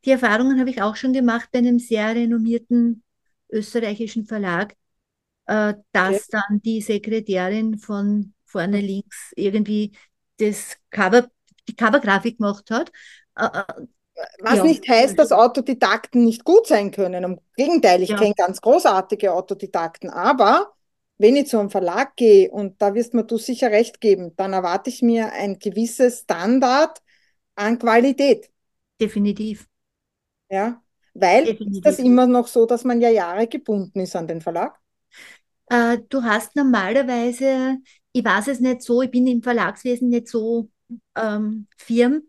Die 0.04 0.10
Erfahrungen 0.10 0.60
habe 0.60 0.72
ich 0.72 0.82
auch 0.82 0.96
schon 0.96 1.14
gemacht 1.14 1.50
bei 1.52 1.60
einem 1.60 1.78
sehr 1.78 2.16
renommierten 2.16 3.04
österreichischen 3.52 4.26
Verlag, 4.26 4.74
äh, 5.46 5.76
dass 5.92 6.16
okay. 6.16 6.24
dann 6.32 6.62
die 6.64 6.82
Sekretärin 6.82 7.78
von 7.78 8.34
vorne 8.50 8.82
links 8.82 9.32
irgendwie 9.36 9.92
das 10.38 10.78
Cover, 10.90 11.30
die 11.68 11.76
Covergrafik 11.76 12.38
gemacht 12.38 12.70
hat. 12.72 12.92
Äh, 13.36 13.46
äh 13.46 13.86
was 14.42 14.58
ja. 14.58 14.64
nicht 14.64 14.88
heißt, 14.88 15.18
dass 15.18 15.32
Autodidakten 15.32 16.26
nicht 16.26 16.44
gut 16.44 16.68
sein 16.68 16.92
können. 16.92 17.24
Im 17.24 17.40
Gegenteil, 17.56 18.02
ich 18.02 18.10
ja. 18.10 18.18
kenne 18.18 18.34
ganz 18.36 18.60
großartige 18.60 19.32
Autodidakten. 19.34 20.10
Aber 20.10 20.74
wenn 21.18 21.36
ich 21.36 21.48
zu 21.48 21.58
einem 21.58 21.70
Verlag 21.70 22.16
gehe, 22.16 22.52
und 22.52 22.82
da 22.82 22.94
wirst 22.94 23.14
mir 23.14 23.24
du 23.24 23.38
sicher 23.38 23.72
recht 23.72 24.02
geben, 24.02 24.34
dann 24.36 24.54
erwarte 24.54 24.90
ich 24.90 25.02
mir 25.02 25.32
ein 25.34 25.60
gewisses 25.60 26.20
Standard 26.20 27.00
an 27.56 27.80
Qualität. 27.80 28.50
Definitiv. 29.00 29.68
Ja, 30.50 30.82
weil 31.14 31.46
Definitiv. 31.46 31.78
ist 31.78 31.86
das 31.86 32.00
immer 32.00 32.26
noch 32.26 32.48
so, 32.48 32.66
dass 32.66 32.84
man 32.84 33.02
ja 33.02 33.10
Jahre 33.10 33.48
gebunden 33.48 34.00
ist 34.00 34.16
an 34.16 34.28
den 34.28 34.42
Verlag? 34.42 34.80
Äh, 35.70 36.00
du 36.10 36.24
hast 36.24 36.56
normalerweise, 36.56 37.78
ich 38.12 38.24
weiß 38.24 38.48
es 38.48 38.60
nicht 38.60 38.82
so, 38.82 39.02
ich 39.02 39.12
bin 39.12 39.28
im 39.28 39.42
Verlagswesen 39.42 40.10
nicht 40.10 40.28
so 40.28 40.70
ähm, 41.16 41.68
firm. 41.78 42.24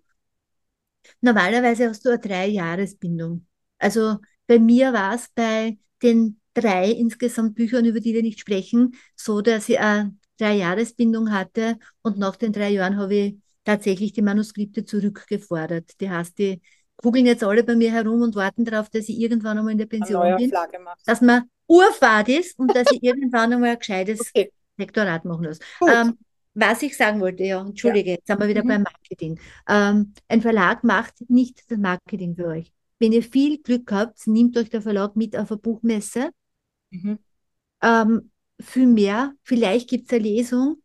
Normalerweise 1.21 1.89
hast 1.89 2.05
du 2.05 2.11
eine 2.11 2.19
Drei-Jahres-Bindung. 2.19 3.47
Also 3.79 4.19
bei 4.47 4.59
mir 4.59 4.93
war 4.93 5.15
es 5.15 5.29
bei 5.35 5.79
den 6.03 6.41
drei 6.55 6.91
insgesamt 6.91 7.55
Büchern, 7.55 7.85
über 7.85 8.01
die 8.01 8.15
wir 8.15 8.23
nicht 8.23 8.41
sprechen, 8.41 8.97
so, 9.17 9.41
dass 9.41 9.69
ich 9.69 9.79
eine 9.79 10.17
Drei-Jahres-Bindung 10.39 11.33
hatte 11.33 11.79
und 12.03 12.19
nach 12.19 12.37
den 12.37 12.53
drei 12.53 12.71
Jahren 12.71 12.97
habe 12.97 13.15
ich 13.15 13.37
tatsächlich 13.65 14.13
die 14.13 14.23
Manuskripte 14.23 14.85
zurückgefordert. 14.85 16.01
Die 16.01 16.11
heißt, 16.11 16.39
die 16.39 16.61
kugeln 16.97 17.27
jetzt 17.27 17.45
alle 17.45 17.65
bei 17.65 17.77
mir 17.77 17.93
herum 17.93 18.23
und 18.23 18.35
warten 18.35 18.65
darauf, 18.65 18.91
dass 18.91 19.09
ich 19.09 19.19
irgendwann 19.19 19.59
einmal 19.59 19.73
in 19.73 19.79
der 19.79 19.87
Pension 19.87 20.35
bin, 20.37 20.51
dass 21.07 21.21
man 21.21 21.45
Urfahrt 21.67 22.29
ist 22.29 22.59
und 22.59 22.75
dass 22.75 22.91
ich 22.91 23.03
irgendwann 23.03 23.53
einmal 23.53 23.71
ein 23.71 23.79
gescheites 23.79 24.21
okay. 24.35 24.53
Lektorat 24.81 25.25
machen 25.25 25.47
muss. 25.47 25.59
Ähm, 25.89 26.19
was 26.55 26.83
ich 26.83 26.97
sagen 26.97 27.21
wollte, 27.21 27.45
ja, 27.45 27.61
entschuldige, 27.61 28.11
ja. 28.11 28.17
jetzt 28.17 28.27
sind 28.27 28.41
wir 28.41 28.49
wieder 28.49 28.65
mhm. 28.65 28.69
beim 28.69 28.83
Marketing. 28.83 29.41
Ähm, 29.69 30.13
ein 30.29 30.43
Verlag 30.43 30.83
macht 30.83 31.15
nicht 31.29 31.71
das 31.71 31.79
Marketing 31.79 32.35
für 32.35 32.47
euch. 32.47 32.73
Wenn 32.99 33.13
ihr 33.13 33.23
viel 33.23 33.63
Glück 33.63 33.91
habt, 33.93 34.27
nimmt 34.27 34.57
euch 34.59 34.69
der 34.69 34.83
Verlag 34.83 35.17
mit 35.17 35.37
auf 35.37 35.51
eine 35.51 35.59
Buchmesse. 35.59 36.31
Mhm. 36.91 37.19
Ähm, 37.83 38.31
viel 38.61 38.87
mehr, 38.87 39.33
vielleicht 39.43 39.89
gibt 39.89 40.11
es 40.11 40.19
eine 40.19 40.25
Lesung. 40.25 40.83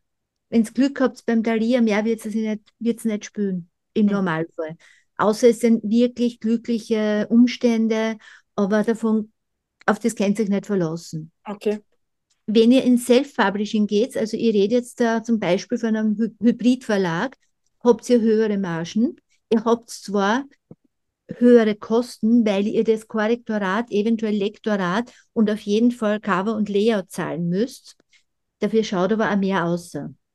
Wenn 0.49 0.63
ihr 0.63 0.71
Glück 0.71 1.01
habt 1.01 1.25
beim 1.25 1.43
Dalia, 1.43 1.81
mehr 1.81 2.05
wird 2.05 2.25
es 2.25 2.33
nicht, 2.35 3.05
nicht 3.05 3.25
spüren, 3.25 3.69
im 3.93 4.05
mhm. 4.05 4.11
Normalfall 4.11 4.77
außer 5.17 5.49
es 5.49 5.59
sind 5.59 5.83
wirklich 5.83 6.39
glückliche 6.39 7.27
Umstände, 7.29 8.17
aber 8.55 8.83
davon, 8.83 9.31
auf 9.85 9.99
das 9.99 10.15
könnt 10.15 10.39
ihr 10.39 10.45
euch 10.45 10.49
nicht 10.49 10.65
verlassen. 10.65 11.31
Okay. 11.45 11.79
Wenn 12.47 12.71
ihr 12.71 12.83
in 12.83 12.97
Self-Publishing 12.97 13.87
geht, 13.87 14.15
also 14.15 14.37
ihr 14.37 14.53
redet 14.53 14.71
jetzt 14.71 14.99
da 14.99 15.23
zum 15.23 15.39
Beispiel 15.39 15.77
von 15.77 15.95
einem 15.95 16.15
Hy 16.17 16.29
Hybridverlag, 16.41 17.35
habt 17.83 18.09
ihr 18.09 18.21
höhere 18.21 18.57
Margen. 18.57 19.15
Ihr 19.49 19.63
habt 19.65 19.89
zwar 19.89 20.45
höhere 21.27 21.75
Kosten, 21.75 22.45
weil 22.45 22.67
ihr 22.67 22.83
das 22.83 23.07
Korrektorat, 23.07 23.91
eventuell 23.91 24.35
Lektorat 24.35 25.11
und 25.33 25.49
auf 25.49 25.61
jeden 25.61 25.91
Fall 25.91 26.19
Cover 26.19 26.55
und 26.55 26.69
Layout 26.69 27.09
zahlen 27.09 27.49
müsst. 27.49 27.95
Dafür 28.59 28.83
schaut 28.83 29.11
aber 29.11 29.31
auch 29.31 29.37
mehr 29.37 29.65
aus. 29.65 29.93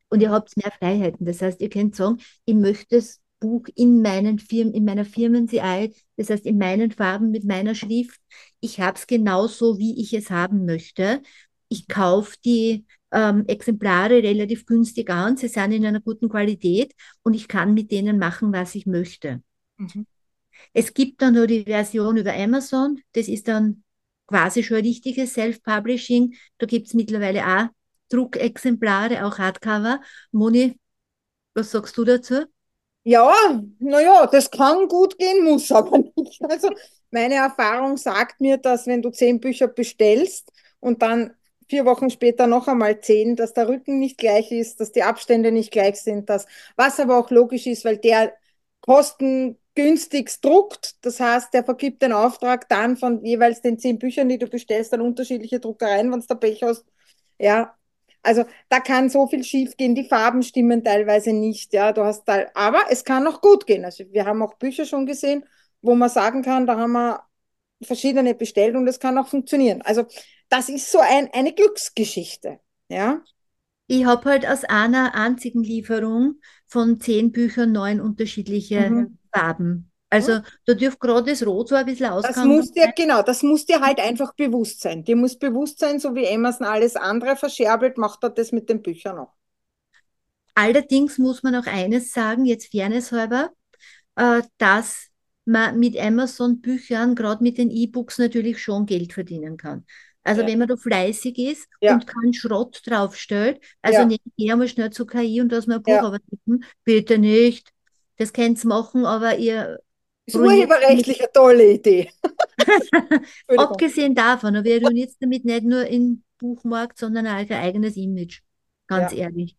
Und 0.09 0.21
ihr 0.21 0.31
habt 0.31 0.57
mehr 0.57 0.73
Freiheiten. 0.79 1.25
Das 1.25 1.41
heißt, 1.41 1.61
ihr 1.61 1.71
könnt 1.71 1.95
sagen, 1.95 2.19
ich 2.45 2.55
möchte 2.55 2.97
es 2.97 3.21
Buch 3.39 3.65
in 3.75 4.03
meinen 4.03 4.39
Firmen, 4.39 4.75
in 4.75 4.85
meiner 4.85 5.05
Firmen-CI, 5.05 5.95
das 6.17 6.29
heißt 6.29 6.45
in 6.45 6.59
meinen 6.59 6.91
Farben 6.91 7.31
mit 7.31 7.45
meiner 7.45 7.75
Schrift. 7.75 8.21
Ich 8.61 8.81
habe 8.81 8.99
es 8.99 9.07
genauso, 9.07 9.79
wie 9.79 10.01
ich 10.01 10.13
es 10.13 10.31
haben 10.31 10.67
möchte. 10.67 11.23
Ich 11.71 11.89
kaufe 11.89 12.37
die 12.45 12.85
ähm, 13.11 13.45
Exemplare 13.47 14.23
relativ 14.23 14.67
günstig 14.67 15.09
an, 15.09 15.39
sie 15.39 15.49
sind 15.49 15.73
in 15.73 15.87
einer 15.87 16.01
guten 16.01 16.29
Qualität 16.29 16.95
und 17.23 17.33
ich 17.35 17.49
kann 17.49 17.73
mit 17.73 17.91
denen 17.91 18.19
machen, 18.19 18.53
was 18.53 18.75
ich 18.75 18.85
möchte. 18.85 19.43
Mhm. 19.79 20.07
Es 20.75 20.93
gibt 20.93 21.23
dann 21.23 21.35
nur 21.35 21.47
die 21.47 21.65
Version 21.65 22.19
über 22.19 22.35
Amazon, 22.35 23.01
das 23.13 23.29
ist 23.29 23.49
dann 23.49 23.83
quasi 24.31 24.63
schon 24.63 24.79
ein 24.79 24.85
richtiges 24.85 25.35
Self-Publishing. 25.35 26.35
Da 26.59 26.67
gibt 26.67 26.87
es 26.87 26.95
mittlerweile 26.95 27.45
auch 27.47 27.67
Druckexemplare, 28.11 29.25
auch 29.25 29.39
Hardcover. 29.39 30.01
Moni, 30.33 30.79
was 31.55 31.71
sagst 31.71 31.97
du 31.99 32.05
dazu? 32.05 32.45
Ja, 33.03 33.33
naja, 33.79 34.27
das 34.27 34.51
kann 34.51 34.87
gut 34.87 35.19
gehen, 35.19 35.45
muss 35.45 35.73
aber 35.73 35.99
nicht. 35.99 36.43
Also 36.43 36.71
meine 37.11 37.35
Erfahrung 37.35 37.97
sagt 37.97 38.41
mir, 38.41 38.59
dass 38.59 38.87
wenn 38.87 39.03
du 39.03 39.11
zehn 39.11 39.41
Bücher 39.41 39.69
bestellst 39.69 40.53
und 40.81 41.03
dann 41.03 41.33
vier 41.71 41.87
Wochen 41.87 42.11
später 42.11 42.47
noch 42.47 42.69
einmal 42.69 43.01
zehn, 43.01 43.37
dass 43.37 43.55
der 43.55 43.69
Rücken 43.69 43.99
nicht 43.99 44.19
gleich 44.19 44.53
ist, 44.53 44.81
dass 44.81 44.93
die 44.93 45.03
Abstände 45.05 45.53
nicht 45.53 45.71
gleich 45.73 46.01
sind, 46.01 46.29
dass, 46.29 46.47
was 46.77 47.01
aber 47.01 47.19
auch 47.19 47.31
logisch 47.31 47.67
ist, 47.67 47.85
weil 47.85 47.97
der 47.99 48.35
kostengünstigst 48.81 50.45
druckt. 50.45 51.05
Das 51.05 51.21
heißt, 51.21 51.55
der 51.55 51.65
vergibt 51.65 52.03
den 52.03 52.13
Auftrag 52.13 52.69
dann 52.69 52.97
von 52.97 53.25
jeweils 53.25 53.63
den 53.63 53.79
zehn 53.79 53.99
Büchern, 53.99 54.29
die 54.29 54.39
du 54.39 54.49
bestellst, 54.49 54.93
an 54.95 55.01
unterschiedliche 55.01 55.61
Druckereien, 55.61 56.11
wenn 56.13 56.19
es 56.19 56.27
da 56.27 56.35
Pech 56.35 56.63
hast. 56.63 56.85
Ja, 57.39 57.75
also 58.23 58.45
da 58.69 58.81
kann 58.81 59.09
so 59.09 59.27
viel 59.27 59.45
schief 59.45 59.77
gehen, 59.77 59.95
die 59.95 60.05
Farben 60.05 60.43
stimmen 60.43 60.85
teilweise 60.85 61.33
nicht, 61.33 61.73
ja, 61.73 61.93
du 61.93 62.05
hast 62.05 62.25
da, 62.25 62.47
aber 62.55 62.83
es 62.91 63.05
kann 63.05 63.27
auch 63.27 63.41
gut 63.41 63.67
gehen. 63.67 63.85
Also 63.85 64.05
wir 64.13 64.27
haben 64.27 64.43
auch 64.43 64.55
Bücher 64.55 64.85
schon 64.85 65.07
gesehen, 65.07 65.45
wo 65.83 65.95
man 65.95 66.11
sagen 66.11 66.43
kann, 66.43 66.67
da 66.67 66.77
haben 66.77 66.93
wir 66.93 67.23
verschiedene 67.83 68.35
bestellt 68.35 68.77
und 68.77 68.87
es 68.89 69.01
kann 69.01 69.17
auch 69.19 69.29
funktionieren. 69.29 69.83
Also 69.83 70.05
das 70.51 70.69
ist 70.69 70.91
so 70.93 70.99
ein, 71.01 71.31
eine 71.33 71.55
Glücksgeschichte. 71.55 72.61
Ja. 72.89 73.23
Ich 73.89 74.05
habe 74.07 74.31
halt 74.31 74.47
aus 74.47 74.65
einer 74.65 75.15
einzigen 75.15 75.63
Lieferung 75.63 76.41
von 76.67 77.01
zehn 77.01 77.33
Büchern 77.33 77.73
neun 77.73 78.01
unterschiedliche 78.01 79.09
Mhm. 79.09 79.19
Farben. 79.35 79.91
Also 80.11 80.41
da 80.67 80.75
dürfte 80.75 80.99
gerade 81.01 81.31
das 81.31 81.45
Rot 81.47 81.69
so 81.69 81.75
ein 81.75 81.87
bisschen 81.87 82.11
Das 82.23 82.43
ausgegangen 82.43 82.45
muss 82.45 82.73
dir, 82.73 82.93
genau, 82.97 83.21
das 83.23 83.43
muss 83.43 83.67
dir 83.67 83.81
halt 83.83 84.01
einfach 84.01 84.35
bewusst 84.35 84.81
sein. 84.81 85.05
Dir 85.05 85.17
muss 85.17 85.39
bewusst 85.39 85.79
sein, 85.81 85.99
so 86.01 86.15
wie 86.15 86.25
Emerson 86.25 86.67
alles 86.67 86.97
andere 86.97 87.37
verscherbelt, 87.37 87.99
macht 87.99 88.23
er 88.25 88.31
das 88.31 88.53
mit 88.53 88.69
den 88.71 88.81
Büchern 88.83 89.19
auch. 89.19 89.35
Allerdings 90.55 91.19
muss 91.19 91.43
man 91.43 91.55
auch 91.55 91.67
eines 91.67 92.13
sagen, 92.13 92.45
jetzt 92.45 92.71
fairnesshalber, 92.71 93.51
äh, 94.17 94.43
dass 94.59 95.09
man 95.45 95.79
mit 95.79 95.99
Amazon 95.99 96.61
Büchern, 96.61 97.15
gerade 97.15 97.43
mit 97.43 97.59
den 97.59 97.71
E-Books, 97.71 98.19
natürlich 98.19 98.63
schon 98.63 98.87
Geld 98.87 99.13
verdienen 99.13 99.57
kann. 99.57 99.87
Also 100.23 100.43
Ja. 100.43 100.47
wenn 100.49 100.59
man 100.59 100.69
da 100.69 100.77
fleißig 100.77 101.39
ist 101.39 101.69
Ja. 101.81 101.95
und 101.95 102.07
keinen 102.07 102.35
Schrott 102.35 102.83
draufstellt, 102.85 103.61
also 103.83 104.01
Ja. 104.01 104.07
nicht, 104.07 104.23
geh 104.37 104.51
einmal 104.53 104.69
schnell 104.69 104.91
zur 104.91 105.07
KI 105.07 105.41
und 105.41 105.51
lass 105.53 105.67
mir 105.67 105.77
ein 105.77 105.83
Buch 105.83 105.93
Ja. 105.93 106.03
aber 106.03 106.19
tippen, 106.21 106.65
bitte 106.85 107.19
nicht. 107.19 107.73
Das 108.19 108.33
könnt 108.33 108.63
ihr 108.63 108.69
machen, 108.69 109.07
aber 109.07 109.37
ihr 109.39 109.81
Ist 110.27 110.37
urheberrechtlich 110.37 111.21
eine 111.21 111.33
tolle 111.33 111.73
Idee. 111.73 112.11
Abgesehen 113.49 114.15
davon, 114.15 114.57
aber 114.57 114.67
ihr 114.69 114.83
ruiniert 114.83 115.13
damit 115.21 115.45
nicht 115.45 115.65
nur 115.65 115.87
im 115.87 116.23
Buchmarkt, 116.39 116.99
sondern 116.99 117.27
auch 117.27 117.39
euer 117.49 117.59
eigenes 117.59 117.97
Image. 117.97 118.41
Ganz 118.87 119.13
ehrlich. 119.13 119.57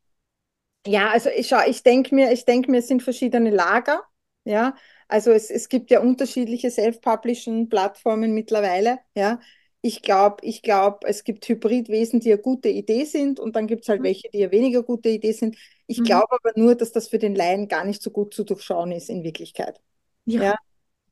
Ja, 0.86 1.10
also 1.10 1.30
ich 1.30 1.48
schau, 1.48 1.60
ich 1.68 1.84
denke 1.84 2.14
mir, 2.16 2.32
ich 2.32 2.46
denke 2.46 2.72
mir, 2.72 2.80
es 2.80 2.88
sind 2.88 3.04
verschiedene 3.04 3.50
Lager. 3.52 4.04
Ja, 4.44 4.76
also 5.08 5.32
es, 5.32 5.52
es 5.52 5.70
gibt 5.70 5.92
ja 5.92 6.00
unterschiedliche 6.00 6.72
Self-Publishing-Plattformen 6.72 8.34
mittlerweile. 8.34 8.98
Ja, 9.14 9.40
ich 9.82 10.02
glaube, 10.04 10.38
ich 10.46 10.62
glaube, 10.62 11.00
es 11.08 11.24
gibt 11.24 11.48
Hybridwesen, 11.48 12.20
die 12.20 12.32
eine 12.34 12.42
gute 12.42 12.70
Idee 12.70 13.06
sind 13.06 13.40
und 13.40 13.56
dann 13.56 13.68
gibt 13.68 13.84
es 13.84 13.90
halt 13.90 14.02
Mhm. 14.02 14.04
welche, 14.04 14.30
die 14.30 14.44
eine 14.44 14.52
weniger 14.52 14.84
gute 14.84 15.10
Idee 15.10 15.32
sind. 15.34 15.58
Ich 15.88 16.04
Mhm. 16.04 16.04
glaube 16.04 16.28
aber 16.32 16.52
nur, 16.56 16.76
dass 16.76 16.92
das 16.92 17.08
für 17.10 17.18
den 17.20 17.36
Laien 17.36 17.68
gar 17.68 17.84
nicht 17.86 18.02
so 18.02 18.12
gut 18.12 18.34
zu 18.34 18.44
durchschauen 18.44 18.92
ist 18.92 19.10
in 19.10 19.24
Wirklichkeit. 19.24 19.82
Ja. 20.26 20.42
Ja. 20.42 20.56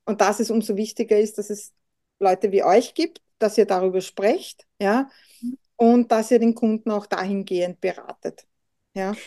Und 0.05 0.22
dass 0.22 0.39
es 0.39 0.51
umso 0.51 0.76
wichtiger 0.78 1.20
ist, 1.20 1.38
dass 1.38 1.49
es 1.49 1.74
Leute 2.20 2.51
wie 2.51 2.63
euch 2.63 2.93
gibt, 2.95 3.22
dass 3.39 3.57
ihr 3.57 3.65
darüber 3.65 4.01
sprecht, 4.01 4.67
ja, 4.82 5.09
und 5.78 6.11
dass 6.11 6.32
ihr 6.32 6.39
den 6.39 6.55
Kunden 6.55 6.91
auch 6.91 7.05
dahingehend 7.07 7.82
beratet. 7.82 8.47
Ja. 8.93 9.22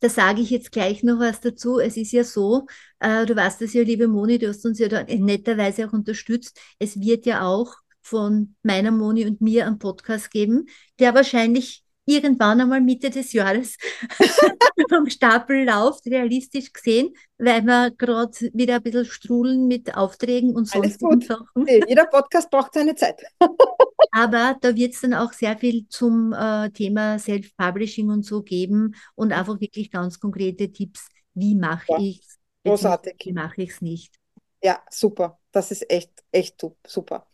Da 0.00 0.08
sage 0.08 0.40
ich 0.40 0.50
jetzt 0.50 0.72
gleich 0.72 1.02
noch 1.04 1.20
was 1.20 1.40
dazu. 1.40 1.78
Es 1.78 1.96
ist 1.96 2.12
ja 2.12 2.24
so, 2.24 2.66
äh, 2.98 3.24
du 3.24 3.36
weißt 3.36 3.62
es 3.62 3.72
ja, 3.74 3.82
liebe 3.82 4.08
Moni, 4.08 4.38
du 4.38 4.48
hast 4.48 4.64
uns 4.66 4.78
ja 4.80 4.88
da 4.88 5.04
netterweise 5.04 5.86
auch 5.88 5.92
unterstützt. 5.92 6.58
Es 6.80 6.98
wird 7.00 7.24
ja 7.26 7.46
auch 7.46 7.74
von 8.02 8.54
meiner 8.62 8.90
Moni 8.90 9.26
und 9.26 9.40
mir 9.40 9.66
einen 9.66 9.78
Podcast 9.78 10.30
geben, 10.30 10.66
der 10.98 11.14
wahrscheinlich 11.14 11.82
irgendwann 12.04 12.60
einmal 12.60 12.80
Mitte 12.80 13.10
des 13.10 13.32
Jahres 13.32 13.76
vom 14.88 15.08
Stapel 15.08 15.64
läuft, 15.64 16.04
realistisch 16.06 16.72
gesehen, 16.72 17.14
weil 17.38 17.62
wir 17.64 17.92
gerade 17.92 18.32
wieder 18.52 18.76
ein 18.76 18.82
bisschen 18.82 19.04
strudeln 19.04 19.68
mit 19.68 19.94
Aufträgen 19.96 20.54
und 20.54 20.68
sonstigen. 20.68 21.20
Sachen. 21.20 21.46
Nee, 21.54 21.82
Jeder 21.86 22.06
Podcast 22.06 22.50
braucht 22.50 22.74
seine 22.74 22.94
Zeit. 22.94 23.22
Aber 24.10 24.56
da 24.60 24.74
wird 24.74 24.94
es 24.94 25.00
dann 25.00 25.14
auch 25.14 25.32
sehr 25.32 25.56
viel 25.56 25.86
zum 25.88 26.32
äh, 26.32 26.70
Thema 26.70 27.18
Self-Publishing 27.18 28.10
und 28.10 28.24
so 28.24 28.42
geben 28.42 28.94
und 29.14 29.32
einfach 29.32 29.60
wirklich 29.60 29.90
ganz 29.90 30.20
konkrete 30.20 30.70
Tipps, 30.70 31.06
wie 31.34 31.54
mache 31.54 31.84
Ja, 31.88 31.98
ich 31.98 32.20
es, 32.20 32.38
großartig. 32.64 33.14
wie 33.24 33.32
mache 33.32 33.62
ich 33.62 33.70
es 33.70 33.80
nicht. 33.80 34.14
Ja, 34.62 34.82
super. 34.90 35.38
Das 35.50 35.70
ist 35.70 35.90
echt, 35.90 36.10
echt 36.30 36.64
super. 36.86 37.26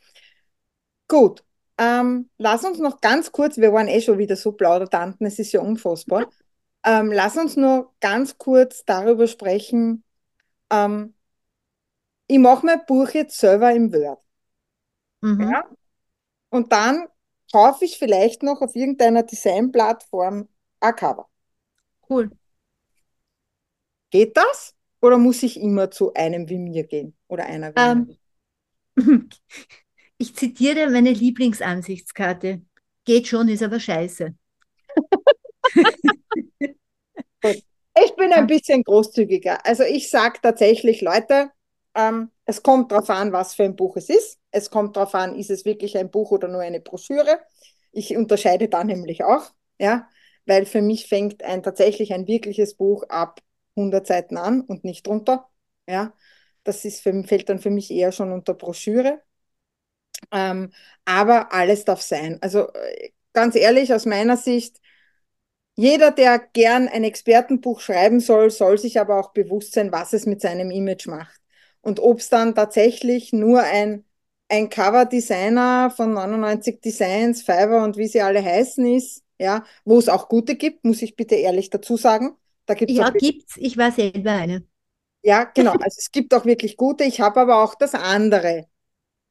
Gut. 1.09 1.45
Ähm, 1.79 2.29
lass 2.39 2.65
uns 2.65 2.79
noch 2.79 3.01
ganz 3.01 3.33
kurz, 3.33 3.57
wir 3.57 3.73
waren 3.73 3.89
eh 3.89 4.01
schon 4.01 4.19
wieder 4.19 4.37
so 4.37 4.53
Plaudertanten, 4.53 5.27
es 5.27 5.39
ist 5.39 5.53
ja 5.53 5.61
unfassbar. 5.61 6.29
Ähm, 6.85 7.11
lass 7.13 7.37
uns 7.37 7.57
nur 7.57 7.95
ganz 8.01 8.37
kurz 8.37 8.85
darüber 8.85 9.27
sprechen. 9.27 10.05
Ähm, 10.71 11.15
ich 12.27 12.39
mache 12.39 12.67
mein 12.67 12.85
Buch 12.87 13.11
jetzt 13.11 13.39
selber 13.39 13.73
im 13.73 13.93
Word. 13.93 14.21
Mhm. 15.21 15.51
Ja? 15.51 15.65
Und 16.51 16.73
dann 16.73 17.09
kaufe 17.53 17.85
ich 17.85 17.99
vielleicht 17.99 18.43
noch 18.43 18.61
auf 18.61 18.75
irgendeiner 18.75 19.23
Designplattform 19.23 20.49
ein 20.81 20.97
Cover. 20.97 21.29
Cool. 22.09 22.31
Geht 24.11 24.37
das? 24.37 24.75
Oder 25.01 25.19
muss 25.19 25.43
ich 25.43 25.61
immer 25.61 25.91
zu 25.91 26.13
einem 26.15 26.49
wie 26.49 26.59
mir 26.59 26.85
gehen? 26.85 27.17
Oder 27.29 27.45
einer 27.45 27.73
wie 27.75 28.17
mir? 28.97 29.29
Ich 30.19 30.35
zitiere 30.37 30.89
meine 30.91 31.11
Lieblingsansichtskarte. 31.13 32.63
Geht 33.05 33.27
schon, 33.29 33.49
ist 33.49 33.63
aber 33.63 33.81
scheiße. 33.81 34.35
Ich 38.05 38.15
bin 38.17 38.33
ein 38.33 38.47
bisschen 38.47 38.83
großzügiger. 38.85 39.65
Also 39.67 39.83
ich 39.83 40.11
sage 40.11 40.39
tatsächlich, 40.43 41.01
Leute, 41.01 41.51
ähm, 41.95 42.31
es 42.45 42.63
kommt 42.63 42.93
darauf 42.93 43.11
an, 43.11 43.33
was 43.33 43.55
für 43.55 43.65
ein 43.65 43.77
Buch 43.77 43.97
es 43.97 44.09
ist. 44.09 44.39
Es 44.51 44.71
kommt 44.71 44.97
darauf 44.97 45.15
an, 45.15 45.35
ist 45.37 45.51
es 45.51 45.65
wirklich 45.65 45.99
ein 45.99 46.11
Buch 46.11 46.31
oder 46.31 46.49
nur 46.49 46.61
eine 46.61 46.81
Broschüre. 46.81 47.41
Ich 47.93 48.17
unterscheide 48.17 48.69
da 48.69 48.85
nämlich 48.85 49.25
auch, 49.25 49.51
ja, 49.79 50.09
weil 50.47 50.65
für 50.67 50.81
mich 50.83 51.09
fängt 51.09 51.43
ein 51.43 51.63
tatsächlich 51.63 52.13
ein 52.15 52.27
wirkliches 52.29 52.75
Buch 52.77 53.03
ab 53.09 53.41
100 53.77 54.07
Seiten 54.07 54.37
an 54.37 54.61
und 54.63 54.85
nicht 54.85 55.07
drunter. 55.07 55.49
Ja, 55.89 56.13
das 56.65 56.85
ist 56.85 57.01
für, 57.01 57.25
fällt 57.25 57.49
dann 57.49 57.59
für 57.59 57.71
mich 57.71 57.91
eher 57.91 58.13
schon 58.13 58.33
unter 58.33 58.55
Broschüre. 58.55 59.21
Ähm, 60.33 60.73
aber 61.05 61.53
alles 61.53 61.85
darf 61.85 62.03
sein. 62.03 62.39
Also 62.43 62.69
äh, 62.73 63.11
ganz 63.33 63.55
ehrlich, 63.57 63.93
aus 63.95 64.07
meiner 64.07 64.37
Sicht, 64.37 64.81
jeder, 65.77 66.11
der 66.11 66.39
gern 66.41 66.89
ein 66.89 67.05
Expertenbuch 67.05 67.81
schreiben 67.81 68.21
soll, 68.21 68.51
soll 68.51 68.79
sich 68.79 68.99
aber 69.01 69.19
auch 69.21 69.33
bewusst 69.33 69.73
sein, 69.75 69.93
was 69.93 70.13
es 70.13 70.27
mit 70.27 70.41
seinem 70.41 70.71
Image 70.71 71.07
macht. 71.07 71.41
Und 71.81 72.01
ob 72.01 72.19
es 72.21 72.29
dann 72.29 72.55
tatsächlich 72.55 73.33
nur 73.33 73.63
ein, 73.63 74.05
ein 74.49 74.69
Cover-Designer 74.71 75.91
von 75.95 76.13
99 76.15 76.81
Designs, 76.81 77.43
Fiverr 77.43 77.85
und 77.85 77.97
wie 77.97 78.09
sie 78.09 78.23
alle 78.23 78.45
heißen 78.45 78.87
ist, 78.97 79.23
ja, 79.39 79.65
wo 79.85 79.99
es 79.99 80.09
auch 80.09 80.29
gute 80.29 80.57
gibt, 80.57 80.85
muss 80.85 81.03
ich 81.03 81.15
bitte 81.17 81.37
ehrlich 81.37 81.71
dazu 81.71 81.97
sagen. 81.97 82.37
Da 82.67 82.75
gibt 82.75 82.99
es 82.99 83.01
Ja, 83.01 83.11
gibt's. 83.11 83.57
Ich 83.57 83.77
war 83.79 83.93
selber 83.93 84.33
eine. 84.33 84.67
ja, 85.23 85.45
genau, 85.45 85.73
also 85.75 85.97
es 85.99 86.11
gibt 86.11 86.33
auch 86.35 86.45
wirklich 86.45 86.77
gute. 86.77 87.05
Ich 87.05 87.21
habe 87.21 87.41
aber 87.41 87.63
auch 87.63 87.75
das 87.75 87.95
andere 87.95 88.69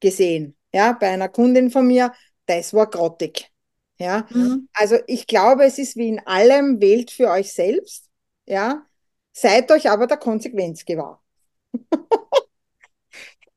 gesehen, 0.00 0.57
ja, 0.72 0.92
bei 0.92 1.08
einer 1.08 1.28
Kundin 1.28 1.70
von 1.70 1.86
mir, 1.86 2.12
das 2.46 2.74
war 2.74 2.88
grottig. 2.88 3.50
Ja, 3.98 4.28
Mhm. 4.30 4.68
also 4.74 4.96
ich 5.06 5.26
glaube, 5.26 5.64
es 5.64 5.78
ist 5.78 5.96
wie 5.96 6.08
in 6.08 6.20
allem, 6.26 6.80
wählt 6.80 7.10
für 7.10 7.30
euch 7.30 7.52
selbst, 7.52 8.08
ja, 8.46 8.86
seid 9.32 9.70
euch 9.72 9.90
aber 9.90 10.06
der 10.06 10.18
Konsequenz 10.18 10.84
gewahr. 10.84 11.22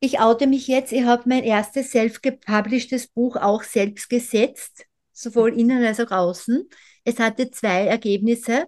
Ich 0.00 0.20
oute 0.20 0.46
mich 0.46 0.66
jetzt. 0.68 0.92
Ich 0.92 1.04
habe 1.04 1.22
mein 1.28 1.44
erstes 1.44 1.90
self-gepublishedes 1.92 3.08
Buch 3.08 3.36
auch 3.36 3.62
selbst 3.62 4.08
gesetzt, 4.10 4.84
sowohl 5.12 5.58
innen 5.58 5.84
als 5.84 6.00
auch 6.00 6.10
außen. 6.10 6.68
Es 7.04 7.18
hatte 7.18 7.50
zwei 7.50 7.86
Ergebnisse. 7.86 8.66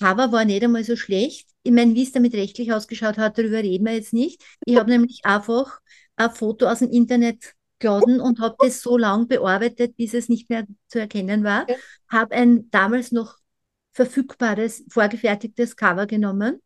Cover 0.00 0.32
war 0.32 0.44
nicht 0.44 0.62
einmal 0.64 0.84
so 0.84 0.96
schlecht. 0.96 1.48
Ich 1.62 1.72
meine, 1.72 1.94
wie 1.94 2.02
es 2.04 2.12
damit 2.12 2.34
rechtlich 2.34 2.72
ausgeschaut 2.72 3.18
hat, 3.18 3.38
darüber 3.38 3.58
reden 3.58 3.86
wir 3.86 3.94
jetzt 3.94 4.12
nicht. 4.12 4.42
Ich 4.64 4.76
habe 4.78 4.90
nämlich 4.90 5.20
einfach 5.24 5.80
ein 6.16 6.30
Foto 6.32 6.66
aus 6.68 6.80
dem 6.80 6.90
Internet 6.90 7.54
geladen 7.78 8.20
und 8.20 8.40
habe 8.40 8.56
das 8.58 8.82
so 8.82 8.96
lang 8.96 9.28
bearbeitet, 9.28 9.96
bis 9.96 10.14
es 10.14 10.28
nicht 10.28 10.50
mehr 10.50 10.66
zu 10.88 10.98
erkennen 10.98 11.44
war. 11.44 11.68
Ja. 11.68 11.76
Habe 12.08 12.34
ein 12.34 12.70
damals 12.70 13.12
noch 13.12 13.36
verfügbares, 13.92 14.84
vorgefertigtes 14.88 15.76
Cover 15.76 16.06
genommen 16.06 16.60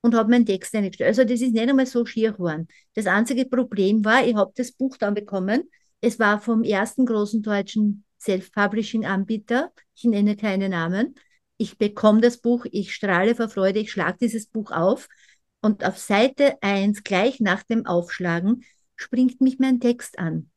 und 0.00 0.14
habe 0.14 0.30
meinen 0.30 0.46
Text 0.46 0.74
eingestellt. 0.74 1.08
Also 1.08 1.24
das 1.24 1.40
ist 1.40 1.52
nicht 1.52 1.68
einmal 1.68 1.86
so 1.86 2.04
schier 2.06 2.32
geworden. 2.32 2.68
Das 2.94 3.06
einzige 3.06 3.46
Problem 3.46 4.04
war, 4.04 4.24
ich 4.24 4.34
habe 4.34 4.52
das 4.56 4.72
Buch 4.72 4.96
dann 4.96 5.14
bekommen. 5.14 5.68
Es 6.00 6.18
war 6.18 6.40
vom 6.40 6.62
ersten 6.62 7.06
großen 7.06 7.42
deutschen 7.42 8.04
Self-Publishing-Anbieter. 8.20 9.72
Ich 9.96 10.04
nenne 10.04 10.36
keine 10.36 10.68
Namen. 10.68 11.14
Ich 11.56 11.76
bekomme 11.76 12.20
das 12.20 12.38
Buch, 12.38 12.66
ich 12.70 12.94
strahle 12.94 13.34
vor 13.34 13.48
Freude, 13.48 13.80
ich 13.80 13.90
schlage 13.90 14.18
dieses 14.20 14.46
Buch 14.46 14.70
auf 14.70 15.08
und 15.60 15.84
auf 15.84 15.98
Seite 15.98 16.56
1, 16.62 17.02
gleich 17.02 17.40
nach 17.40 17.64
dem 17.64 17.84
Aufschlagen, 17.84 18.64
springt 18.98 19.40
mich 19.40 19.58
mein 19.58 19.80
Text 19.80 20.18
an. 20.18 20.50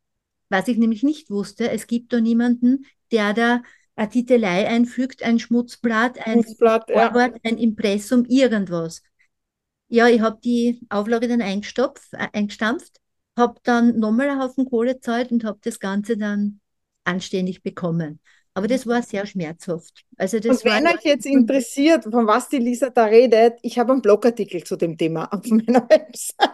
Was 0.49 0.67
ich 0.67 0.77
nämlich 0.77 1.03
nicht 1.03 1.29
wusste, 1.29 1.71
es 1.71 1.87
gibt 1.87 2.11
da 2.11 2.19
niemanden, 2.19 2.85
der 3.11 3.33
da 3.33 3.63
eine 3.95 4.09
Titelei 4.09 4.67
einfügt, 4.67 5.23
ein 5.23 5.39
Schmutzblatt, 5.39 6.25
ein 6.27 6.41
ja. 6.41 7.09
Vorwort, 7.09 7.39
ein 7.43 7.57
Impressum, 7.57 8.25
irgendwas. 8.25 9.01
Ja, 9.87 10.07
ich 10.07 10.21
habe 10.21 10.39
die 10.43 10.81
Auflage 10.89 11.27
dann 11.27 11.41
eingestopft, 11.41 12.13
äh, 12.13 12.27
eingestampft, 12.33 12.99
habe 13.37 13.59
dann 13.63 13.99
nochmal 13.99 14.29
einen 14.29 14.41
Haufen 14.41 14.65
Kohle 14.65 14.95
gezahlt 14.95 15.31
und 15.31 15.43
habe 15.43 15.59
das 15.63 15.79
Ganze 15.79 16.17
dann 16.17 16.59
anständig 17.03 17.63
bekommen. 17.63 18.19
Aber 18.53 18.67
das 18.67 18.85
war 18.85 19.01
sehr 19.01 19.25
schmerzhaft. 19.25 20.03
Also 20.17 20.39
das 20.39 20.57
Und 20.57 20.65
wenn 20.65 20.83
war 20.83 20.95
euch 20.95 21.03
jetzt 21.03 21.25
interessiert, 21.25 22.03
von 22.03 22.27
was 22.27 22.49
die 22.49 22.57
Lisa 22.57 22.89
da 22.89 23.05
redet, 23.05 23.59
ich 23.61 23.79
habe 23.79 23.93
einen 23.93 24.01
Blogartikel 24.01 24.63
zu 24.63 24.75
dem 24.75 24.97
Thema 24.97 25.31
auf 25.33 25.45
meiner 25.49 25.87
Website. 25.89 26.49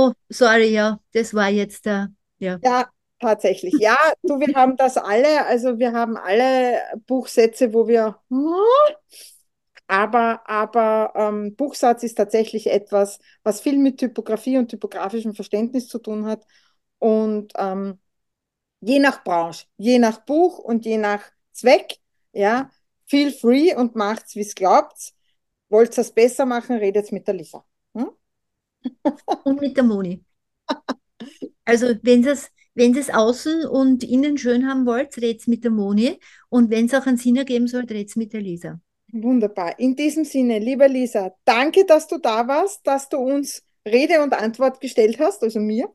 Oh, 0.00 0.12
sorry, 0.28 0.68
ja, 0.68 1.00
das 1.12 1.34
war 1.34 1.48
jetzt 1.48 1.84
der, 1.84 2.12
ja. 2.38 2.60
Ja, 2.62 2.88
tatsächlich. 3.18 3.74
Ja, 3.80 3.96
du, 4.22 4.38
wir 4.38 4.54
haben 4.54 4.76
das 4.76 4.96
alle, 4.96 5.44
also 5.44 5.80
wir 5.80 5.92
haben 5.92 6.16
alle 6.16 6.80
Buchsätze, 7.08 7.74
wo 7.74 7.88
wir, 7.88 8.16
aber, 9.88 10.48
aber 10.48 11.12
ähm, 11.16 11.56
Buchsatz 11.56 12.04
ist 12.04 12.14
tatsächlich 12.14 12.68
etwas, 12.68 13.18
was 13.42 13.60
viel 13.60 13.76
mit 13.76 13.98
Typografie 13.98 14.58
und 14.58 14.68
typografischem 14.68 15.34
Verständnis 15.34 15.88
zu 15.88 15.98
tun 15.98 16.26
hat. 16.26 16.46
Und 17.00 17.52
ähm, 17.56 17.98
je 18.80 19.00
nach 19.00 19.24
Branche, 19.24 19.66
je 19.78 19.98
nach 19.98 20.18
Buch 20.24 20.60
und 20.60 20.84
je 20.86 20.98
nach 20.98 21.24
Zweck, 21.52 21.96
ja, 22.32 22.70
feel 23.06 23.32
free 23.32 23.74
und 23.74 23.96
macht's, 23.96 24.36
wie 24.36 24.42
es 24.42 24.54
glaubt. 24.54 25.12
Wollt 25.70 25.98
ihr 25.98 26.02
es 26.02 26.12
besser 26.12 26.46
machen, 26.46 26.76
redet 26.76 27.10
mit 27.10 27.26
der 27.26 27.34
Lisa. 27.34 27.64
Und 29.44 29.60
mit 29.60 29.76
der 29.76 29.84
Moni. 29.84 30.24
Also 31.64 31.94
wenn 32.02 32.26
es 32.26 32.50
wenn 32.78 32.96
es 32.96 33.10
außen 33.10 33.66
und 33.66 34.04
innen 34.04 34.38
schön 34.38 34.68
haben 34.68 34.86
wollt, 34.86 35.16
redet 35.16 35.48
mit 35.48 35.64
der 35.64 35.72
Moni. 35.72 36.20
Und 36.48 36.70
wenn 36.70 36.86
es 36.86 36.94
auch 36.94 37.06
einen 37.06 37.16
Sinn 37.16 37.34
ergeben 37.34 37.66
soll, 37.66 37.84
redet 37.84 38.14
mit 38.14 38.32
der 38.32 38.40
Lisa. 38.40 38.80
Wunderbar. 39.10 39.76
In 39.80 39.96
diesem 39.96 40.24
Sinne, 40.24 40.60
liebe 40.60 40.86
Lisa, 40.86 41.34
danke, 41.44 41.84
dass 41.86 42.06
du 42.06 42.18
da 42.18 42.46
warst, 42.46 42.86
dass 42.86 43.08
du 43.08 43.16
uns 43.16 43.64
Rede 43.84 44.22
und 44.22 44.32
Antwort 44.32 44.80
gestellt 44.80 45.18
hast, 45.18 45.42
also 45.42 45.58
mir. 45.58 45.92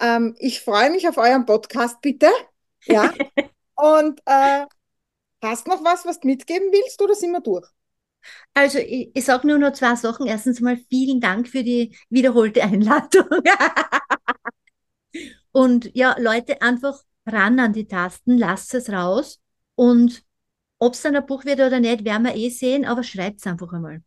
Ähm, 0.00 0.34
ich 0.40 0.62
freue 0.62 0.90
mich 0.90 1.06
auf 1.06 1.16
euren 1.16 1.46
Podcast, 1.46 2.00
bitte. 2.00 2.28
Ja. 2.86 3.12
und 3.76 4.20
äh, 4.26 4.66
hast 5.42 5.68
noch 5.68 5.84
was, 5.84 6.06
was 6.06 6.18
du 6.18 6.26
mitgeben 6.26 6.72
willst, 6.72 7.00
oder 7.00 7.14
sind 7.14 7.30
wir 7.30 7.40
durch? 7.40 7.68
Also 8.54 8.78
ich, 8.78 9.10
ich 9.14 9.24
sage 9.24 9.46
nur 9.46 9.58
noch 9.58 9.72
zwei 9.72 9.94
Sachen. 9.96 10.26
Erstens 10.26 10.60
mal 10.60 10.78
vielen 10.88 11.20
Dank 11.20 11.48
für 11.48 11.62
die 11.62 11.96
wiederholte 12.10 12.62
Einladung. 12.62 13.28
und 15.52 15.90
ja, 15.94 16.16
Leute, 16.18 16.60
einfach 16.62 17.02
ran 17.26 17.58
an 17.60 17.72
die 17.72 17.86
Tasten, 17.86 18.38
lasst 18.38 18.74
es 18.74 18.90
raus. 18.90 19.40
Und 19.74 20.22
ob 20.78 20.94
es 20.94 21.02
dann 21.02 21.16
ein 21.16 21.26
Buch 21.26 21.44
wird 21.44 21.60
oder 21.60 21.80
nicht, 21.80 22.04
werden 22.04 22.24
wir 22.24 22.34
eh 22.34 22.50
sehen, 22.50 22.84
aber 22.84 23.02
schreibt 23.02 23.40
es 23.40 23.46
einfach 23.46 23.72
einmal. 23.72 24.02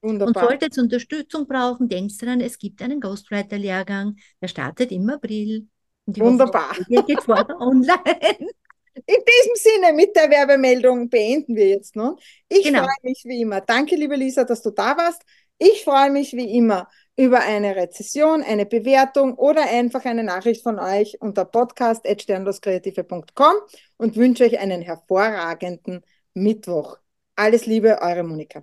Wunderbar. 0.00 0.42
Und 0.42 0.48
solltet 0.48 0.76
ihr 0.76 0.82
Unterstützung 0.82 1.46
brauchen, 1.46 1.88
denkt 1.88 2.20
daran, 2.22 2.40
es 2.40 2.58
gibt 2.58 2.80
einen 2.82 3.00
Ghostwriter-Lehrgang, 3.00 4.16
der 4.40 4.48
startet 4.48 4.92
im 4.92 5.08
April. 5.10 5.66
Wunderbar. 6.06 6.76
Woche 6.76 7.04
geht 7.04 7.22
vor 7.22 7.46
online. 7.60 8.48
In 9.06 9.22
diesem 9.24 9.54
Sinne, 9.54 9.92
mit 9.92 10.16
der 10.16 10.30
Werbemeldung 10.30 11.08
beenden 11.08 11.54
wir 11.56 11.68
jetzt 11.68 11.96
nun. 11.96 12.16
Ich 12.48 12.64
genau. 12.64 12.80
freue 12.80 12.96
mich 13.02 13.22
wie 13.24 13.40
immer. 13.40 13.60
Danke, 13.60 13.96
liebe 13.96 14.16
Lisa, 14.16 14.44
dass 14.44 14.62
du 14.62 14.70
da 14.70 14.96
warst. 14.96 15.22
Ich 15.58 15.84
freue 15.84 16.10
mich 16.10 16.32
wie 16.34 16.56
immer 16.56 16.88
über 17.16 17.40
eine 17.40 17.74
Rezession, 17.74 18.44
eine 18.44 18.64
Bewertung 18.64 19.34
oder 19.34 19.62
einfach 19.62 20.04
eine 20.04 20.22
Nachricht 20.22 20.62
von 20.62 20.78
euch 20.78 21.20
unter 21.20 21.44
podcast.sternloskreative.com 21.44 23.54
und 23.96 24.16
wünsche 24.16 24.44
euch 24.44 24.60
einen 24.60 24.82
hervorragenden 24.82 26.02
Mittwoch. 26.34 26.98
Alles 27.34 27.66
Liebe, 27.66 27.98
eure 28.00 28.22
Monika. 28.22 28.62